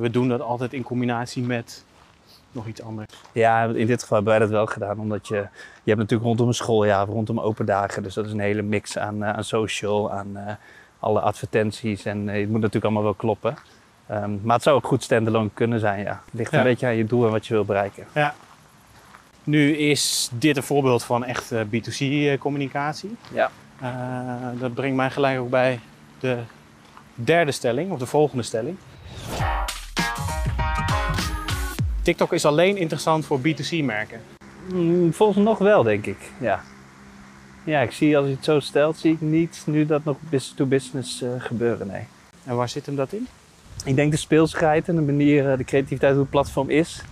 we 0.01 0.09
doen 0.11 0.29
dat 0.29 0.41
altijd 0.41 0.73
in 0.73 0.83
combinatie 0.83 1.43
met 1.43 1.85
nog 2.53 2.67
iets 2.67 2.83
anders? 2.83 3.09
Ja, 3.33 3.65
in 3.65 3.87
dit 3.87 4.01
geval 4.03 4.17
hebben 4.17 4.33
wij 4.39 4.43
dat 4.43 4.51
wel 4.57 4.67
gedaan. 4.67 4.99
Omdat 4.99 5.29
je, 5.29 5.35
je 5.35 5.41
hebt 5.85 5.99
natuurlijk 5.99 6.29
rondom 6.29 6.49
een 6.49 6.55
schooljaar, 6.55 7.07
rondom 7.07 7.41
open 7.41 7.67
dagen. 7.67 8.03
Dus 8.03 8.15
dat 8.15 8.27
is 8.27 8.33
een 8.33 8.41
hele 8.41 8.63
mix 8.63 8.99
aan, 8.99 9.17
uh, 9.23 9.29
aan 9.29 9.45
social, 9.45 10.13
aan 10.13 10.29
uh, 10.35 10.43
alle 10.99 11.21
advertenties. 11.21 12.05
En 12.05 12.29
het 12.29 12.49
moet 12.49 12.61
natuurlijk 12.61 12.85
allemaal 12.85 13.03
wel 13.03 13.15
kloppen. 13.15 13.57
Um, 14.11 14.41
maar 14.43 14.55
het 14.55 14.63
zou 14.63 14.77
ook 14.77 14.87
goed 14.87 15.03
standalone 15.03 15.51
kunnen 15.55 15.81
zijn, 15.81 16.01
ja. 16.03 16.21
Het 16.25 16.35
ligt 16.35 16.51
Ja. 16.53 16.59
een 16.59 16.65
beetje 16.65 16.87
aan 16.87 16.97
je 16.97 17.05
doel 17.07 17.25
en 17.25 17.31
wat 17.31 17.47
je 17.47 17.55
wil 17.55 17.65
bereiken. 17.65 18.07
Ja. 18.15 18.35
Nu 19.45 19.77
is 19.77 20.31
dit 20.33 20.57
een 20.57 20.63
voorbeeld 20.63 21.03
van 21.05 21.25
echt 21.25 21.53
B2C-communicatie. 21.55 23.17
Ja. 23.33 23.51
Uh, 23.83 24.61
dat 24.61 24.75
brengt 24.75 24.97
mij 24.97 25.11
gelijk 25.11 25.41
ook 25.41 25.51
bij 25.51 25.81
de 26.21 26.39
derde 27.15 27.53
stelling, 27.53 27.91
of 27.91 27.99
de 27.99 28.07
volgende 28.07 28.43
stelling. 28.43 28.77
TikTok 32.03 32.33
is 32.33 32.45
alleen 32.45 32.77
interessant 32.77 33.27
voor 33.27 33.39
B2C-merken. 33.39 34.21
Mm, 34.73 35.13
volgens 35.13 35.45
nog 35.45 35.59
wel, 35.59 35.83
denk 35.83 36.07
ik. 36.07 36.31
Ja. 36.41 36.63
ja, 37.65 37.81
ik 37.81 37.91
zie 37.91 38.17
als 38.17 38.27
je 38.27 38.33
het 38.35 38.45
zo 38.45 38.61
stelt, 38.61 38.99
zie 38.99 39.13
ik 39.13 39.21
niet 39.21 39.63
nu 39.67 39.87
dat 39.87 40.05
nog 40.05 40.17
business-to-business 40.21 41.23
uh, 41.23 41.31
gebeuren, 41.39 41.87
nee. 41.87 42.03
En 42.45 42.57
waar 42.57 42.69
zit 42.69 42.87
hem 42.87 42.97
dat 42.97 43.13
in? 43.13 43.27
Ik 43.85 43.97
denk 43.97 44.11
de 44.11 44.17
speelsheid 44.17 44.89
en 44.89 44.95
de 44.95 45.03
manier, 45.03 45.51
uh, 45.51 45.57
de 45.57 45.65
creativiteit 45.65 46.13
hoe 46.13 46.21
het 46.21 46.31
platform 46.31 46.71
is. 46.71 47.03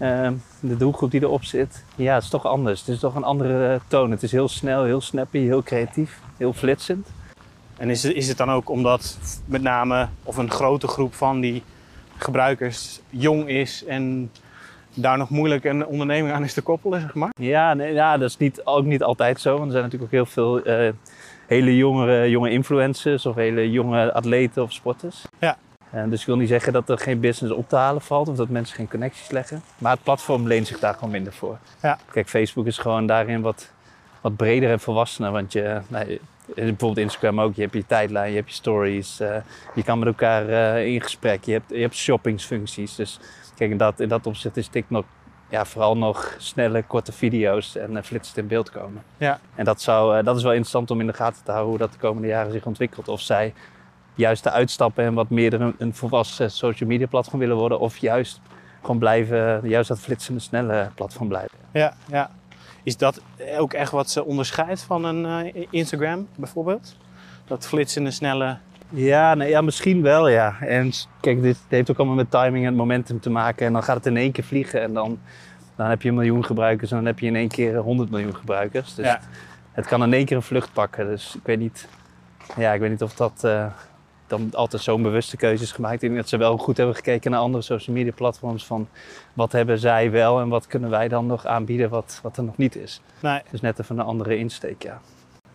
Uh, 0.00 0.30
de 0.60 0.76
doelgroep 0.76 1.10
die 1.10 1.22
erop 1.22 1.44
zit. 1.44 1.84
Ja, 1.96 2.14
het 2.14 2.22
is 2.22 2.28
toch 2.28 2.46
anders. 2.46 2.80
Het 2.80 2.88
is 2.88 2.98
toch 2.98 3.14
een 3.14 3.24
andere 3.24 3.74
uh, 3.74 3.80
toon. 3.88 4.10
Het 4.10 4.22
is 4.22 4.32
heel 4.32 4.48
snel, 4.48 4.84
heel 4.84 5.00
snappy, 5.00 5.38
heel 5.38 5.62
creatief, 5.62 6.20
heel 6.36 6.52
flitsend. 6.52 7.08
En 7.76 7.90
is 7.90 8.02
het, 8.02 8.14
is 8.14 8.28
het 8.28 8.36
dan 8.36 8.50
ook 8.50 8.70
omdat 8.70 9.18
met 9.44 9.62
name 9.62 10.08
of 10.22 10.36
een 10.36 10.50
grote 10.50 10.88
groep 10.88 11.14
van 11.14 11.40
die 11.40 11.62
gebruikers 12.18 13.00
jong 13.10 13.48
is 13.48 13.84
en 13.84 14.30
daar 14.94 15.18
nog 15.18 15.30
moeilijk 15.30 15.64
een 15.64 15.86
onderneming 15.86 16.34
aan 16.34 16.44
is 16.44 16.52
te 16.54 16.62
koppelen, 16.62 17.00
zeg 17.00 17.14
maar? 17.14 17.30
Ja, 17.40 17.74
nee, 17.74 17.92
ja 17.92 18.16
dat 18.16 18.28
is 18.28 18.36
niet, 18.36 18.60
ook 18.64 18.84
niet 18.84 19.02
altijd 19.02 19.40
zo. 19.40 19.50
Want 19.50 19.64
er 19.64 19.70
zijn 19.70 19.82
natuurlijk 19.82 20.12
ook 20.12 20.18
heel 20.18 20.26
veel 20.26 20.66
uh, 20.66 20.92
hele 21.46 21.76
jongere, 21.76 22.30
jonge 22.30 22.50
influencers 22.50 23.26
of 23.26 23.34
hele 23.34 23.70
jonge 23.70 24.12
atleten 24.12 24.62
of 24.62 24.72
sporters. 24.72 25.24
Ja. 25.38 25.56
Uh, 25.94 26.02
dus 26.10 26.20
ik 26.20 26.26
wil 26.26 26.36
niet 26.36 26.48
zeggen 26.48 26.72
dat 26.72 26.88
er 26.88 26.98
geen 26.98 27.20
business 27.20 27.54
op 27.54 27.68
te 27.68 27.76
halen 27.76 28.02
valt 28.02 28.28
of 28.28 28.36
dat 28.36 28.48
mensen 28.48 28.76
geen 28.76 28.88
connecties 28.88 29.30
leggen. 29.30 29.62
Maar 29.78 29.92
het 29.92 30.02
platform 30.02 30.46
leent 30.46 30.66
zich 30.66 30.78
daar 30.78 30.94
gewoon 30.94 31.10
minder 31.10 31.32
voor. 31.32 31.58
Ja. 31.82 31.98
Kijk, 32.10 32.28
Facebook 32.28 32.66
is 32.66 32.78
gewoon 32.78 33.06
daarin 33.06 33.40
wat, 33.40 33.70
wat 34.20 34.36
breder 34.36 34.70
en 34.70 34.80
volwassener. 34.80 35.30
Want 35.30 35.52
je, 35.52 35.80
nou, 35.88 36.18
bijvoorbeeld 36.54 36.98
Instagram 36.98 37.40
ook. 37.40 37.54
Je 37.54 37.62
hebt 37.62 37.74
je 37.74 37.86
tijdlijn, 37.86 38.30
je 38.30 38.36
hebt 38.36 38.48
je 38.48 38.54
stories. 38.54 39.20
eh, 39.20 39.36
je 39.74 39.82
kan 39.82 39.98
met 39.98 40.08
elkaar 40.08 40.48
eh, 40.48 40.86
in 40.86 41.02
gesprek. 41.02 41.44
Je 41.44 41.52
hebt, 41.52 41.70
je 41.70 41.80
hebt 41.80 41.94
shoppingsfuncties. 41.94 42.94
Dus 42.94 43.20
kijk, 43.56 43.70
in 43.70 43.76
dat, 43.76 44.00
in 44.00 44.08
dat 44.08 44.26
opzicht 44.26 44.56
is 44.56 44.68
TikTok 44.68 45.04
ja, 45.48 45.64
vooral 45.64 45.96
nog 45.96 46.34
snelle, 46.38 46.82
korte 46.82 47.12
video's 47.12 47.76
en 47.76 47.92
uh, 47.92 48.02
flitsend 48.02 48.36
in 48.36 48.46
beeld 48.46 48.70
komen. 48.70 49.02
Ja. 49.16 49.40
En 49.54 49.64
dat, 49.64 49.80
zou, 49.80 50.18
eh, 50.18 50.24
dat 50.24 50.36
is 50.36 50.42
wel 50.42 50.52
interessant 50.52 50.90
om 50.90 51.00
in 51.00 51.06
de 51.06 51.12
gaten 51.12 51.44
te 51.44 51.50
houden 51.50 51.70
hoe 51.70 51.78
dat 51.78 51.92
de 51.92 51.98
komende 51.98 52.28
jaren 52.28 52.52
zich 52.52 52.66
ontwikkelt. 52.66 53.08
Of 53.08 53.20
zij 53.20 53.54
juist 54.14 54.42
de 54.42 54.50
uitstappen 54.50 55.04
en 55.04 55.14
wat 55.14 55.30
meer 55.30 55.60
een, 55.60 55.74
een 55.78 55.94
volwassen 55.94 56.50
social 56.50 56.88
media 56.88 57.06
platform 57.06 57.38
willen 57.38 57.56
worden. 57.56 57.80
Of 57.80 57.96
juist 57.96 58.40
gewoon 58.80 58.98
blijven, 58.98 59.68
juist 59.68 59.88
dat 59.88 59.98
flitsende, 59.98 60.40
snelle 60.40 60.90
platform 60.94 61.28
blijven. 61.28 61.58
Ja, 61.72 61.94
ja. 62.10 62.30
Is 62.82 62.96
dat 62.96 63.20
ook 63.58 63.72
echt 63.72 63.90
wat 63.92 64.10
ze 64.10 64.24
onderscheidt 64.24 64.82
van 64.82 65.04
een 65.04 65.52
eh, 65.54 65.66
Instagram 65.70 66.28
bijvoorbeeld? 66.36 66.96
Dat 67.46 67.66
flitsende, 67.66 68.10
snelle... 68.10 68.56
Ja, 68.90 69.34
nee, 69.34 69.48
ja, 69.48 69.60
misschien 69.60 70.02
wel, 70.02 70.28
ja. 70.28 70.56
En 70.60 70.90
kijk, 71.20 71.42
dit 71.42 71.58
heeft 71.68 71.90
ook 71.90 71.96
allemaal 71.98 72.16
met 72.16 72.30
timing 72.30 72.66
en 72.66 72.74
momentum 72.74 73.20
te 73.20 73.30
maken. 73.30 73.66
En 73.66 73.72
dan 73.72 73.82
gaat 73.82 73.96
het 73.96 74.06
in 74.06 74.16
één 74.16 74.32
keer 74.32 74.44
vliegen 74.44 74.82
en 74.82 74.92
dan, 74.94 75.18
dan 75.76 75.86
heb 75.88 76.02
je 76.02 76.08
een 76.08 76.14
miljoen 76.14 76.44
gebruikers 76.44 76.90
en 76.90 76.96
dan 76.96 77.06
heb 77.06 77.18
je 77.18 77.26
in 77.26 77.36
één 77.36 77.48
keer 77.48 77.76
100 77.76 78.10
miljoen 78.10 78.36
gebruikers. 78.36 78.94
Dus 78.94 79.06
Ja. 79.06 79.20
het 79.72 79.86
kan 79.86 80.02
in 80.02 80.12
één 80.12 80.24
keer 80.24 80.36
een 80.36 80.42
vlucht 80.42 80.72
pakken. 80.72 81.06
Dus 81.06 81.34
ik 81.34 81.40
weet 81.44 81.58
niet, 81.58 81.88
ja, 82.56 82.72
ik 82.72 82.80
weet 82.80 82.90
niet 82.90 83.02
of 83.02 83.14
dat 83.14 83.44
eh, 83.44 83.66
dan 84.28 84.48
altijd 84.52 84.82
zo'n 84.82 85.02
bewuste 85.02 85.36
keuze 85.36 85.62
is 85.62 85.72
gemaakt. 85.72 85.94
Ik 85.94 86.00
denk 86.00 86.16
dat 86.16 86.28
ze 86.28 86.36
wel 86.36 86.56
goed 86.56 86.76
hebben 86.76 86.94
gekeken 86.94 87.30
naar 87.30 87.40
andere 87.40 87.62
social 87.62 87.96
media 87.96 88.12
platforms. 88.12 88.66
Van 88.66 88.88
wat 89.32 89.52
hebben 89.52 89.78
zij 89.78 90.10
wel 90.10 90.40
en 90.40 90.48
wat 90.48 90.66
kunnen 90.66 90.90
wij 90.90 91.08
dan 91.08 91.26
nog 91.26 91.46
aanbieden 91.46 91.90
wat, 91.90 92.20
wat 92.22 92.36
er 92.36 92.44
nog 92.44 92.56
niet 92.56 92.76
is. 92.76 93.00
Nee. 93.20 93.40
Dus 93.50 93.60
net 93.60 93.78
even 93.78 93.98
een 93.98 94.04
andere 94.04 94.38
insteek, 94.38 94.82
ja. 94.82 95.00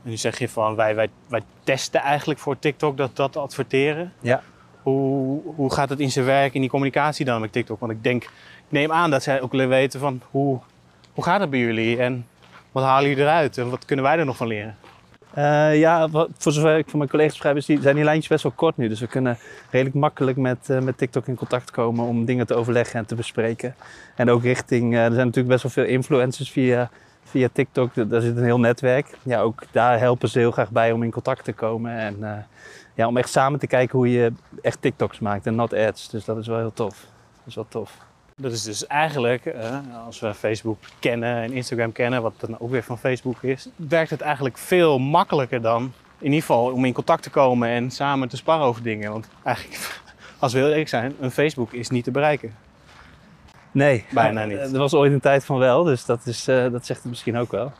En 0.03 0.09
nu 0.09 0.17
zeg 0.17 0.39
je 0.39 0.49
van, 0.49 0.75
wij, 0.75 0.95
wij, 0.95 1.09
wij 1.27 1.41
testen 1.63 2.01
eigenlijk 2.01 2.39
voor 2.39 2.59
TikTok 2.59 2.97
dat, 2.97 3.15
dat 3.15 3.37
adverteren. 3.37 4.13
Ja. 4.19 4.41
Hoe, 4.81 5.41
hoe 5.55 5.73
gaat 5.73 5.89
het 5.89 5.99
in 5.99 6.11
zijn 6.11 6.25
werk, 6.25 6.53
in 6.53 6.61
die 6.61 6.69
communicatie 6.69 7.25
dan 7.25 7.41
met 7.41 7.51
TikTok? 7.51 7.79
Want 7.79 7.91
ik 7.91 8.03
denk, 8.03 8.23
ik 8.23 8.29
neem 8.69 8.91
aan 8.91 9.11
dat 9.11 9.23
zij 9.23 9.41
ook 9.41 9.51
willen 9.51 9.69
weten 9.69 9.99
van, 9.99 10.21
hoe, 10.31 10.59
hoe 11.13 11.23
gaat 11.23 11.39
het 11.39 11.49
bij 11.49 11.59
jullie? 11.59 11.97
En 11.97 12.27
wat 12.71 12.83
halen 12.83 13.09
jullie 13.09 13.23
eruit? 13.23 13.57
En 13.57 13.69
wat 13.69 13.85
kunnen 13.85 14.05
wij 14.05 14.17
er 14.17 14.25
nog 14.25 14.37
van 14.37 14.47
leren? 14.47 14.77
Eh, 15.33 15.79
ja, 15.79 16.09
voor 16.37 16.51
zover 16.51 16.77
ik 16.77 16.89
van 16.89 16.97
mijn 16.97 17.09
collega's 17.09 17.37
begrijp, 17.37 17.81
zijn 17.81 17.95
die 17.95 18.03
lijntjes 18.03 18.27
best 18.27 18.43
wel 18.43 18.51
kort 18.55 18.77
nu. 18.77 18.87
Dus 18.87 18.99
we 18.99 19.07
kunnen 19.07 19.37
redelijk 19.69 19.95
makkelijk 19.95 20.37
met, 20.37 20.69
eh, 20.69 20.79
met 20.79 20.97
TikTok 20.97 21.27
in 21.27 21.35
contact 21.35 21.71
komen 21.71 22.05
om 22.05 22.25
dingen 22.25 22.47
te 22.47 22.53
overleggen 22.53 22.99
en 22.99 23.05
te 23.05 23.15
bespreken. 23.15 23.75
En 24.15 24.29
ook 24.29 24.43
richting, 24.43 24.93
eh, 24.93 25.05
er 25.05 25.13
zijn 25.13 25.25
natuurlijk 25.25 25.47
best 25.47 25.63
wel 25.63 25.71
veel 25.71 25.93
influencers 25.93 26.51
via, 26.51 26.89
via 27.23 27.49
TikTok. 27.53 28.09
Daar 28.09 28.21
zit 28.21 28.37
een 28.37 28.43
heel 28.43 28.59
netwerk. 28.59 29.17
Ja, 29.23 29.39
ook 29.39 29.63
daar 29.71 29.99
helpen 29.99 30.29
ze 30.29 30.39
heel 30.39 30.51
graag 30.51 30.71
bij 30.71 30.91
om 30.91 31.03
in 31.03 31.11
contact 31.11 31.43
te 31.43 31.53
komen. 31.53 31.97
En 31.97 32.45
ja, 32.93 33.07
om 33.07 33.17
echt 33.17 33.29
samen 33.29 33.59
te 33.59 33.67
kijken 33.67 33.97
hoe 33.97 34.11
je 34.11 34.31
echt 34.61 34.81
TikToks 34.81 35.19
maakt 35.19 35.45
en 35.45 35.55
not 35.55 35.73
ads. 35.73 36.09
Dus 36.09 36.25
dat 36.25 36.37
is 36.37 36.47
wel 36.47 36.57
heel 36.57 36.73
tof. 36.73 37.05
Is 37.45 37.55
wel 37.55 37.65
tof. 37.69 37.97
Dat 38.35 38.51
is 38.51 38.63
dus 38.63 38.87
eigenlijk, 38.87 39.45
eh, 39.45 39.77
als 40.05 40.19
we 40.19 40.33
Facebook 40.33 40.77
kennen 40.99 41.35
en 41.35 41.51
Instagram 41.51 41.91
kennen, 41.91 42.21
wat 42.21 42.33
dan 42.37 42.59
ook 42.59 42.69
weer 42.69 42.83
van 42.83 42.97
Facebook 42.97 43.43
is, 43.43 43.69
werkt 43.75 44.09
het 44.09 44.21
eigenlijk 44.21 44.57
veel 44.57 44.99
makkelijker 44.99 45.61
dan, 45.61 45.93
in 46.17 46.25
ieder 46.25 46.39
geval, 46.39 46.71
om 46.71 46.85
in 46.85 46.93
contact 46.93 47.23
te 47.23 47.29
komen 47.29 47.69
en 47.69 47.91
samen 47.91 48.27
te 48.27 48.37
sparren 48.37 48.65
over 48.65 48.83
dingen. 48.83 49.11
Want 49.11 49.27
eigenlijk, 49.43 50.01
als 50.39 50.53
we 50.53 50.59
heel 50.59 50.69
eerlijk 50.69 50.89
zijn, 50.89 51.15
een 51.19 51.31
Facebook 51.31 51.73
is 51.73 51.89
niet 51.89 52.03
te 52.03 52.11
bereiken. 52.11 52.55
Nee, 53.71 54.05
Bijna 54.09 54.45
niet. 54.45 54.57
Er 54.73 54.77
was 54.77 54.93
ooit 54.93 55.11
een 55.11 55.19
tijd 55.19 55.45
van 55.45 55.57
wel, 55.57 55.83
dus 55.83 56.05
dat, 56.05 56.25
is, 56.25 56.47
eh, 56.47 56.71
dat 56.71 56.85
zegt 56.85 57.01
het 57.01 57.09
misschien 57.09 57.37
ook 57.37 57.51
wel. 57.51 57.71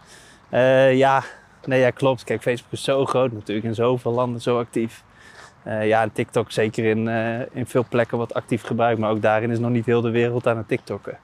Eh, 0.50 0.96
ja, 0.98 1.24
nee, 1.66 1.80
ja, 1.80 1.90
klopt. 1.90 2.24
Kijk, 2.24 2.42
Facebook 2.42 2.72
is 2.72 2.84
zo 2.84 3.06
groot 3.06 3.32
natuurlijk, 3.32 3.68
in 3.68 3.76
zoveel 3.76 4.12
landen 4.12 4.42
zo 4.42 4.60
actief. 4.60 5.04
Eh, 5.64 5.88
ja, 5.88 6.02
en 6.02 6.12
TikTok 6.12 6.52
zeker 6.52 6.86
in, 6.86 7.08
eh, 7.08 7.40
in 7.52 7.66
veel 7.66 7.86
plekken 7.90 8.18
wordt 8.18 8.34
actief 8.34 8.64
gebruikt, 8.64 9.00
maar 9.00 9.10
ook 9.10 9.22
daarin 9.22 9.52
is 9.52 9.60
nog 9.60 9.70
niet 9.70 9.86
heel 9.86 10.02
de 10.02 10.10
wereld 10.10 10.48
aan 10.48 10.58
het 10.58 10.68
TikTokken. 10.68 11.18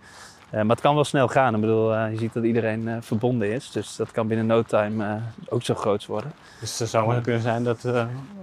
Eh, 0.50 0.62
maar 0.62 0.70
het 0.76 0.82
kan 0.82 0.96
wel 0.96 1.04
snel 1.04 1.28
gaan. 1.28 1.56
Ik 1.56 1.62
bedoel, 1.62 1.96
eh, 1.96 2.12
je 2.12 2.18
ziet 2.18 2.34
dat 2.34 2.44
iedereen 2.44 2.88
eh, 2.88 2.96
verbonden 3.00 3.52
is, 3.52 3.72
dus 3.72 3.96
dat 3.96 4.12
kan 4.12 4.28
binnen 4.28 4.46
no 4.46 4.64
time 4.64 5.20
ook 5.50 5.64
zo 5.64 5.76
groot 5.76 6.06
worden. 6.06 6.32
Dus 6.60 6.80
het 6.80 6.90
zou 6.90 7.08
maar 7.08 7.22
kunnen 7.22 7.42
zijn 7.42 7.64
dat 7.64 7.86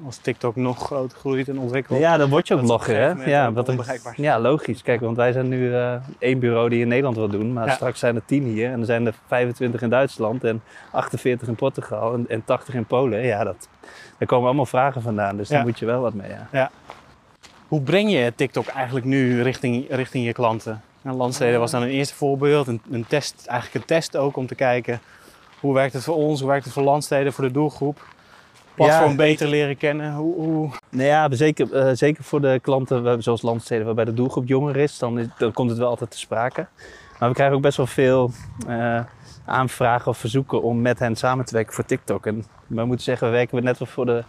als 0.05 0.17
TikTok 0.17 0.57
nog 0.57 0.85
groter 0.85 1.19
groeit 1.19 1.49
en 1.49 1.59
ontwikkelt. 1.59 1.99
Ja, 1.99 2.17
dan 2.17 2.29
word 2.31 2.49
je 2.49 2.55
ook 2.55 2.61
blogger, 2.61 2.95
gegeven 2.95 3.19
hè? 3.25 3.31
Ja, 3.31 3.53
wat 3.53 3.73
ja, 4.17 4.39
logisch. 4.41 4.83
Kijk, 4.83 5.01
want 5.01 5.17
wij 5.17 5.33
zijn 5.33 5.49
nu 5.49 5.75
één 6.19 6.39
bureau 6.39 6.69
die 6.69 6.81
in 6.81 6.89
Nederland 6.89 7.17
wil 7.17 7.29
doen, 7.29 7.53
maar 7.53 7.67
Ja. 7.67 7.73
straks 7.73 7.99
zijn 7.99 8.15
er 8.17 8.25
tien 8.25 8.45
hier 8.45 8.71
en 8.73 8.81
er 8.81 8.87
zijn 8.87 9.07
er 9.07 9.15
25 9.27 9.83
in 9.83 9.89
Duitsland 9.89 10.45
en 10.45 10.63
48 10.91 11.49
in 11.49 11.55
Portugal 11.55 12.15
en, 12.15 12.25
en 12.29 12.45
80 12.45 12.75
in 12.75 12.85
Polen. 12.85 13.23
Ja, 13.23 13.45
dat, 13.45 13.69
daar 14.19 14.29
komen 14.29 14.47
allemaal 14.47 14.67
vragen 14.67 15.03
vandaan, 15.03 15.37
dus 15.37 15.49
Ja. 15.49 15.55
daar 15.55 15.65
moet 15.65 15.79
je 15.79 15.87
wel 15.87 16.01
wat 16.01 16.15
mee. 16.15 16.31
Ja. 16.53 16.71
Hoe 17.69 17.81
breng 17.81 18.11
je 18.11 18.33
TikTok 18.37 18.67
eigenlijk 18.67 19.07
nu 19.07 19.43
richting, 19.43 19.87
richting 19.91 20.25
je 20.25 20.33
klanten? 20.33 20.83
Landsteden 21.15 21.61
was 21.61 21.71
dan 21.71 21.83
een 21.83 21.89
eerste 21.89 22.15
voorbeeld, 22.15 22.67
een, 22.67 22.81
een 22.91 23.07
test, 23.07 23.47
eigenlijk 23.47 23.81
een 23.81 23.97
test 23.97 24.17
ook 24.17 24.37
om 24.37 24.47
te 24.47 24.55
kijken 24.55 25.01
hoe 25.61 25.75
werkt 25.75 25.93
het 25.93 26.05
voor 26.05 26.15
ons, 26.15 26.41
hoe 26.41 26.49
werkt 26.49 26.65
het 26.65 26.73
voor 26.75 26.83
Landsteden, 26.83 27.33
voor 27.33 27.45
de 27.45 27.51
doelgroep. 27.51 28.05
Platform 28.75 29.11
Ja. 29.11 29.17
beter 29.17 29.49
leren 29.49 29.77
kennen. 29.77 30.15
Hoe, 30.15 30.35
hoe... 30.35 30.71
Nou 30.91 31.05
ja, 31.09 31.29
zeker, 31.31 31.73
eh, 31.75 31.91
zeker 31.95 32.25
voor 32.25 32.41
de 32.41 32.59
klanten 32.63 33.03
we- 33.03 33.23
zoals 33.23 33.43
landsteden 33.43 33.87
waarbij 33.87 34.05
de 34.05 34.15
doelgroep 34.15 34.49
jonger 34.49 34.77
is, 34.77 34.99
dan, 34.99 35.19
is, 35.19 35.27
dan 35.39 35.53
komt 35.53 35.71
het 35.71 35.79
wel 35.79 35.89
altijd 35.89 36.11
te 36.11 36.19
sprake. 36.19 36.67
Maar 37.19 37.29
we 37.29 37.35
krijgen 37.35 37.57
ook 37.57 37.63
best 37.63 37.77
wel 37.77 37.87
veel 37.87 38.31
eh, 38.69 39.01
aanvragen 39.45 40.07
of 40.11 40.19
verzoeken 40.19 40.63
om 40.63 40.83
met 40.83 40.99
hen 40.99 41.17
samen 41.17 41.45
te 41.45 41.55
werken 41.55 41.75
voor 41.75 41.85
TikTok. 41.85 42.27
En 42.27 42.45
we 42.67 42.85
moeten 42.85 43.05
zeggen, 43.05 43.27
we 43.27 43.33
werken 43.33 43.65
net 43.65 43.79
wel 43.79 43.89
voor 43.89 44.07
de 44.07 44.25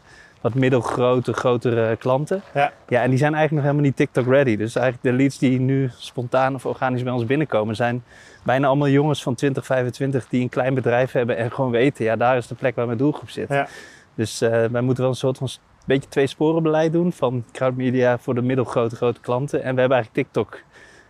wat 0.48 0.56
middelgrote, 0.56 1.34
grotere 1.34 1.96
klanten. 1.96 2.42
Ja. 2.54 2.72
ja, 2.88 3.02
en 3.02 3.10
die 3.10 3.20
zijn 3.20 3.34
eigenlijk 3.34 3.52
nog 3.52 3.62
helemaal 3.62 3.84
niet 3.84 3.96
TikTok 3.96 4.28
ready. 4.28 4.56
Dus 4.56 4.76
eigenlijk 4.76 5.06
de 5.16 5.22
leads 5.22 5.38
die 5.38 5.60
nu 5.60 5.90
spontaan 5.98 6.56
of 6.56 6.66
organisch 6.66 7.04
bij 7.04 7.14
ons 7.14 7.26
binnenkomen 7.26 7.76
zijn 7.76 8.04
bijna 8.44 8.68
allemaal 8.68 8.88
jongens 8.88 9.24
van 9.24 9.36
20, 9.36 9.66
25 9.66 10.28
die 10.28 10.42
een 10.42 10.50
klein 10.50 10.74
bedrijf 10.74 11.12
hebben 11.12 11.38
en 11.38 11.52
gewoon 11.52 11.72
weten, 11.72 12.06
ja, 12.06 12.16
daar 12.16 12.38
is 12.38 12.48
de 12.48 12.56
plek 12.56 12.76
waar 12.76 12.86
mijn 12.86 12.98
doelgroep 12.98 13.30
zit. 13.30 13.50
Ja. 13.50 13.68
Dus 14.16 14.42
eh, 14.42 14.50
wij 14.50 14.82
moeten 14.82 15.04
wel 15.04 15.12
een 15.12 15.18
soort 15.18 15.38
van 15.38 15.50
beetje 15.86 16.10
twee 16.10 16.28
sporen 16.28 16.64
beleid 16.64 16.92
doen 16.92 17.12
van 17.12 17.46
crowdmedia 17.52 18.18
voor 18.18 18.36
de 18.36 18.42
middelgrote 18.42 18.96
grote 18.96 19.20
klanten. 19.20 19.64
En 19.64 19.74
we 19.74 19.80
hebben 19.80 19.98
eigenlijk 19.98 20.28
TikTok 20.28 20.60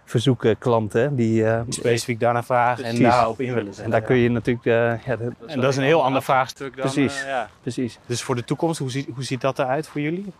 verzoeken 0.09 0.57
klanten 0.57 1.15
die, 1.15 1.45
eh, 1.45 1.61
specifiek 1.69 2.19
daarna 2.19 2.43
vragen 2.43 2.83
en 2.83 2.89
Precies. 2.95 3.09
daarop 3.13 3.39
in 3.41 3.47
willen 3.53 3.65
zetten. 3.65 3.83
en 3.83 3.91
daar 3.91 4.01
kun 4.01 4.15
je 4.15 4.29
natuurlijk, 4.29 4.65
eh, 4.65 4.73
ja, 5.05 5.15
dat, 5.15 5.33
En 5.47 5.61
dat 5.61 5.69
is 5.71 5.77
een 5.77 5.83
heel 5.83 6.03
ander 6.03 6.21
vraagstuk 6.21 6.75
dan... 6.77 6.81
Precies. 6.91 7.21
eh, 7.21 7.27
ja. 7.27 7.49
precies. 7.61 7.99
Dus 8.05 8.21
voor 8.21 8.35
de 8.35 8.43
toekomst, 8.43 8.79
hoe 8.79 8.91
ziet, 8.91 9.07
hoe 9.15 9.23
ziet 9.23 9.41
dat 9.41 9.59
eruit 9.59 9.87
voor 9.87 10.01
jullie? 10.01 10.33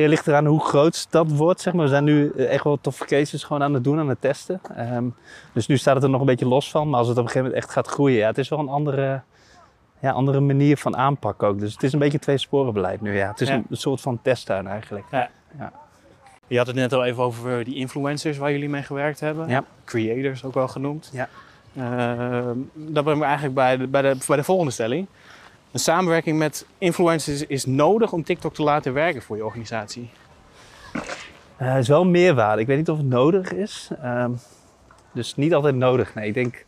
Je 0.00 0.04
ligt 0.08 0.26
eraan 0.26 0.46
hoe 0.46 0.60
groot 0.64 1.06
dat 1.10 1.30
wordt, 1.30 1.60
zeg 1.60 1.72
maar. 1.72 1.82
We 1.84 1.90
zijn 1.90 2.04
nu 2.04 2.30
echt 2.36 2.64
wel 2.64 2.78
toffe 2.80 3.04
cases 3.04 3.44
gewoon 3.44 3.62
aan 3.62 3.74
het 3.74 3.84
doen, 3.84 3.98
aan 3.98 4.08
het 4.08 4.20
testen. 4.20 4.60
Ehm, 4.76 5.04
dus 5.52 5.66
nu 5.66 5.76
staat 5.76 5.94
het 5.94 6.04
er 6.04 6.10
nog 6.10 6.20
een 6.20 6.26
beetje 6.26 6.48
los 6.48 6.70
van. 6.70 6.88
Maar 6.90 6.98
als 6.98 7.08
het 7.08 7.16
op 7.18 7.22
een 7.24 7.28
gegeven 7.30 7.48
moment 7.50 7.64
echt 7.66 7.74
gaat 7.74 7.86
groeien, 7.86 8.18
ja, 8.18 8.26
het 8.26 8.38
is 8.38 8.48
wel 8.48 8.58
een 8.58 8.68
andere, 8.68 9.20
ja, 10.00 10.10
andere 10.10 10.40
manier 10.40 10.76
van 10.76 10.96
aanpak 10.96 11.42
ook. 11.42 11.58
Dus 11.60 11.72
het 11.72 11.82
is 11.82 11.92
een 11.92 11.98
beetje 11.98 12.18
twee 12.18 12.38
sporen 12.38 12.72
beleid 12.72 13.00
nu, 13.00 13.16
ja. 13.16 13.28
Het 13.28 13.40
is 13.40 13.48
Ja. 13.48 13.54
een, 13.54 13.66
een 13.70 13.76
soort 13.76 14.00
van 14.00 14.18
testtuin 14.22 14.66
eigenlijk. 14.66 15.04
Je 16.50 16.56
had 16.56 16.66
het 16.66 16.76
net 16.76 16.92
al 16.92 17.04
even 17.04 17.22
over 17.22 17.64
die 17.64 17.74
influencers 17.74 18.38
waar 18.38 18.52
jullie 18.52 18.68
mee 18.68 18.82
gewerkt 18.82 19.20
hebben. 19.20 19.48
Ja. 19.48 19.64
Creators 19.84 20.44
ook 20.44 20.54
wel 20.54 20.68
genoemd. 20.68 21.10
Ja. 21.12 21.28
Ehm, 21.76 22.56
dat 22.74 23.02
brengt 23.02 23.20
me 23.20 23.26
eigenlijk 23.26 23.54
bij 23.54 23.76
de, 23.76 23.86
bij, 23.86 24.02
de, 24.02 24.16
bij 24.26 24.36
de 24.36 24.44
volgende 24.44 24.72
stelling. 24.72 25.06
Een 25.72 25.80
samenwerking 25.80 26.38
met 26.38 26.66
influencers 26.78 27.46
is 27.46 27.64
nodig 27.66 28.12
om 28.12 28.22
TikTok 28.22 28.54
te 28.54 28.62
laten 28.62 28.92
werken 28.92 29.22
voor 29.22 29.36
je 29.36 29.44
organisatie. 29.44 30.10
Eh, 31.56 31.72
Het 31.72 31.82
is 31.82 31.88
wel 31.88 32.04
meerwaarde. 32.04 32.60
Ik 32.60 32.66
weet 32.66 32.76
niet 32.76 32.90
of 32.90 32.96
het 32.96 33.06
nodig 33.06 33.52
is. 33.52 33.90
Ehm, 34.02 34.30
dus 35.12 35.36
niet 35.36 35.54
altijd 35.54 35.74
nodig. 35.74 36.14
Nee, 36.14 36.28
ik 36.28 36.34
denk 36.34 36.64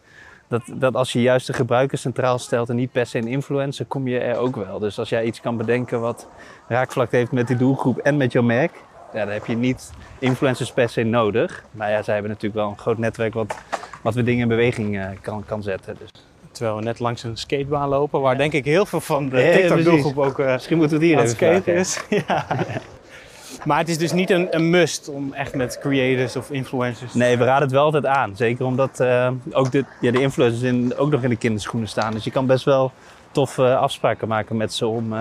dat, 0.48 0.62
dat 0.74 0.94
als 0.94 1.12
je 1.12 1.22
juist 1.22 1.46
de 1.46 1.52
gebruiker 1.52 1.98
centraal 1.98 2.38
stelt 2.38 2.68
en 2.68 2.76
niet 2.76 2.92
per 2.92 3.06
se 3.06 3.18
een 3.18 3.26
influencer, 3.28 3.86
kom 3.86 4.08
je 4.08 4.18
er 4.18 4.36
ook 4.36 4.56
wel. 4.56 4.78
Dus 4.78 4.98
als 4.98 5.08
jij 5.08 5.24
iets 5.24 5.40
kan 5.40 5.56
bedenken 5.56 6.00
wat 6.00 6.28
raakvlak 6.68 7.10
heeft 7.10 7.32
met 7.32 7.46
die 7.46 7.56
doelgroep 7.56 7.98
en 7.98 8.16
met 8.16 8.32
jouw 8.32 8.42
merk, 8.42 8.72
ja, 9.12 9.24
dan 9.24 9.32
heb 9.32 9.46
je 9.46 9.56
niet 9.56 9.90
influencers 10.18 10.72
per 10.72 10.88
se 10.88 11.02
nodig. 11.02 11.64
Maar 11.70 11.90
ja, 11.90 12.02
zij 12.02 12.14
hebben 12.14 12.32
natuurlijk 12.32 12.62
wel 12.62 12.70
een 12.70 12.78
groot 12.78 12.98
netwerk 12.98 13.34
wat, 13.34 13.56
wat 14.02 14.14
we 14.14 14.22
dingen 14.22 14.42
in 14.42 14.48
beweging 14.48 14.98
eh, 14.98 15.06
kan, 15.20 15.44
kan 15.46 15.62
zetten. 15.62 15.96
Dus 15.98 16.10
Terwijl 16.52 16.76
we 16.76 16.82
net 16.82 16.98
langs 16.98 17.22
een 17.22 17.36
skatebaan 17.36 17.88
lopen, 17.88 18.20
waar 18.20 18.36
denk 18.36 18.52
ik 18.52 18.64
heel 18.64 18.86
veel 18.86 19.00
van 19.00 19.28
de 19.28 19.38
Ja, 19.42 19.52
TikTok-doelgroep 19.52 20.18
ook 20.18 20.38
eh, 20.38 20.52
misschien 20.52 20.76
moeten 20.76 20.98
we 20.98 21.06
het 21.06 21.14
hier 21.14 21.24
even 21.24 21.36
skaten 21.36 21.74
is. 21.74 22.00
Ja. 22.26 22.46
Maar 23.64 23.78
het 23.78 23.88
is 23.88 23.98
dus 23.98 24.12
niet 24.12 24.30
een, 24.30 24.48
een 24.50 24.70
must 24.70 25.08
om 25.08 25.32
echt 25.32 25.54
met 25.54 25.78
creators 25.78 26.36
of 26.36 26.50
influencers... 26.50 27.14
Nee, 27.14 27.36
we 27.36 27.44
raden 27.44 27.62
het 27.62 27.72
wel 27.72 27.84
altijd 27.84 28.06
aan. 28.06 28.36
Zeker 28.36 28.64
omdat 28.64 29.00
eh, 29.00 29.30
ook 29.50 29.72
de, 29.72 29.84
ja, 30.00 30.10
de 30.10 30.20
influencers 30.20 30.62
in, 30.62 30.96
ook 30.96 31.10
nog 31.10 31.22
in 31.22 31.28
de 31.28 31.36
kinderschoenen 31.36 31.88
staan. 31.88 32.12
Dus 32.12 32.24
je 32.24 32.30
kan 32.30 32.46
best 32.46 32.64
wel 32.64 32.92
toffe 33.30 33.76
afspraken 33.76 34.28
maken 34.28 34.56
met 34.56 34.74
ze 34.74 34.86
om, 34.86 35.14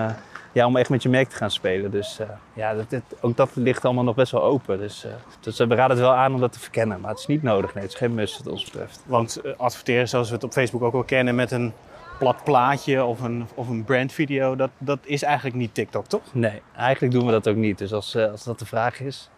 ja, 0.52 0.66
om 0.66 0.76
echt 0.76 0.90
met 0.90 1.02
je 1.02 1.08
merk 1.08 1.28
te 1.28 1.36
gaan 1.36 1.50
spelen. 1.50 1.90
Dus 1.90 2.18
eh, 2.18 2.26
ja, 2.52 2.74
dat, 2.74 2.90
dit- 2.90 3.02
ook 3.20 3.36
dat 3.36 3.50
ligt 3.54 3.84
allemaal 3.84 4.04
nog 4.04 4.14
best 4.14 4.32
wel 4.32 4.42
open. 4.42 4.78
Dus, 4.78 5.04
eh, 5.04 5.12
dus 5.40 5.58
we 5.58 5.64
raden 5.74 5.96
het 5.96 5.98
wel 6.06 6.14
aan 6.14 6.34
om 6.34 6.40
dat 6.40 6.52
te 6.52 6.60
verkennen. 6.60 7.00
Maar 7.00 7.10
het 7.10 7.18
is 7.18 7.26
niet 7.26 7.42
nodig. 7.42 7.74
Nee, 7.74 7.82
het 7.82 7.92
is 7.92 7.98
geen 7.98 8.14
must 8.14 8.38
wat 8.44 8.52
ons 8.52 8.64
betreft. 8.64 9.02
Want 9.06 9.36
eh, 9.36 9.52
adverteren 9.56 10.08
zoals 10.08 10.28
we 10.28 10.34
het 10.34 10.44
op 10.44 10.52
Facebook 10.52 10.82
ook 10.82 10.92
wel 10.92 11.04
kennen 11.04 11.34
met 11.34 11.50
een 11.50 11.72
plat 12.18 12.44
plaatje 12.44 13.04
of 13.04 13.20
een, 13.20 13.46
of 13.54 13.68
een 13.68 13.84
brandvideo, 13.84 14.56
dat, 14.56 14.70
dat 14.78 14.98
is 15.02 15.22
eigenlijk 15.22 15.56
niet 15.56 15.74
TikTok, 15.74 16.06
toch? 16.06 16.22
Nee, 16.32 16.62
eigenlijk 16.76 17.14
doen 17.14 17.26
we 17.26 17.32
dat 17.32 17.48
ook 17.48 17.56
niet. 17.56 17.78
Dus 17.78 17.92
als, 17.92 18.16
als 18.16 18.44
dat 18.44 18.58
de 18.58 18.66
vraag 18.66 19.00
is, 19.00 19.30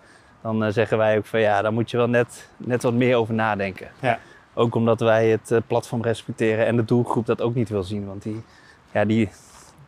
dan 0.43 0.73
zeggen 0.73 0.99
wij 0.99 1.17
ook 1.17 1.27
van 1.27 1.41
ja, 1.41 1.63
daar 1.63 1.73
moet 1.73 1.91
je 1.91 1.97
wel 1.97 2.09
net, 2.09 2.49
net 2.57 2.83
wat 2.83 2.93
meer 2.93 3.17
over 3.17 3.35
nadenken. 3.35 3.89
Ja. 4.01 4.19
Ook 4.55 4.75
omdat 4.75 5.01
wij 5.01 5.29
het 5.29 5.61
platform 5.67 6.03
respecteren 6.03 6.67
en 6.67 6.77
de 6.77 6.85
doelgroep 6.85 7.27
dat 7.27 7.43
ook 7.43 7.55
niet 7.55 7.69
wil 7.69 7.83
zien. 7.83 8.07
Want 8.07 8.23
die, 8.23 8.43
ja, 8.93 9.05
die, 9.05 9.29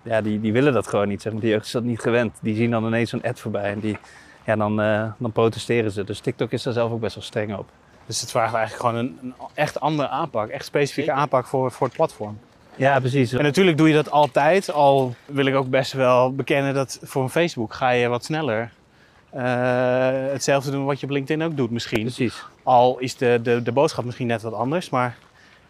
ja, 0.07 0.21
die, 0.21 0.40
die 0.40 0.53
willen 0.53 0.73
dat 0.73 0.87
gewoon 0.87 1.09
niet. 1.09 1.23
Zeg 1.23 1.33
maar. 1.33 1.40
Die 1.40 1.51
jeugd 1.51 1.66
is 1.66 1.73
dat 1.73 1.83
niet 1.83 2.01
gewend. 2.01 2.38
Die 2.40 2.55
zien 2.57 2.71
dan 2.71 2.87
ineens 2.87 3.11
zo'n 3.11 3.23
ad 3.23 3.40
voorbij 3.40 3.73
en 3.73 3.81
die, 3.81 3.99
ja, 4.47 4.57
dan, 4.57 4.81
eh, 4.81 5.05
dan 5.19 5.33
protesteren 5.33 5.90
ze. 5.90 6.05
Dus 6.05 6.21
TikTok 6.21 6.53
is 6.53 6.62
daar 6.62 6.73
zelf 6.73 6.92
ook 6.92 7.01
best 7.01 7.14
wel 7.14 7.25
streng 7.25 7.57
op. 7.57 7.69
Dus 8.07 8.21
het 8.21 8.31
vraagt 8.31 8.55
eigenlijk 8.55 8.85
gewoon 8.87 9.05
een, 9.05 9.19
een 9.23 9.35
echt 9.55 9.81
andere 9.81 10.09
aanpak, 10.09 10.49
echt 10.49 10.64
specifieke 10.64 11.09
Zeker. 11.09 11.23
aanpak 11.23 11.47
voor, 11.47 11.73
voor 11.73 11.87
het 11.87 11.97
platform. 11.97 12.38
Ja, 12.77 13.01
precies. 13.01 13.33
En 13.33 13.42
natuurlijk 13.42 13.77
doe 13.77 13.88
je 13.88 13.95
dat 13.95 14.11
altijd, 14.11 14.73
al 14.73 15.14
wil 15.25 15.47
ik 15.47 15.55
ook 15.55 15.71
best 15.71 15.92
wel 15.92 16.35
bekennen 16.35 16.75
dat 16.75 16.99
voor 17.03 17.23
een 17.23 17.31
Facebook 17.31 17.75
ga 17.75 17.90
je 17.90 18.09
wat 18.09 18.25
sneller 18.25 18.71
eh, 19.31 19.42
hetzelfde 20.33 20.71
doen 20.71 20.85
wat 20.85 21.01
je 21.01 21.07
op 21.07 21.12
LinkedIn 21.12 21.47
ook 21.47 21.57
doet 21.57 21.71
misschien. 21.71 22.01
Precies. 22.01 22.45
Al 22.62 22.99
is 22.99 23.16
de, 23.16 23.40
de, 23.42 23.62
de 23.62 23.73
boodschap 23.73 24.05
misschien 24.05 24.27
net 24.27 24.42
wat 24.42 24.53
anders, 24.53 24.90
maar 24.90 25.16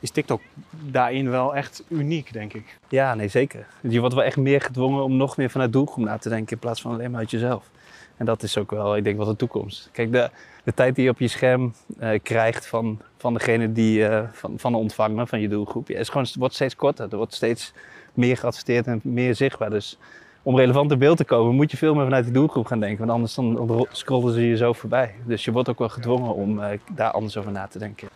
is 0.01 0.11
TikTok 0.11 0.41
daarin 0.71 1.31
wel 1.31 1.55
echt 1.55 1.85
uniek, 1.89 2.33
denk 2.33 2.53
ik. 2.53 2.79
Ja, 2.89 3.15
nee, 3.15 3.29
zeker. 3.29 3.67
Je 3.81 4.01
wordt 4.01 4.15
wel 4.15 4.25
echt 4.25 4.37
meer 4.37 4.61
gedwongen 4.61 5.03
om 5.03 5.17
nog 5.17 5.37
meer 5.37 5.51
vanuit 5.51 5.73
doelgroep 5.73 6.05
na 6.05 6.19
te 6.19 6.29
denken 6.29 6.53
in 6.53 6.59
plaats 6.59 6.81
van 6.81 6.93
alleen 6.93 7.11
maar 7.11 7.21
uit 7.21 7.31
jezelf. 7.31 7.71
En 8.17 8.27
dat 8.27 8.43
is 8.43 8.59
ook 8.59 8.71
wel, 8.71 8.97
ik 8.97 9.05
denk, 9.05 9.17
wat 9.17 9.27
de 9.27 9.37
toekomst. 9.37 9.89
Kijk, 9.93 10.13
de, 10.13 10.31
de 10.65 10.75
tijd 10.75 10.95
die 10.95 11.05
je 11.05 11.11
op 11.11 11.19
je 11.19 11.29
scherm 11.29 11.73
eh, 11.99 12.19
krijgt 12.23 12.67
van, 12.67 13.01
van 13.17 13.35
degene 13.35 13.73
die, 13.73 14.07
eh, 14.07 14.29
van, 14.33 14.53
van 14.57 14.73
de 14.73 14.79
ontvanger, 14.79 15.27
van 15.27 15.41
je 15.41 15.49
doelgroep, 15.49 15.89
ja, 15.89 15.99
is 15.99 16.09
gewoon, 16.09 16.27
wordt 16.39 16.55
steeds 16.55 16.77
korter. 16.77 17.09
Er 17.11 17.17
wordt 17.17 17.35
steeds 17.35 17.73
meer 18.15 18.37
geadverteerd 18.37 18.87
en 18.87 19.01
meer 19.03 19.35
zichtbaar. 19.35 19.71
Dus 19.71 19.99
om 20.43 20.57
relevant 20.57 20.91
in 20.93 20.99
beeld 20.99 21.17
te 21.17 21.25
komen, 21.25 21.55
moet 21.55 21.71
je 21.71 21.77
veel 21.77 21.95
meer 21.95 22.05
vanuit 22.05 22.25
die 22.25 22.33
doelgroep 22.33 22.67
gaan 22.67 22.81
denken. 22.81 22.99
Want 22.99 23.11
anders 23.11 23.35
dan 23.35 23.87
scrollen 23.93 24.35
ze 24.35 24.47
je 24.47 24.57
zo 24.57 24.73
voorbij. 24.73 25.15
Dus 25.25 25.45
je 25.45 25.53
wordt 25.53 25.69
ook 25.69 25.79
wel 25.79 25.89
gedwongen 25.89 26.35
om 26.35 26.61
eh, 26.61 26.79
daar 26.95 27.11
anders 27.11 27.37
over 27.37 27.53
na 27.53 27.67
te 27.67 27.79
denken. 27.79 28.09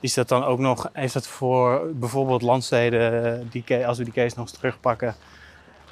Is 0.00 0.14
dat 0.14 0.28
dan 0.28 0.44
ook 0.44 0.58
nog, 0.58 0.90
heeft 0.92 1.14
dat 1.14 1.26
voor 1.26 1.90
bijvoorbeeld 1.94 2.42
landsteden, 2.42 3.48
die, 3.50 3.86
als 3.86 3.98
we 3.98 4.04
die 4.04 4.12
case 4.12 4.36
nog 4.38 4.48
eens 4.48 4.58
terugpakken, 4.58 5.14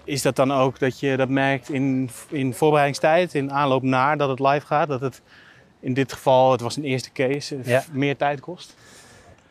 is 0.05 0.23
dat 0.23 0.37
dan 0.37 0.53
ook 0.53 0.79
dat 0.79 1.01
je 1.01 1.17
dat 1.17 1.29
merkt 1.29 1.71
in, 1.71 2.11
in 2.29 2.55
voorbereidingstijd, 2.55 3.35
in 3.35 3.53
aanloop 3.53 3.83
naar 3.83 4.17
dat 4.17 4.29
het 4.29 4.41
live 4.41 4.67
gaat, 4.67 4.89
dat 4.89 5.01
het 5.01 5.23
in 5.81 5.95
dit 5.95 6.13
geval, 6.13 6.53
het 6.53 6.61
was 6.61 6.77
een 6.77 6.85
eerste 6.85 7.13
case, 7.13 7.57
eh, 7.57 7.67
Ja. 7.67 7.83
meer 7.93 8.17
tijd 8.17 8.41
kost? 8.41 8.75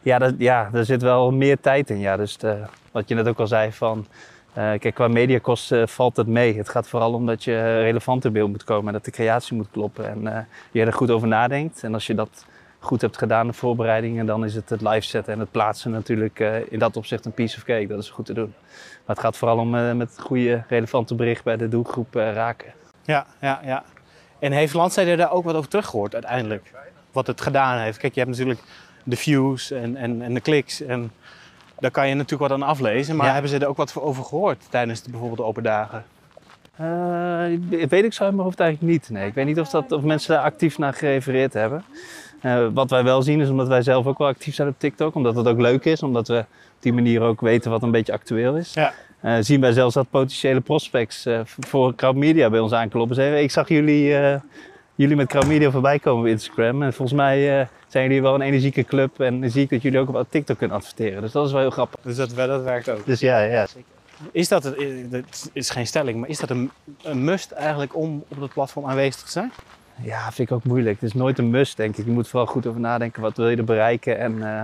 Ja, 0.01 0.17
dat, 0.19 0.33
ja, 0.37 0.69
er 0.73 0.85
zit 0.85 1.01
wel 1.01 1.31
meer 1.31 1.59
tijd 1.59 1.89
in. 1.89 1.99
Ja. 1.99 2.17
Dus 2.17 2.37
de- 2.37 2.63
wat 2.91 3.07
je 3.09 3.15
net 3.15 3.27
ook 3.27 3.39
al 3.39 3.47
zei 3.47 3.71
van, 3.71 4.05
eh, 4.53 4.63
kijk, 4.79 4.93
qua 4.93 5.07
mediakosten 5.07 5.89
valt 5.89 6.17
het 6.17 6.27
mee. 6.27 6.57
Het 6.57 6.69
gaat 6.69 6.87
vooral 6.87 7.13
om 7.13 7.25
dat 7.25 7.43
je 7.43 7.79
relevant 7.79 8.25
in 8.25 8.31
beeld 8.31 8.49
moet 8.49 8.63
komen 8.63 8.87
en 8.87 8.93
dat 8.93 9.05
de 9.05 9.11
creatie 9.11 9.55
moet 9.55 9.67
kloppen 9.71 10.09
en 10.09 10.27
eh, 10.37 10.43
je 10.71 10.81
er 10.85 10.93
goed 10.93 11.11
over 11.11 11.27
nadenkt. 11.27 11.83
En 11.83 11.93
als 11.93 12.07
je 12.07 12.15
dat 12.15 12.45
goed 12.86 13.02
hebt 13.02 13.17
gedaan, 13.17 13.48
de 13.48 13.54
voorbereidingen, 13.54 14.26
dan 14.26 14.45
is 14.45 14.56
het 14.56 14.69
het 14.69 14.82
live 14.82 15.06
zetten 15.08 15.34
en 15.34 15.39
het 15.39 15.52
plaatsen 15.52 15.91
natuurlijk 15.91 16.39
eh, 16.39 16.71
in 16.71 16.80
dat 16.80 16.98
opzicht 16.98 17.26
een 17.26 17.32
piece 17.32 17.58
of 17.58 17.63
cake. 17.63 17.88
Dat 17.88 18.00
is 18.00 18.10
goed 18.10 18.26
te 18.26 18.34
doen. 18.34 18.54
Maar 19.06 19.15
het 19.15 19.19
gaat 19.19 19.38
vooral 19.38 19.58
om 19.58 19.76
eh, 19.76 19.91
met 19.91 20.17
goede 20.19 20.63
relevante 20.67 21.15
bericht 21.15 21.43
bij 21.43 21.58
de 21.58 21.67
doelgroep 21.67 22.15
eh, 22.15 22.34
raken. 22.34 22.74
Ja, 23.04 23.26
ja, 23.41 23.60
ja. 23.63 23.84
En 24.39 24.52
heeft 24.52 24.74
Landsteden 24.74 25.17
daar 25.17 25.32
ook 25.32 25.43
wat 25.43 25.56
over 25.56 25.69
teruggehoord 25.69 26.13
uiteindelijk? 26.13 26.71
Wat 27.12 27.28
het 27.28 27.41
gedaan 27.41 27.80
heeft. 27.80 27.98
Kijk, 27.98 28.13
je 28.13 28.19
hebt 28.19 28.32
natuurlijk 28.32 28.62
de 29.04 29.15
views 29.15 29.71
en, 29.71 29.95
en, 29.95 30.21
en 30.21 30.34
de 30.34 30.39
kliks. 30.41 30.82
En 30.82 31.12
daar 31.80 31.91
kan 31.91 32.08
je 32.08 32.13
natuurlijk 32.15 32.50
wat 32.52 32.62
aan 32.62 32.67
aflezen. 32.67 33.15
Maar 33.15 33.26
Ja. 33.26 33.32
hebben 33.34 33.52
ze 33.52 33.58
er 33.58 33.67
ook 33.67 33.78
wat 33.78 33.91
voor 33.91 34.02
over 34.02 34.24
gehoord 34.24 34.63
tijdens 34.69 35.02
de, 35.02 35.10
bijvoorbeeld 35.10 35.39
de 35.39 35.45
open 35.45 35.63
dagen? 35.63 36.04
Weet 37.89 38.04
ik 38.04 38.13
zo 38.13 38.24
uit 38.24 38.34
mijn 38.34 38.43
hoofd 38.43 38.60
eigenlijk 38.60 38.91
niet. 38.91 39.10
Nee, 39.10 39.28
ik 39.28 39.34
weet 39.34 39.45
niet 39.45 39.60
of, 39.60 39.69
dat, 39.69 39.91
of 39.91 40.02
mensen 40.04 40.36
daar 40.36 40.43
actief 40.43 40.78
naar 40.78 40.93
gerefereerd 40.93 41.54
hebben. 41.54 41.84
Eh, 42.45 42.67
wat 42.73 42.89
wij 42.89 43.03
wel 43.03 43.21
zien 43.21 43.41
is 43.41 43.49
omdat 43.49 43.67
wij 43.67 43.81
zelf 43.81 44.05
ook 44.05 44.17
wel 44.17 44.27
actief 44.27 44.55
zijn 44.55 44.67
op 44.67 44.75
TikTok. 44.77 45.15
Omdat 45.15 45.36
het 45.36 45.47
ook 45.47 45.60
leuk 45.60 45.86
is. 45.86 46.03
Omdat 46.03 46.27
we 46.27 46.38
op 46.38 46.45
die 46.79 46.93
manier 46.93 47.21
ook 47.21 47.41
weten 47.41 47.71
wat 47.71 47.84
een 47.84 47.91
beetje 47.91 48.13
actueel 48.13 48.55
is. 48.55 48.73
Ja. 48.73 48.93
Eh, 49.21 49.38
zien 49.39 49.62
wij 49.62 49.71
zelfs 49.71 49.93
dat 49.93 50.10
potentiële 50.10 50.62
prospects 50.62 51.25
eh, 51.25 51.39
voor 51.43 51.95
Crowd 51.95 52.15
Media 52.15 52.49
bij 52.49 52.60
ons 52.60 52.71
aankloppen. 52.71 53.15
Zeggen, 53.15 53.41
ik 53.41 53.51
zag 53.51 53.67
jullie, 53.67 54.08
jullie 54.95 55.15
met 55.15 55.27
Crowd 55.27 55.47
Media 55.47 55.71
voorbij 55.71 55.99
komen 55.99 56.21
op 56.21 56.27
Instagram. 56.27 56.84
En 56.84 56.93
volgens 56.93 57.17
mij 57.17 57.67
zijn 57.88 58.03
jullie 58.03 58.21
wel 58.21 58.36
een 58.36 58.41
energieke 58.41 58.84
club. 58.84 59.19
En 59.19 59.41
dan 59.41 59.49
zie 59.49 59.62
ik 59.62 59.69
dat 59.69 59.81
jullie 59.81 59.99
ook 59.99 60.15
op 60.15 60.27
TikTok 60.29 60.58
kunnen 60.58 60.77
adverteren. 60.77 61.21
Dus 61.21 61.31
dat 61.31 61.45
is 61.45 61.51
wel 61.51 61.62
heel 61.62 61.69
grappig. 61.69 61.99
Dus 62.03 62.15
dat, 62.15 62.36
dat 62.36 62.63
werkt 62.63 62.89
ook. 62.89 63.05
Dus 63.05 63.19
ja, 63.19 63.39
ja 63.39 63.65
zeker. 63.65 63.89
Is 64.31 64.47
dat, 64.47 64.63
het 64.63 64.75
het 65.12 65.49
is 65.53 65.69
geen 65.69 65.88
stelling, 65.88 66.19
maar 66.19 66.29
is 66.29 66.39
dat 66.39 66.49
een, 66.49 66.71
een 67.03 67.23
must 67.23 67.51
eigenlijk 67.51 67.95
om 67.95 68.23
op 68.27 68.39
dat 68.39 68.53
platform 68.53 68.86
aanwezig 68.86 69.21
te 69.21 69.31
zijn? 69.31 69.51
Ja, 70.01 70.31
vind 70.31 70.49
ik 70.49 70.55
ook 70.55 70.63
moeilijk. 70.63 70.99
Het 70.99 71.10
is 71.10 71.15
nooit 71.15 71.38
een 71.38 71.49
must, 71.49 71.77
denk 71.77 71.97
ik. 71.97 72.05
Je 72.05 72.12
moet 72.12 72.27
vooral 72.27 72.47
goed 72.47 72.67
over 72.67 72.79
nadenken. 72.79 73.21
Wat 73.21 73.38
wil 73.38 73.49
je 73.49 73.58
er 73.58 73.63
bereiken? 73.63 74.19
En, 74.19 74.43
eh, 74.43 74.63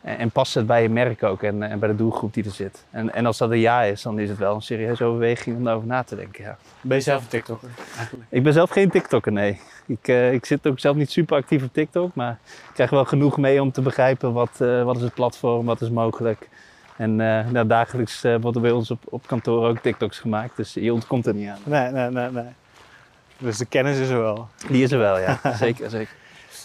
en, 0.00 0.18
en 0.18 0.30
past 0.30 0.54
het 0.54 0.66
bij 0.66 0.82
je 0.82 0.88
merk 0.88 1.22
ook 1.22 1.42
en, 1.42 1.62
en 1.62 1.78
bij 1.78 1.88
de 1.88 1.96
doelgroep 1.96 2.34
die 2.34 2.44
er 2.44 2.50
zit? 2.50 2.84
En, 2.90 3.14
en 3.14 3.26
als 3.26 3.38
dat 3.38 3.50
een 3.50 3.58
ja 3.58 3.82
is, 3.82 4.02
dan 4.02 4.18
is 4.18 4.28
het 4.28 4.38
wel 4.38 4.54
een 4.54 4.62
serieuze 4.62 5.04
overweging 5.04 5.56
om 5.56 5.64
daarover 5.64 5.88
na 5.88 6.02
te 6.02 6.16
denken. 6.16 6.44
Ja. 6.44 6.56
Ben 6.80 6.96
je 6.96 7.02
zelf 7.02 7.22
een 7.22 7.28
TikToker 7.28 7.68
eigenlijk? 7.96 8.28
Ik 8.30 8.42
ben 8.42 8.52
zelf 8.52 8.70
geen 8.70 8.90
TikToker, 8.90 9.32
nee. 9.32 9.60
Ik, 9.86 10.08
eh, 10.08 10.32
ik 10.32 10.44
zit 10.44 10.66
ook 10.66 10.78
zelf 10.78 10.96
niet 10.96 11.10
super 11.10 11.36
actief 11.36 11.62
op 11.62 11.72
TikTok, 11.72 12.14
maar 12.14 12.38
ik 12.44 12.74
krijg 12.74 12.90
wel 12.90 13.04
genoeg 13.04 13.36
mee 13.36 13.62
om 13.62 13.72
te 13.72 13.82
begrijpen 13.82 14.32
wat, 14.32 14.60
eh, 14.60 14.82
wat 14.82 14.96
is 14.96 15.02
het 15.02 15.14
platform, 15.14 15.66
wat 15.66 15.80
is 15.80 15.90
mogelijk. 15.90 16.48
En 16.96 17.16
nou, 17.16 17.66
dagelijks 17.66 18.24
eh, 18.24 18.34
worden 18.40 18.62
bij 18.62 18.70
ons 18.70 18.90
op, 18.90 19.02
op 19.04 19.26
kantoor 19.26 19.68
ook 19.68 19.78
TikToks 19.78 20.18
gemaakt, 20.18 20.56
dus 20.56 20.74
je 20.74 20.92
ontkomt 20.92 21.26
er 21.26 21.34
niet 21.34 21.48
aan. 21.48 21.58
Nee, 21.64 21.90
nee, 21.90 22.10
nee, 22.10 22.30
nee. 22.30 22.44
Dus 23.38 23.58
de 23.58 23.64
kennis 23.64 23.98
is 23.98 24.08
er 24.08 24.20
wel. 24.20 24.48
Die 24.68 24.82
is 24.82 24.92
er 24.92 24.98
wel, 24.98 25.18
ja. 25.18 25.40
zeker, 25.64 25.90
zeker. 25.90 26.14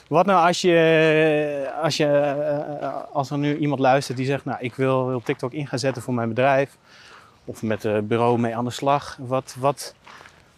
Wat 0.08 0.26
nou 0.26 0.48
als 0.48 0.62
je, 0.62 1.72
als 1.82 1.98
je, 1.98 2.06
eh, 2.06 2.94
als 3.12 3.30
er 3.30 3.38
nu 3.38 3.58
iemand 3.58 3.80
luistert 3.80 4.18
die 4.18 4.26
zegt, 4.26 4.46
nou 4.46 4.58
ik 4.62 4.76
wil, 4.76 5.08
wil 5.08 5.22
TikTok 5.22 5.52
in 5.52 5.68
gaan 5.68 5.80
zetten 5.80 6.02
voor 6.02 6.14
mijn 6.14 6.30
bedrijf. 6.30 6.78
Of 7.46 7.62
met 7.62 7.84
het 7.84 8.08
bureau 8.08 8.40
mee 8.40 8.56
aan 8.56 8.66
de 8.66 8.72
slag. 8.72 9.18
Wat, 9.20 9.56
wat, 9.60 9.96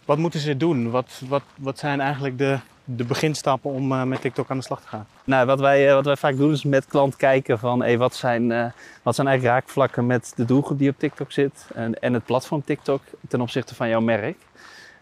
wat 0.06 0.17
moeten 0.17 0.39
ze 0.39 0.58
doen? 0.58 0.89
Wat, 0.89 1.21
wat, 1.28 1.43
wat 1.56 1.80
zijn 1.80 2.02
eigenlijk 2.02 2.38
de, 2.38 2.58
de 2.84 3.04
beginstappen 3.04 3.71
om 3.71 3.91
eh, 3.91 4.04
met 4.04 4.21
TikTok 4.21 4.49
aan 4.49 4.58
de 4.58 4.63
slag 4.63 4.82
te 4.82 4.88
gaan? 4.88 5.08
Nou, 5.23 5.45
wat 5.45 5.60
wij, 5.60 5.88
eh, 5.88 5.93
wat 5.93 6.06
wij 6.06 6.15
vaak 6.15 6.38
doen 6.38 6.52
is 6.52 6.63
met 6.63 6.86
klant 6.86 7.15
kijken 7.15 7.60
van 7.60 7.82
hey, 7.82 7.97
wat, 7.97 8.15
zijn, 8.15 8.52
eh, 8.52 8.65
wat 9.04 9.15
zijn 9.15 9.28
eigenlijk 9.28 9.58
raakvlakken 9.58 10.06
met 10.06 10.34
de 10.36 10.45
doelgroep 10.45 10.78
die 10.78 10.89
op 10.89 10.99
TikTok 10.99 11.32
zit 11.32 11.67
en, 11.73 11.99
en 11.99 12.13
het 12.13 12.26
platform 12.26 12.63
TikTok 12.63 13.02
ten 13.28 13.41
opzichte 13.41 13.76
van 13.76 13.89
jouw 13.89 14.02
merk. 14.02 14.38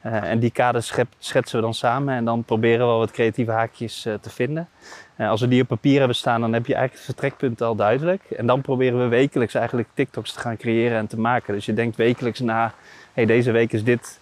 Eh, 0.02 0.30
en 0.30 0.40
die 0.40 0.52
kaders 0.52 0.94
schetsen 1.20 1.56
we 1.56 1.64
dan 1.64 1.74
samen 1.74 2.16
en 2.16 2.26
dan 2.26 2.44
proberen 2.44 2.88
we 2.88 2.94
wat 2.94 3.12
creatieve 3.12 3.52
haakjes 3.52 4.06
eh, 4.06 4.14
te 4.22 4.30
vinden. 4.30 4.70
Eh, 5.16 5.30
als 5.30 5.42
we 5.42 5.48
die 5.48 5.62
op 5.62 5.68
papier 5.68 5.98
hebben 5.98 6.16
staan, 6.16 6.42
dan 6.42 6.54
heb 6.54 6.66
je 6.66 6.76
eigenlijk 6.76 7.06
het 7.06 7.16
vertrekpunt 7.16 7.62
al 7.62 7.76
duidelijk. 7.76 8.22
En 8.24 8.46
dan 8.46 8.62
proberen 8.62 9.00
we 9.00 9.08
wekelijks 9.08 9.54
eigenlijk 9.54 9.88
TikToks 9.94 10.34
te 10.34 10.40
gaan 10.40 10.58
creëren 10.58 10.98
en 10.98 11.08
te 11.08 11.20
maken. 11.20 11.54
Dus 11.54 11.66
je 11.66 11.74
denkt 11.74 11.96
wekelijks 11.96 12.40
na, 12.40 12.74
hey, 13.14 13.26
deze 13.26 13.52
week 13.52 13.74
is 13.74 13.84
dit, 13.84 14.20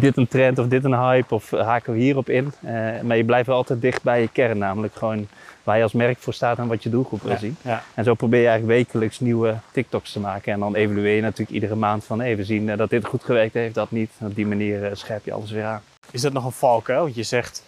dit 0.00 0.16
een 0.16 0.28
trend 0.28 0.58
of 0.58 0.66
dit 0.66 0.84
een 0.84 0.98
hype 0.98 1.34
of 1.34 1.50
haken 1.50 1.92
we 1.92 1.98
hierop 1.98 2.28
in. 2.28 2.52
Maar 3.02 3.16
je 3.16 3.24
blijft 3.24 3.46
wel 3.46 3.56
altijd 3.56 3.80
dicht 3.80 4.02
bij 4.02 4.20
je 4.20 4.28
kern, 4.28 4.58
namelijk 4.58 4.94
gewoon 4.94 5.28
waar 5.70 5.78
je 5.78 5.84
als 5.84 5.92
merk 6.06 6.18
voor 6.18 6.34
staat 6.34 6.58
en 6.58 6.66
wat 6.66 6.82
je 6.82 6.90
doelgroep 6.90 7.22
wil 7.22 7.38
zien. 7.38 7.56
Ja. 7.62 7.82
En 7.94 8.04
zo 8.04 8.14
probeer 8.14 8.40
je 8.40 8.48
eigenlijk 8.48 8.78
wekelijks 8.78 9.20
nieuwe 9.20 9.56
TikToks 9.72 10.12
te 10.12 10.20
maken. 10.20 10.52
En 10.52 10.60
dan 10.60 10.74
evalueer 10.74 11.14
je 11.14 11.22
natuurlijk 11.22 11.50
iedere 11.50 11.74
maand 11.74 12.04
van 12.04 12.20
hey, 12.20 12.36
we 12.36 12.44
zien 12.44 12.68
eh, 12.68 12.76
dat 12.76 12.90
dit 12.90 13.04
goed 13.04 13.24
gewerkt 13.24 13.54
heeft, 13.54 13.74
dat 13.74 13.90
niet. 13.90 14.10
En 14.18 14.26
op 14.26 14.34
die 14.34 14.46
manier 14.46 14.84
eh, 14.84 14.90
scherp 14.94 15.24
je 15.24 15.32
alles 15.32 15.50
weer 15.50 15.64
aan. 15.64 15.82
Is 16.10 16.20
dat 16.20 16.32
nog 16.32 16.44
een 16.44 16.52
valkuil? 16.52 17.02
Want 17.02 17.14
je 17.14 17.22
zegt, 17.22 17.64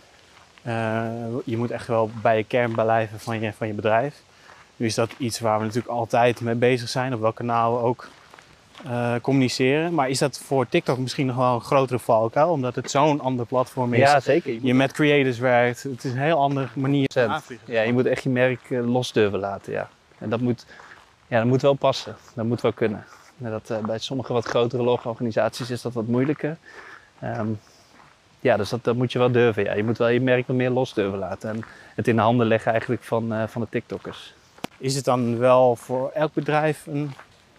eh, 0.62 1.04
je 1.44 1.56
moet 1.56 1.70
echt 1.70 1.86
wel 1.86 2.10
bij 2.22 2.36
je 2.36 2.44
kern 2.44 2.72
blijven 2.72 3.20
van 3.20 3.40
je, 3.40 3.52
van 3.52 3.66
je 3.66 3.74
bedrijf. 3.74 4.22
Nu 4.76 4.86
is 4.86 4.94
dat 4.94 5.10
iets 5.18 5.40
waar 5.40 5.58
we 5.58 5.64
natuurlijk 5.64 5.94
altijd 5.94 6.40
mee 6.40 6.54
bezig 6.54 6.88
zijn, 6.88 7.14
op 7.14 7.20
welk 7.20 7.36
kanaal 7.36 7.76
we 7.76 7.82
ook 7.82 8.08
eh, 8.84 9.14
communiceren. 9.20 9.94
Maar 9.94 10.08
is 10.08 10.18
dat 10.18 10.38
voor 10.38 10.68
TikTok 10.68 10.98
misschien 10.98 11.26
nog 11.26 11.36
wel 11.36 11.54
een 11.54 11.60
grotere 11.60 11.98
valkuil, 11.98 12.50
omdat 12.50 12.74
het 12.74 12.90
zo'n 12.90 13.20
ander 13.20 13.46
platform 13.46 13.94
is? 13.94 14.24
zeker. 14.24 14.58
Je 14.62 14.74
met 14.74 14.92
creators 14.92 15.38
werkt, 15.38 15.82
het 15.82 16.04
is 16.04 16.12
een 16.12 16.18
heel 16.18 16.38
andere 16.38 16.68
manier 16.74 17.10
van 17.12 17.22
100%. 17.22 17.26
aanvliegen. 17.26 17.72
Ja, 17.72 17.82
je 17.82 17.92
moet 17.92 18.06
echt 18.06 18.22
je 18.22 18.28
merk 18.28 18.70
eh, 18.70 18.92
los 18.92 19.12
durven 19.12 19.38
laten, 19.38 19.72
ja. 19.72 19.88
En 20.18 20.30
dat 20.30 20.40
moet, 20.40 20.66
ja, 21.26 21.38
dat 21.38 21.46
moet 21.46 21.62
wel 21.62 21.74
passen. 21.74 22.16
Dat 22.34 22.44
moet 22.44 22.60
wel 22.60 22.72
kunnen. 22.72 23.04
En 23.42 23.50
dat, 23.50 23.70
eh, 23.70 23.78
bij 23.78 23.98
sommige 23.98 24.32
wat 24.32 24.44
grotere 24.44 24.82
organisaties 25.04 25.70
is 25.70 25.82
dat 25.82 25.92
wat 25.92 26.06
moeilijker. 26.06 26.56
Ehm, 27.20 27.48
ja, 28.40 28.56
dus 28.56 28.68
dat, 28.68 28.84
dat 28.84 28.96
moet 28.96 29.12
je 29.12 29.18
wel 29.18 29.30
durven. 29.30 29.64
Ja. 29.64 29.74
Je 29.74 29.84
moet 29.84 29.98
wel 29.98 30.08
je 30.08 30.20
merk 30.20 30.46
wat 30.46 30.56
meer 30.56 30.70
los 30.70 30.94
durven 30.94 31.18
laten. 31.18 31.50
En 31.50 31.64
het 31.94 32.08
in 32.08 32.16
de 32.16 32.22
handen 32.22 32.46
leggen 32.46 32.70
eigenlijk 32.70 33.02
van, 33.02 33.48
van 33.48 33.60
de 33.60 33.68
TikTokkers. 33.70 34.34
Is 34.78 34.94
het 34.94 35.04
dan 35.04 35.38
wel 35.38 35.76
voor 35.76 36.10
elk 36.14 36.34
bedrijf 36.34 36.86
een 36.86 37.12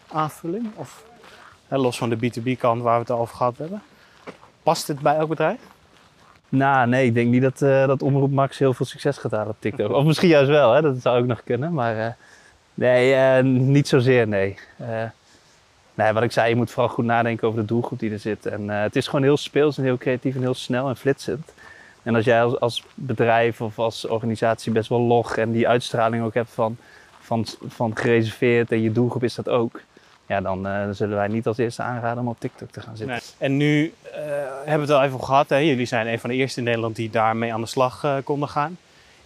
aanvulling? 0.08 0.72
Of 0.76 1.04
los 1.80 1.98
van 1.98 2.10
de 2.10 2.16
B2B 2.18 2.58
kant 2.58 2.82
waar 2.82 2.94
we 2.94 3.00
het 3.00 3.12
over 3.12 3.36
gehad 3.36 3.58
hebben? 3.58 3.82
Past 4.64 4.88
het 4.88 5.00
bij 5.00 5.16
elk 5.16 5.30
bedrijf? 5.30 5.60
Nou, 6.50 6.88
nee, 6.88 7.06
ik 7.06 7.14
denk 7.14 7.30
niet 7.30 7.42
dat, 7.42 7.62
eh, 7.62 7.88
dat 7.88 8.02
Omroep 8.02 8.32
Max 8.32 8.58
heel 8.58 8.74
veel 8.74 8.86
succes 8.86 9.18
gaat 9.18 9.32
halen 9.32 9.50
op 9.50 9.56
TikTok. 9.60 9.92
Of 9.92 10.06
misschien 10.06 10.30
juist 10.30 10.50
wel, 10.50 10.74
hè? 10.74 10.82
dat 10.82 11.02
zou 11.02 11.22
ook 11.22 11.28
nog 11.28 11.44
kunnen. 11.44 11.74
Maar 11.74 11.98
eh, 11.98 12.12
Nee, 12.74 13.14
eh, 13.14 13.44
niet 13.44 13.88
zozeer, 13.88 14.28
nee. 14.28 14.58
Nee. 15.94 16.14
Wat 16.14 16.24
ik 16.24 16.32
zei, 16.32 16.50
je 16.50 16.56
moet 16.56 16.72
vooral 16.72 16.94
goed 16.94 17.06
nadenken 17.06 17.48
over 17.48 17.60
de 17.60 17.66
doelgroep 17.66 18.00
die 18.00 18.12
er 18.12 18.20
zit. 18.20 18.46
En 18.46 18.70
het 18.70 18.96
is 18.96 19.06
gewoon 19.06 19.24
heel 19.24 19.38
speels 19.38 19.78
en 19.78 19.84
heel 19.84 19.98
creatief 19.98 20.36
en 20.36 20.42
heel 20.42 20.54
snel 20.54 20.90
en 20.90 20.98
flitsend. 20.98 21.54
En 22.04 22.16
als 22.16 22.26
jij 22.26 22.44
als, 22.44 22.60
als 22.60 22.84
bedrijf 22.96 23.62
of 23.62 23.80
als 23.80 24.08
organisatie 24.08 24.72
best 24.72 24.90
wel 24.90 25.00
log 25.00 25.38
en 25.38 25.52
die 25.52 25.68
uitstraling 25.68 26.24
ook 26.24 26.34
hebt 26.34 26.50
van, 26.50 26.78
van, 27.20 27.46
van 27.68 27.98
gereserveerd 27.98 28.72
en 28.72 28.82
je 28.82 28.92
doelgroep 28.92 29.24
is 29.24 29.36
dat 29.36 29.50
ook. 29.50 29.82
Ja, 30.28 30.42
dan, 30.42 30.68
eh, 30.68 30.84
dan 30.84 30.96
zullen 30.96 31.16
wij 31.16 31.28
niet 31.28 31.48
als 31.48 31.58
eerste 31.58 31.82
aanraden 31.82 32.24
om 32.24 32.30
op 32.30 32.40
TikTok 32.40 32.72
te 32.72 32.82
gaan 32.82 32.98
zitten. 32.98 33.16
Nee. 33.16 33.50
En 33.50 33.58
nu 33.58 33.94
eh, 34.04 34.22
hebben 34.66 34.88
we 34.88 34.94
het 34.94 35.02
al 35.02 35.04
even 35.04 35.24
gehad. 35.24 35.50
Hè? 35.50 35.58
Jullie 35.58 35.86
zijn 35.86 36.08
een 36.08 36.20
van 36.20 36.30
de 36.30 36.36
eerste 36.36 36.60
in 36.60 36.66
Nederland 36.66 36.96
die 36.96 37.10
daarmee 37.10 37.54
aan 37.54 37.62
de 37.62 37.68
slag 37.68 38.04
eh, 38.04 38.16
konden 38.24 38.50
gaan. 38.50 38.78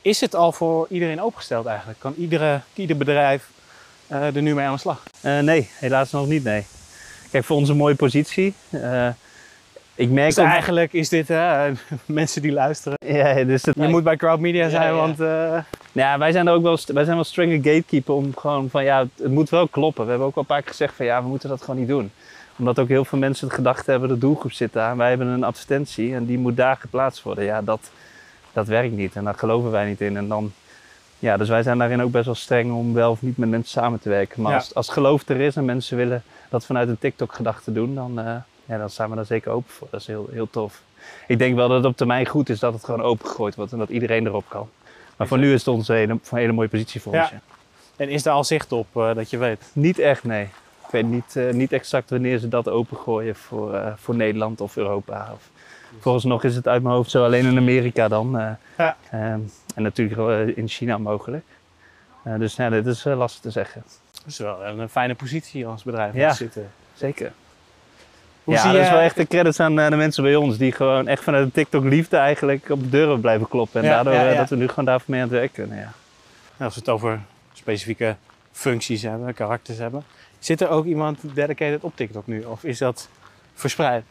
Is 0.02 0.22
het 0.22 0.36
al 0.36 0.52
voor 0.52 0.88
iedereen 0.90 1.22
opengesteld 1.22 1.66
eigenlijk? 1.66 2.00
Kan 2.00 2.14
iedere, 2.18 2.62
ieder 2.74 2.98
bedrijf 2.98 3.50
er 4.08 4.42
nu 4.42 4.56
mee 4.56 4.66
aan 4.66 4.74
de 4.74 4.80
slag? 4.80 5.04
Nee, 5.22 5.70
helaas 5.74 6.12
nog 6.12 6.28
niet, 6.28 6.44
nee. 6.44 6.66
Kijk, 7.32 7.44
voor 7.44 7.56
onze 7.56 7.74
mooie 7.74 7.96
positie. 7.96 8.54
Ik 9.98 10.10
merk 10.10 10.36
Dus 10.36 10.46
eigenlijk 10.46 10.94
is 10.94 11.10
dit 11.10 11.28
hè, 11.28 11.72
mensen 12.06 12.42
die 12.42 12.52
luisteren. 12.52 12.98
Ja, 13.06 13.44
dus 13.44 13.64
Je 13.64 13.88
moet 13.88 14.04
bij 14.04 14.16
Crowd 14.16 14.40
Media 14.40 14.70
zijn, 14.70 14.94
ja. 14.94 14.94
want 14.94 15.20
eh, 15.20 15.58
Ja, 15.92 16.18
wij 16.18 16.32
zijn 16.32 16.48
er 16.48 16.54
ook 16.54 16.64
wel, 16.64 16.80
wij 16.86 17.04
zijn 17.04 17.16
wel 17.16 17.24
strenge 17.24 17.56
gatekeeper 17.56 18.14
om 18.14 18.36
gewoon 18.36 18.70
van 18.70 18.84
ja, 18.84 19.08
het, 19.16 19.32
moet 19.32 19.50
wel 19.50 19.68
kloppen. 19.68 20.04
We 20.04 20.10
hebben 20.10 20.28
ook 20.28 20.36
al 20.36 20.42
een 20.42 20.48
paar 20.48 20.62
keer 20.62 20.72
gezegd 20.72 20.96
van 20.96 21.06
ja, 21.06 21.22
we 21.22 21.28
moeten 21.28 21.50
dat 21.50 21.62
gewoon 21.62 21.80
niet 21.80 21.88
doen. 21.88 22.12
Omdat 22.58 22.80
ook 22.80 22.88
heel 22.88 23.06
veel 23.06 23.18
mensen 23.18 23.48
het 23.48 23.56
gedacht 23.56 23.86
hebben, 23.86 24.10
de 24.10 24.18
doelgroep 24.18 24.52
zit 24.52 24.74
daar. 24.74 24.98
Wij 24.98 25.10
hebben 25.10 25.28
een 25.28 25.44
advertentie 25.44 26.14
en 26.14 26.26
die 26.26 26.38
moet 26.38 26.58
daar 26.58 26.78
geplaatst 26.80 27.24
worden. 27.24 27.44
Ja, 27.44 27.62
dat, 27.62 27.92
dat 28.54 28.68
werkt 28.68 28.94
niet 28.94 29.16
en 29.16 29.24
daar 29.24 29.36
geloven 29.36 29.72
wij 29.72 29.86
niet 29.86 30.02
in. 30.02 30.18
En 30.18 30.28
dan, 30.28 30.52
ja, 31.20 31.38
dus 31.38 31.50
wij 31.50 31.64
zijn 31.64 31.78
daarin 31.78 32.02
ook 32.02 32.12
best 32.12 32.26
wel 32.26 32.36
streng 32.36 32.72
om 32.72 32.94
wel 32.94 33.12
of 33.12 33.22
niet 33.22 33.38
met 33.38 33.50
mensen 33.50 33.82
samen 33.82 34.00
te 34.00 34.10
werken. 34.10 34.42
Maar 34.42 34.54
als, 34.54 34.76
als 34.76 34.90
geloof 34.90 35.30
er 35.30 35.40
is 35.40 35.56
en 35.56 35.66
mensen 35.66 35.98
willen 35.98 36.24
dat 36.50 36.66
vanuit 36.66 36.90
een 36.90 37.00
TikTok 37.00 37.34
gedachte 37.34 37.72
doen, 37.72 37.96
dan, 37.96 38.20
eh, 38.20 38.36
ja, 38.68 38.78
dan 38.78 38.90
staan 38.90 39.10
we 39.10 39.16
daar 39.16 39.26
zeker 39.26 39.52
open 39.52 39.72
voor. 39.74 39.88
Dat 39.92 40.00
is 40.02 40.08
heel, 40.08 40.30
heel 40.32 40.50
tof. 40.50 40.82
Ik 41.28 41.38
denk 41.40 41.56
wel 41.56 41.68
dat 41.68 41.78
het 41.78 41.86
op 41.86 41.98
termijn 41.98 42.26
goed 42.28 42.50
is 42.50 42.60
dat 42.60 42.74
het 42.74 42.84
gewoon 42.84 43.02
opengegooid 43.02 43.56
wordt 43.56 43.72
en 43.72 43.78
dat 43.78 43.90
iedereen 43.90 44.26
erop 44.26 44.46
kan. 44.48 44.70
Maar 45.18 45.28
voor 45.28 45.38
nu 45.38 45.54
is 45.54 45.60
het 45.60 45.68
onze 45.68 45.94
hele, 45.94 46.12
een 46.12 46.22
hele 46.30 46.52
mooie 46.52 46.68
positie 46.68 47.02
voor 47.02 47.14
Ja. 47.14 47.22
ons. 47.22 47.30
ja. 47.30 47.40
en 47.96 48.10
is 48.10 48.24
daar 48.24 48.34
al 48.34 48.44
zicht 48.44 48.72
op 48.72 48.88
eh, 48.94 49.16
dat 49.16 49.30
je 49.30 49.38
weet? 49.38 49.64
Niet 49.74 50.00
echt, 50.00 50.24
nee. 50.24 50.44
Ik 50.86 50.92
weet 50.94 51.06
niet, 51.06 51.36
eh, 51.36 51.54
niet 51.54 51.72
exact 51.72 52.10
wanneer 52.10 52.38
ze 52.38 52.48
dat 52.48 52.70
opengooien 52.70 53.36
voor, 53.36 53.74
eh, 53.74 53.94
voor 53.96 54.16
Nederland 54.16 54.62
of 54.62 54.78
Europa. 54.78 55.30
Of, 55.34 55.50
vooralsnog 56.00 56.44
is 56.44 56.56
het 56.56 56.68
uit 56.68 56.84
mijn 56.84 56.96
hoofd 56.96 57.12
zo 57.12 57.24
alleen 57.24 57.46
in 57.46 57.58
Amerika 57.58 58.08
dan. 58.08 58.32
Ja. 58.78 58.98
ehm, 59.12 59.40
en 59.76 59.84
natuurlijk 59.84 60.58
in 60.58 60.68
China 60.68 60.98
mogelijk. 60.98 61.46
Dus 62.38 62.56
ja, 62.56 62.70
dit 62.70 62.86
is 62.86 63.04
lastig 63.04 63.42
te 63.42 63.52
zeggen. 63.52 63.84
Dat 64.12 64.24
is 64.26 64.38
wel 64.38 64.66
een 64.66 64.90
fijne 64.90 65.16
positie 65.16 65.68
als 65.68 65.84
bedrijf 65.84 66.14
om 66.14 66.20
Ja. 66.20 66.30
te 66.30 66.36
zitten. 66.36 66.70
Zeker. 66.96 67.32
Hoe 68.48 68.56
ja, 68.56 68.62
zie 68.62 68.72
dat 68.72 68.80
is 68.82 68.88
jij- 68.88 68.96
wel 68.96 69.06
echt 69.06 69.16
de 69.16 69.28
credits 69.28 69.60
aan 69.60 69.80
eh, 69.80 69.90
de 69.90 69.96
mensen 69.96 70.24
bij 70.24 70.36
ons. 70.36 70.58
Die 70.58 70.72
gewoon 70.72 71.08
echt 71.08 71.24
vanuit 71.24 71.46
de 71.46 71.52
TikTok 71.52 71.84
liefde 71.84 72.18
eigenlijk 72.18 72.70
op 72.70 72.82
de 72.82 72.90
deuren 72.90 73.22
blijven 73.22 73.48
kloppen. 73.48 73.82
En 73.82 73.88
Ja, 73.88 73.94
daardoor 73.96 74.14
ja, 74.14 74.26
eh, 74.28 74.32
ja. 74.34 74.38
dat 74.38 74.50
we 74.50 74.56
nu 74.56 74.68
gewoon 74.68 74.86
daarvoor 74.86 75.12
mee 75.12 75.22
aan 75.22 75.28
het 75.28 75.38
werk 75.38 75.54
kunnen. 75.54 75.78
Ja. 75.78 75.92
Als 76.66 76.74
we 76.74 76.80
het 76.80 76.90
over 76.90 77.20
specifieke 77.54 78.16
functies 78.52 79.02
hebben, 79.02 79.34
karakters 79.34 79.78
hebben. 79.78 80.04
Zit 80.40 80.62
er 80.62 80.70
ook 80.70 80.86
iemand 80.86 81.20
dedicated 81.34 81.84
op 81.84 81.96
TikTok 81.96 82.28
nu? 82.28 82.44
Of 82.44 82.64
is 82.64 82.78
dat 82.78 83.10
verspreid? 83.56 84.04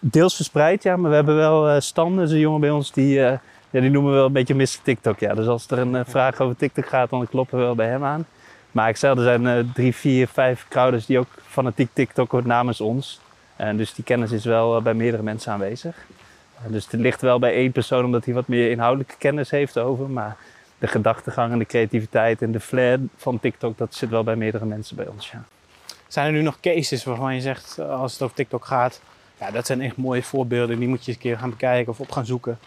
Deels 0.00 0.36
verspreid, 0.36 0.82
ja, 0.82 0.96
maar 0.96 1.10
we 1.10 1.16
hebben 1.16 1.36
wel 1.36 1.68
eh 1.68 1.80
Stan, 1.80 2.16
dat 2.16 2.24
is 2.26 2.32
een 2.32 2.38
jongen 2.38 2.60
bij 2.60 2.70
ons, 2.70 2.92
die, 2.92 3.24
eh, 3.24 3.38
ja, 3.70 3.80
die 3.80 3.90
noemen 3.90 4.10
we 4.10 4.16
wel 4.16 4.26
een 4.26 4.32
beetje 4.32 4.54
Mr. 4.54 4.78
TikTok. 4.82 5.18
Ja. 5.18 5.34
Dus 5.34 5.46
als 5.46 5.66
er 5.70 5.78
een 5.78 6.04
vraag 6.06 6.40
over 6.40 6.56
TikTok 6.56 6.86
gaat, 6.86 7.10
dan 7.10 7.26
kloppen 7.28 7.58
we 7.58 7.64
wel 7.64 7.74
bij 7.74 7.88
hem 7.88 8.04
aan. 8.04 8.26
Maar 8.72 8.88
ik 8.88 8.96
zei, 8.96 9.16
er 9.16 9.22
zijn 9.22 9.46
eh, 9.46 9.64
drie, 9.74 9.94
vier, 9.94 10.28
vijf 10.28 10.66
crowders 10.68 11.06
die 11.06 11.18
ook 11.18 11.26
fanatiek 11.46 11.88
TikTok 11.92 12.30
wordt 12.30 12.46
namens 12.46 12.80
ons. 12.80 13.20
En 13.62 13.76
dus 13.76 13.94
die 13.94 14.04
kennis 14.04 14.32
is 14.32 14.44
wel 14.44 14.76
eh, 14.76 14.82
bij 14.82 14.94
meerdere 14.94 15.22
mensen 15.22 15.52
aanwezig. 15.52 15.96
Dus 16.66 16.84
het 16.90 17.00
ligt 17.00 17.20
wel 17.20 17.38
bij 17.38 17.54
één 17.54 17.72
persoon 17.72 18.04
omdat 18.04 18.24
hij 18.24 18.34
wat 18.34 18.48
meer 18.48 18.70
inhoudelijke 18.70 19.14
kennis 19.18 19.50
heeft 19.50 19.78
over. 19.78 20.10
Maar 20.10 20.36
de 20.78 20.86
gedachtegang 20.86 21.52
en 21.52 21.58
de 21.58 21.66
creativiteit 21.66 22.42
en 22.42 22.52
de 22.52 22.60
flair 22.60 22.98
van 23.16 23.40
TikTok, 23.40 23.78
dat 23.78 23.94
zit 23.94 24.08
wel 24.08 24.24
bij 24.24 24.36
meerdere 24.36 24.64
mensen 24.64 24.96
bij 24.96 25.06
ons. 25.06 25.30
Ja. 25.30 25.44
Zijn 26.08 26.26
er 26.26 26.32
nu 26.32 26.42
nog 26.42 26.60
cases 26.60 27.04
waarvan 27.04 27.34
je 27.34 27.40
zegt, 27.40 27.78
eh, 27.78 28.00
als 28.00 28.12
het 28.12 28.22
over 28.22 28.36
TikTok 28.36 28.64
gaat, 28.64 29.00
ja, 29.40 29.50
dat 29.50 29.66
zijn 29.66 29.80
echt 29.80 29.96
mooie 29.96 30.22
voorbeelden, 30.22 30.78
die 30.78 30.88
moet 30.88 31.04
je 31.04 31.06
eens 31.06 31.16
een 31.16 31.22
keer 31.22 31.38
gaan 31.38 31.50
bekijken 31.50 31.92
of 31.92 32.00
op 32.00 32.10
gaan 32.10 32.26
zoeken. 32.26 32.58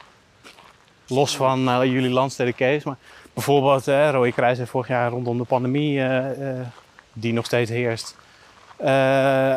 Los 1.08 1.36
van 1.36 1.70
eh, 1.70 1.84
jullie 1.84 2.10
landsteden 2.10 2.56
case, 2.56 2.88
maar 2.88 2.98
bijvoorbeeld 3.34 3.84
Kruis 4.34 4.58
heeft 4.58 4.70
vorig 4.70 4.88
jaar 4.88 5.12
rondom 5.12 5.38
de 5.38 5.44
pandemie, 5.44 6.02
die 7.14 7.34
nog 7.34 7.46
steeds 7.46 7.72
heerst, 7.72 8.16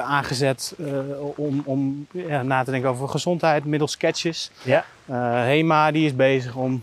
aangezet 0.04 0.74
eh, 0.78 0.88
om, 1.36 1.62
om 1.64 2.06
ja, 2.10 2.42
na 2.42 2.64
te 2.64 2.70
denken 2.70 2.90
over 2.90 3.08
gezondheid 3.08 3.64
middels 3.64 3.92
sketches. 3.92 4.50
Ja. 4.62 4.84
Eh, 5.06 5.16
Hema 5.42 5.90
die 5.90 6.06
is 6.06 6.16
bezig 6.16 6.54
om 6.54 6.82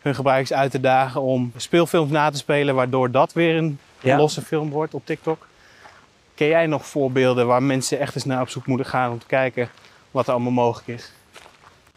hun 0.00 0.14
gebruikers 0.14 0.52
uit 0.52 0.70
te 0.70 0.80
dagen 0.80 1.20
om 1.20 1.52
speelfilms 1.56 2.10
na 2.10 2.30
te 2.30 2.36
spelen, 2.36 2.74
waardoor 2.74 3.10
dat 3.10 3.32
weer 3.32 3.56
een 3.56 3.78
Ja. 4.00 4.16
losse 4.16 4.42
film 4.42 4.70
wordt 4.70 4.94
op 4.94 5.06
TikTok. 5.06 5.46
Ken 6.34 6.48
jij 6.48 6.66
nog 6.66 6.86
voorbeelden 6.86 7.46
waar 7.46 7.62
mensen 7.62 7.98
echt 7.98 8.14
eens 8.14 8.24
naar 8.24 8.40
op 8.40 8.48
zoek 8.48 8.66
moeten 8.66 8.86
gaan 8.86 9.10
om 9.10 9.18
te 9.18 9.26
kijken 9.26 9.68
wat 10.10 10.26
er 10.26 10.32
allemaal 10.32 10.52
mogelijk 10.52 10.88
is? 10.88 11.12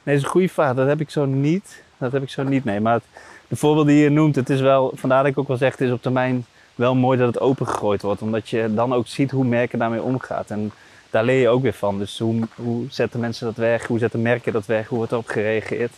Nee, 0.04 0.16
dat 0.16 0.16
is 0.16 0.24
een 0.24 0.30
goede 0.30 0.50
vraag. 0.50 0.76
Dat 0.76 0.88
heb 0.88 1.00
ik 1.02 1.10
zo 1.10 1.26
niet. 1.26 1.84
Dat 1.98 2.12
heb 2.12 2.24
ik 2.24 2.30
zo 2.30 2.44
niet, 2.44 2.64
nee. 2.66 2.80
Maar 2.80 2.94
het, 2.94 3.04
de 3.48 3.56
voorbeelden 3.56 3.94
die 3.94 4.04
je 4.04 4.10
noemt, 4.10 4.36
het 4.36 4.50
is 4.50 4.62
wel, 4.62 4.92
vandaar 4.96 5.24
dat 5.24 5.32
ik 5.32 5.38
ook 5.38 5.48
wel 5.48 5.58
zeg, 5.58 5.72
het 5.72 5.82
is 5.82 5.92
op 5.92 6.02
termijn 6.02 6.46
wel 6.76 6.96
mooi 6.96 7.18
dat 7.18 7.28
het 7.28 7.40
opengegooid 7.40 8.02
wordt. 8.02 8.22
Omdat 8.22 8.50
je 8.50 8.74
dan 8.74 8.94
ook 8.94 9.08
ziet 9.08 9.32
hoe 9.32 9.46
merken 9.46 9.80
daarmee 9.80 10.02
omgaat. 10.02 10.50
En 10.50 10.72
daar 11.10 11.24
leer 11.24 11.40
je 11.40 11.50
ook 11.50 11.62
weer 11.62 11.74
van. 11.74 12.00
Dus 12.00 12.20
hoe, 12.20 12.48
hoe 12.56 12.86
zetten 12.90 13.20
mensen 13.20 13.46
dat 13.46 13.56
weg? 13.56 13.88
Hoe 13.88 14.00
zetten 14.00 14.22
merken 14.22 14.54
dat 14.54 14.66
weg? 14.66 14.88
Hoe 14.88 14.98
wordt 14.98 15.12
erop 15.12 15.28
gereageerd? 15.28 15.92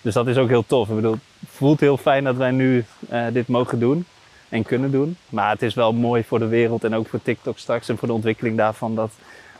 Dus 0.00 0.14
dat 0.14 0.26
is 0.26 0.36
ook 0.36 0.48
heel 0.48 0.66
tof. 0.66 0.88
Ik 0.88 0.94
bedoel, 0.94 1.18
het 1.40 1.48
voelt 1.50 1.80
heel 1.80 1.96
fijn 1.96 2.24
dat 2.24 2.36
wij 2.36 2.50
nu 2.50 2.84
eh, 3.08 3.26
dit 3.32 3.48
mogen 3.48 3.78
doen 3.78 4.04
en 4.48 4.62
kunnen 4.62 4.90
doen. 4.90 5.16
Maar 5.28 5.50
het 5.50 5.62
is 5.62 5.74
wel 5.74 5.92
mooi 5.92 6.24
voor 6.24 6.38
de 6.38 6.46
wereld 6.46 6.84
en 6.84 6.94
ook 6.94 7.08
voor 7.08 7.22
TikTok 7.22 7.58
straks 7.58 7.88
en 7.88 7.98
voor 7.98 8.08
de 8.08 8.14
ontwikkeling 8.14 8.56
daarvan 8.56 8.94
dat, 8.94 9.12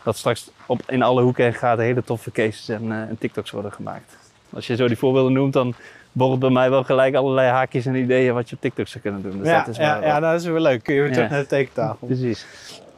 dat 0.02 0.16
straks 0.16 0.50
op, 0.66 0.82
in 0.86 1.02
alle 1.02 1.22
hoeken 1.22 1.44
en 1.44 1.54
gaten 1.54 1.84
hele 1.84 2.04
toffe 2.04 2.30
cases 2.30 2.68
en, 2.68 2.92
eh, 2.92 2.98
en 2.98 3.18
TikToks 3.18 3.50
worden 3.50 3.72
gemaakt. 3.72 4.16
Als 4.54 4.66
je 4.66 4.76
zo 4.76 4.86
die 4.86 4.98
voorbeelden 4.98 5.32
noemt, 5.32 5.52
dan 5.52 5.74
borrelt 6.14 6.40
bij 6.40 6.50
mij 6.50 6.70
wel 6.70 6.84
gelijk 6.84 7.14
allerlei 7.14 7.48
haakjes 7.48 7.86
en 7.86 7.94
ideeën 7.94 8.34
wat 8.34 8.48
je 8.48 8.54
op 8.54 8.60
TikTok 8.60 8.88
zou 8.88 9.02
kunnen 9.02 9.22
doen. 9.22 9.38
Dus 9.38 9.48
ja, 9.48 9.58
dat 9.58 9.68
is 9.68 9.76
ja, 9.76 9.98
wel- 10.00 10.08
ja, 10.08 10.20
dat 10.20 10.40
is 10.40 10.46
weer 10.46 10.60
leuk. 10.60 10.82
Kun 10.82 10.94
je 10.94 11.00
weer 11.02 11.12
terug 11.12 11.30
naar 11.30 11.40
de 11.40 11.46
tekentafel. 11.46 12.06
Precies. 12.06 12.46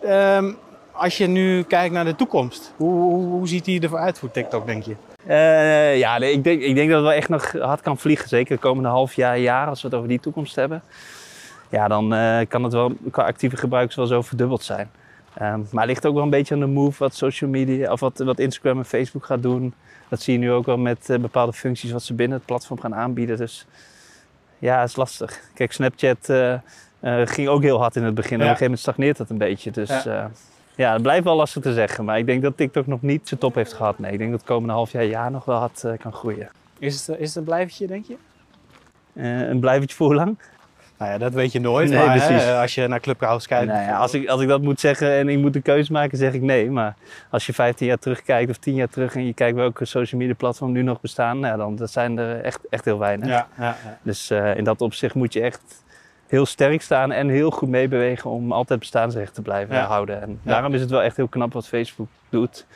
Ehm, 0.03 0.53
als 0.93 1.19
je 1.19 1.27
nu 1.27 1.63
kijkt 1.63 1.95
naar 1.95 2.05
de 2.05 2.17
toekomst, 2.17 2.73
hoe, 2.77 2.93
hoe, 2.93 3.25
hoe 3.27 3.49
ziet 3.49 3.65
die 3.65 3.81
ervoor 3.81 3.99
uit 3.99 4.19
voor 4.19 4.31
TikTok, 4.31 4.67
denk 4.67 4.83
je? 4.83 4.97
Eh, 5.27 5.99
ja, 5.99 6.19
nee, 6.19 6.33
ik, 6.33 6.45
denk, 6.45 6.63
ik 6.63 6.75
denk 6.75 6.89
dat 6.89 6.97
het 6.99 7.07
wel 7.07 7.17
echt 7.17 7.29
nog 7.29 7.53
hard 7.53 7.81
kan 7.81 7.99
vliegen. 7.99 8.29
Zeker 8.29 8.55
de 8.55 8.61
komende 8.63 8.89
half 8.89 9.15
jaar, 9.15 9.39
jaar, 9.39 9.67
als 9.69 9.83
we 9.83 9.89
het 9.89 9.97
over 9.97 10.09
die 10.09 10.21
toekomst 10.21 10.55
hebben. 10.55 10.83
Ja, 11.71 11.89
dan 11.89 12.15
eh, 12.15 12.39
kan 12.49 12.63
het 12.63 12.73
wel 12.73 12.93
qua 13.11 13.23
actieve 13.25 13.57
gebruikers 13.57 13.97
wel 13.97 14.07
zo 14.07 14.23
verdubbeld 14.23 14.63
zijn. 14.63 14.91
Ehm, 15.35 15.61
maar 15.71 15.83
het 15.83 15.87
ligt 15.87 16.07
ook 16.07 16.15
wel 16.15 16.23
een 16.23 16.31
beetje 16.31 16.55
aan 16.55 16.61
de 16.61 16.67
move 16.67 16.99
wat 16.99 17.15
social 17.15 17.51
media, 17.51 17.93
of 17.93 18.01
wat, 18.01 18.19
wat 18.19 18.39
Instagram 18.39 18.79
en 18.79 18.85
Facebook 18.85 19.25
gaat 19.25 19.43
doen. 19.43 19.75
Dat 20.09 20.21
zie 20.21 20.33
je 20.33 20.39
nu 20.39 20.53
ook 20.53 20.67
wel 20.67 20.79
met 20.79 21.11
eh, 21.11 21.19
bepaalde 21.19 21.53
functies 21.53 21.91
wat 21.91 22.03
ze 22.03 22.15
binnen 22.15 22.37
het 22.37 22.47
platform 22.47 22.81
gaan 22.81 22.95
aanbieden. 22.95 23.37
Dus 23.37 23.67
ja, 24.59 24.81
het 24.81 24.89
is 24.89 24.97
lastig. 24.97 25.41
Kijk, 25.55 25.73
Snapchat 25.73 26.29
eh, 26.29 26.53
eh, 26.53 26.61
ging 27.25 27.49
ook 27.49 27.63
heel 27.63 27.79
hard 27.79 27.97
in 27.97 28.03
het 28.03 28.15
begin. 28.15 28.33
En 28.33 28.37
op 28.37 28.41
een 28.41 28.47
gegeven 28.47 28.65
moment 28.65 28.81
stagneert 28.81 29.17
dat 29.17 29.31
een 29.31 29.39
beetje. 29.39 29.71
Dus 29.71 30.05
Ja. 30.05 30.31
ja. 30.75 30.93
het 30.93 31.03
blijft 31.03 31.25
wel 31.25 31.37
lastig 31.37 31.63
te 31.63 31.73
zeggen. 31.73 32.05
Maar 32.05 32.19
ik 32.19 32.27
denk 32.27 32.43
dat 32.43 32.57
TikTok 32.57 32.87
nog 32.87 33.03
niet 33.03 33.29
zijn 33.29 33.41
top 33.41 33.55
heeft 33.55 33.73
gehad. 33.73 33.99
Nee, 33.99 34.13
ik 34.13 34.19
denk 34.19 34.31
dat 34.31 34.41
het 34.41 34.49
komende 34.49 34.73
half 34.73 34.93
jaar, 34.93 35.05
jaar 35.05 35.31
nog 35.31 35.45
wel 35.45 35.59
hard 35.59 35.85
kan 35.99 36.13
groeien. 36.13 36.49
Is 36.79 37.07
het, 37.07 37.19
is 37.19 37.29
het 37.29 37.37
een 37.37 37.45
blijvertje, 37.45 37.87
denk 37.87 38.05
je? 38.07 38.17
Een 39.51 39.61
blijvertje 39.61 39.97
voor 39.97 40.07
hoe 40.07 40.15
lang? 40.15 40.39
Nou 40.99 41.11
ja, 41.13 41.19
dat 41.19 41.33
weet 41.33 41.53
je 41.53 41.61
nooit. 41.61 41.91
Nee, 41.91 42.07
maar 42.07 42.21
hè, 42.21 42.27
precies. 42.27 42.51
als 42.51 42.75
je 42.75 42.87
naar 42.87 43.01
Clubhouse 43.01 43.49
kijkt. 43.49 43.67
Nou 43.67 43.83
ja, 43.83 43.99
als, 43.99 44.15
ik, 44.15 44.29
als 44.29 44.41
ik 44.41 44.49
dat 44.49 44.63
moet 44.63 44.81
zeggen 44.81 45.13
en 45.13 45.29
ik 45.29 45.39
moet 45.39 45.55
een 45.55 45.63
keuze 45.63 45.93
maken, 45.93 46.19
zeg 46.19 46.33
ik 46.33 46.43
nee. 46.43 46.71
Maar 46.71 46.95
als 47.31 47.47
je 47.47 47.53
15 47.53 47.87
jaar 47.87 47.99
terugkijkt 47.99 48.51
of 48.51 48.57
10 48.57 48.75
jaar 48.75 48.89
terug 48.89 49.15
en 49.15 49.27
je 49.27 49.33
kijkt 49.33 49.57
welke 49.57 49.85
social 49.85 50.21
media 50.21 50.35
platform 50.35 50.73
nu 50.73 50.83
nog 50.83 51.01
bestaan, 51.01 51.41
nou, 51.41 51.57
dan 51.57 51.77
dat 51.77 51.91
zijn 51.91 52.19
er 52.19 52.41
echt, 52.41 52.61
echt 52.71 52.85
heel 52.85 52.99
weinig. 52.99 53.29
Ja, 53.29 53.49
ja. 53.59 53.77
Dus 54.03 54.31
eh, 54.31 54.57
in 54.57 54.65
dat 54.65 54.81
opzicht 54.81 55.15
moet 55.15 55.33
je 55.33 55.41
echt 55.41 55.85
heel 56.27 56.47
sterk 56.47 56.83
staan 56.83 57.13
en 57.13 57.29
heel 57.29 57.51
goed 57.51 57.69
meebewegen 57.69 58.31
om 58.31 58.53
altijd 58.53 58.79
bestaansrecht 58.79 59.35
te 59.35 59.43
blijven 59.43 59.79
houden. 59.79 60.23
En 60.23 60.41
daarom 60.43 60.75
is 60.75 60.81
het 60.81 60.91
wel 60.91 61.03
echt 61.03 61.17
heel 61.17 61.29
knap 61.29 61.53
wat 61.53 61.69
Facebook 61.69 62.09
doet. 62.29 62.67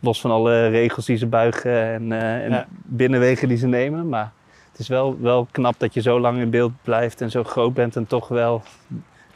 Los 0.00 0.20
van 0.20 0.30
alle 0.30 0.68
regels 0.68 1.06
die 1.06 1.16
ze 1.16 1.26
buigen 1.26 1.72
en, 1.72 2.12
eh, 2.12 2.44
en 2.44 2.66
binnenwegen 2.70 3.48
die 3.48 3.56
ze 3.56 3.66
nemen. 3.66 4.08
Maar 4.08 4.32
het 4.78 4.86
is 4.86 4.88
wel, 4.88 5.16
wel 5.20 5.46
knap 5.50 5.74
dat 5.78 5.94
je 5.94 6.00
zo 6.00 6.20
lang 6.20 6.38
in 6.38 6.50
beeld 6.50 6.72
blijft 6.82 7.20
en 7.20 7.30
zo 7.30 7.44
groot 7.44 7.74
bent 7.74 7.96
en 7.96 8.06
toch 8.06 8.28
wel 8.28 8.62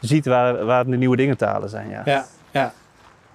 ziet 0.00 0.26
waar, 0.26 0.64
waar 0.64 0.86
de 0.86 0.96
nieuwe 0.96 1.16
dingen 1.16 1.36
te 1.36 1.44
halen 1.44 1.68
zijn. 1.68 1.88
Ja. 1.88 2.02
Ja, 2.04 2.24
ja. 2.50 2.72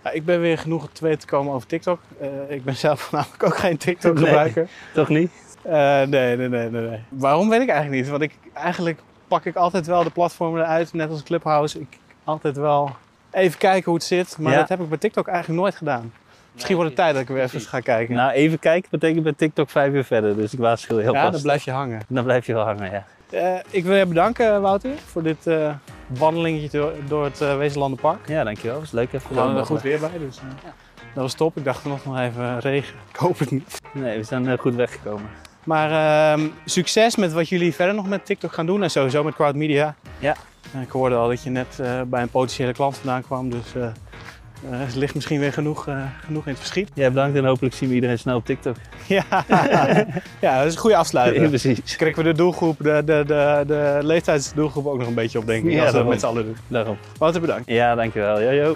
Ja, 0.03 0.11
ik 0.11 0.25
ben 0.25 0.39
weer 0.41 0.57
genoeg 0.57 0.89
te 0.91 1.03
weten 1.03 1.27
komen 1.27 1.53
over 1.53 1.67
TikTok. 1.67 1.99
Eh, 2.19 2.27
ik 2.47 2.63
ben 2.63 2.75
zelf 2.75 3.09
namelijk 3.11 3.43
ook 3.43 3.57
geen 3.57 3.77
TikTok 3.77 4.17
gebruiker. 4.17 4.67
Toch 4.93 5.07
niet? 5.09 5.31
Eh, 5.61 5.73
nee, 6.01 6.37
nee, 6.37 6.47
nee, 6.49 6.69
nee, 6.69 6.89
nee. 6.89 6.99
Waarom 7.09 7.49
weet 7.49 7.61
ik 7.61 7.69
eigenlijk 7.69 8.01
niet. 8.01 8.09
Want 8.09 8.21
ik 8.21 8.33
eigenlijk 8.53 8.99
pak 9.27 9.45
ik 9.45 9.55
altijd 9.55 9.87
wel 9.87 10.03
de 10.03 10.09
platformen 10.09 10.61
eruit, 10.61 10.93
net 10.93 11.09
als 11.09 11.23
Clubhouse. 11.23 11.79
Ik 11.79 11.97
altijd 12.23 12.57
wel 12.57 12.95
even 13.31 13.57
kijken 13.59 13.85
hoe 13.85 13.93
het 13.93 14.03
zit. 14.03 14.37
Maar 14.39 14.51
Ja. 14.51 14.57
dat 14.57 14.69
heb 14.69 14.79
ik 14.81 14.89
bij 14.89 14.97
TikTok 14.97 15.27
eigenlijk 15.27 15.59
nooit 15.59 15.75
gedaan. 15.75 16.13
Misschien 16.57 16.75
wordt 16.75 16.91
het 16.91 16.99
tijd 16.99 17.13
dat 17.13 17.21
ik 17.21 17.27
weer 17.27 17.43
even 17.43 17.61
ga 17.61 17.79
kijken. 17.79 18.15
Nou, 18.15 18.31
even 18.31 18.59
kijken 18.59 18.89
betekent 18.91 19.23
bij 19.23 19.33
TikTok 19.33 19.69
vijf 19.69 19.93
uur 19.93 20.03
verder. 20.03 20.35
Dus 20.35 20.53
ik 20.53 20.59
waarschuw 20.59 20.97
heel 20.97 21.13
ja, 21.13 21.21
vast. 21.21 21.33
dan 21.33 21.41
blijf 21.41 21.63
je 21.63 21.71
hangen. 21.71 22.01
Dan 22.07 22.23
blijf 22.23 22.45
je 22.45 22.53
wel 22.53 22.63
hangen, 22.63 22.91
ja. 22.91 23.05
Eh, 23.29 23.59
ik 23.69 23.83
wil 23.83 23.95
je 23.95 24.05
bedanken, 24.05 24.61
Wouter, 24.61 24.91
voor 25.05 25.23
dit 25.23 25.47
eh 25.47 25.73
wandelingetje 26.07 26.77
door, 26.77 26.93
door 27.07 27.23
het 27.23 27.41
uh, 27.41 27.57
Wezenlandenpark. 27.57 28.27
Ja, 28.27 28.43
dankjewel. 28.43 28.79
Was 28.79 28.91
leuk 28.91 29.13
even. 29.13 29.29
Er 29.29 29.35
kwam 29.35 29.57
er 29.57 29.65
goed 29.65 29.81
weer 29.81 29.99
bij, 29.99 30.17
dus 30.19 30.37
eh, 30.37 30.43
dat 31.13 31.23
was 31.23 31.33
top. 31.33 31.57
Ik 31.57 31.63
dacht 31.63 31.83
er 31.83 31.89
nog 31.89 32.05
nog 32.05 32.19
even 32.19 32.59
regen. 32.59 32.95
Ik 33.09 33.15
hoop 33.15 33.39
het 33.39 33.51
niet. 33.51 33.81
Nee, 33.93 34.17
we 34.17 34.23
zijn 34.23 34.57
goed 34.57 34.75
weggekomen. 34.75 35.29
Maar 35.63 35.91
ehm, 35.91 36.47
succes 36.65 37.15
met 37.15 37.33
wat 37.33 37.49
jullie 37.49 37.73
verder 37.73 37.95
nog 37.95 38.07
met 38.07 38.25
TikTok 38.25 38.53
gaan 38.53 38.65
doen 38.65 38.83
en 38.83 38.91
sowieso 38.91 39.23
met 39.23 39.33
crowd 39.33 39.55
media. 39.55 39.95
Ja. 40.19 40.35
Ik 40.81 40.89
hoorde 40.89 41.15
al 41.15 41.27
dat 41.27 41.43
je 41.43 41.49
net 41.49 41.79
eh, 41.79 42.01
bij 42.01 42.21
een 42.21 42.29
potentiële 42.29 42.73
klant 42.73 42.97
vandaan 42.97 43.21
kwam, 43.21 43.49
dus 43.49 43.73
er 44.71 44.87
ligt 44.95 45.15
misschien 45.15 45.39
weer 45.39 45.53
genoeg, 45.53 45.87
eh, 45.87 45.97
genoeg 46.25 46.43
in 46.45 46.51
het 46.51 46.59
verschiet. 46.59 46.89
Ja, 46.93 47.09
bedankt 47.09 47.37
en 47.37 47.45
hopelijk 47.45 47.75
zien 47.75 47.89
we 47.89 47.95
iedereen 47.95 48.19
snel 48.19 48.35
op 48.35 48.45
TikTok. 48.45 48.75
ja. 49.07 49.23
ja, 50.41 50.57
dat 50.57 50.67
is 50.67 50.73
een 50.73 50.79
goede 50.79 50.95
afsluiting. 50.95 51.49
precies. 51.49 51.95
Krikken 51.95 52.23
we 52.23 52.29
de 52.29 52.35
doelgroep, 52.37 52.77
de, 52.77 53.01
de, 53.05 53.23
de, 53.27 53.63
de 53.67 53.99
leeftijdsdoelgroep 54.01 54.85
ook 54.85 54.97
nog 54.97 55.07
een 55.07 55.13
beetje 55.13 55.39
op, 55.39 55.45
denk 55.45 55.65
ik. 55.65 55.71
Ja, 55.71 55.81
als 55.81 55.91
we 55.91 55.97
dat 55.97 56.07
met 56.07 56.19
z'n 56.19 56.25
allen 56.25 56.45
doen. 56.45 56.57
Daarom. 56.67 56.97
Wouter, 57.17 57.41
bedankt. 57.41 57.69
Ja, 57.69 57.95
dankjewel. 57.95 58.41
Yo. 58.53 58.75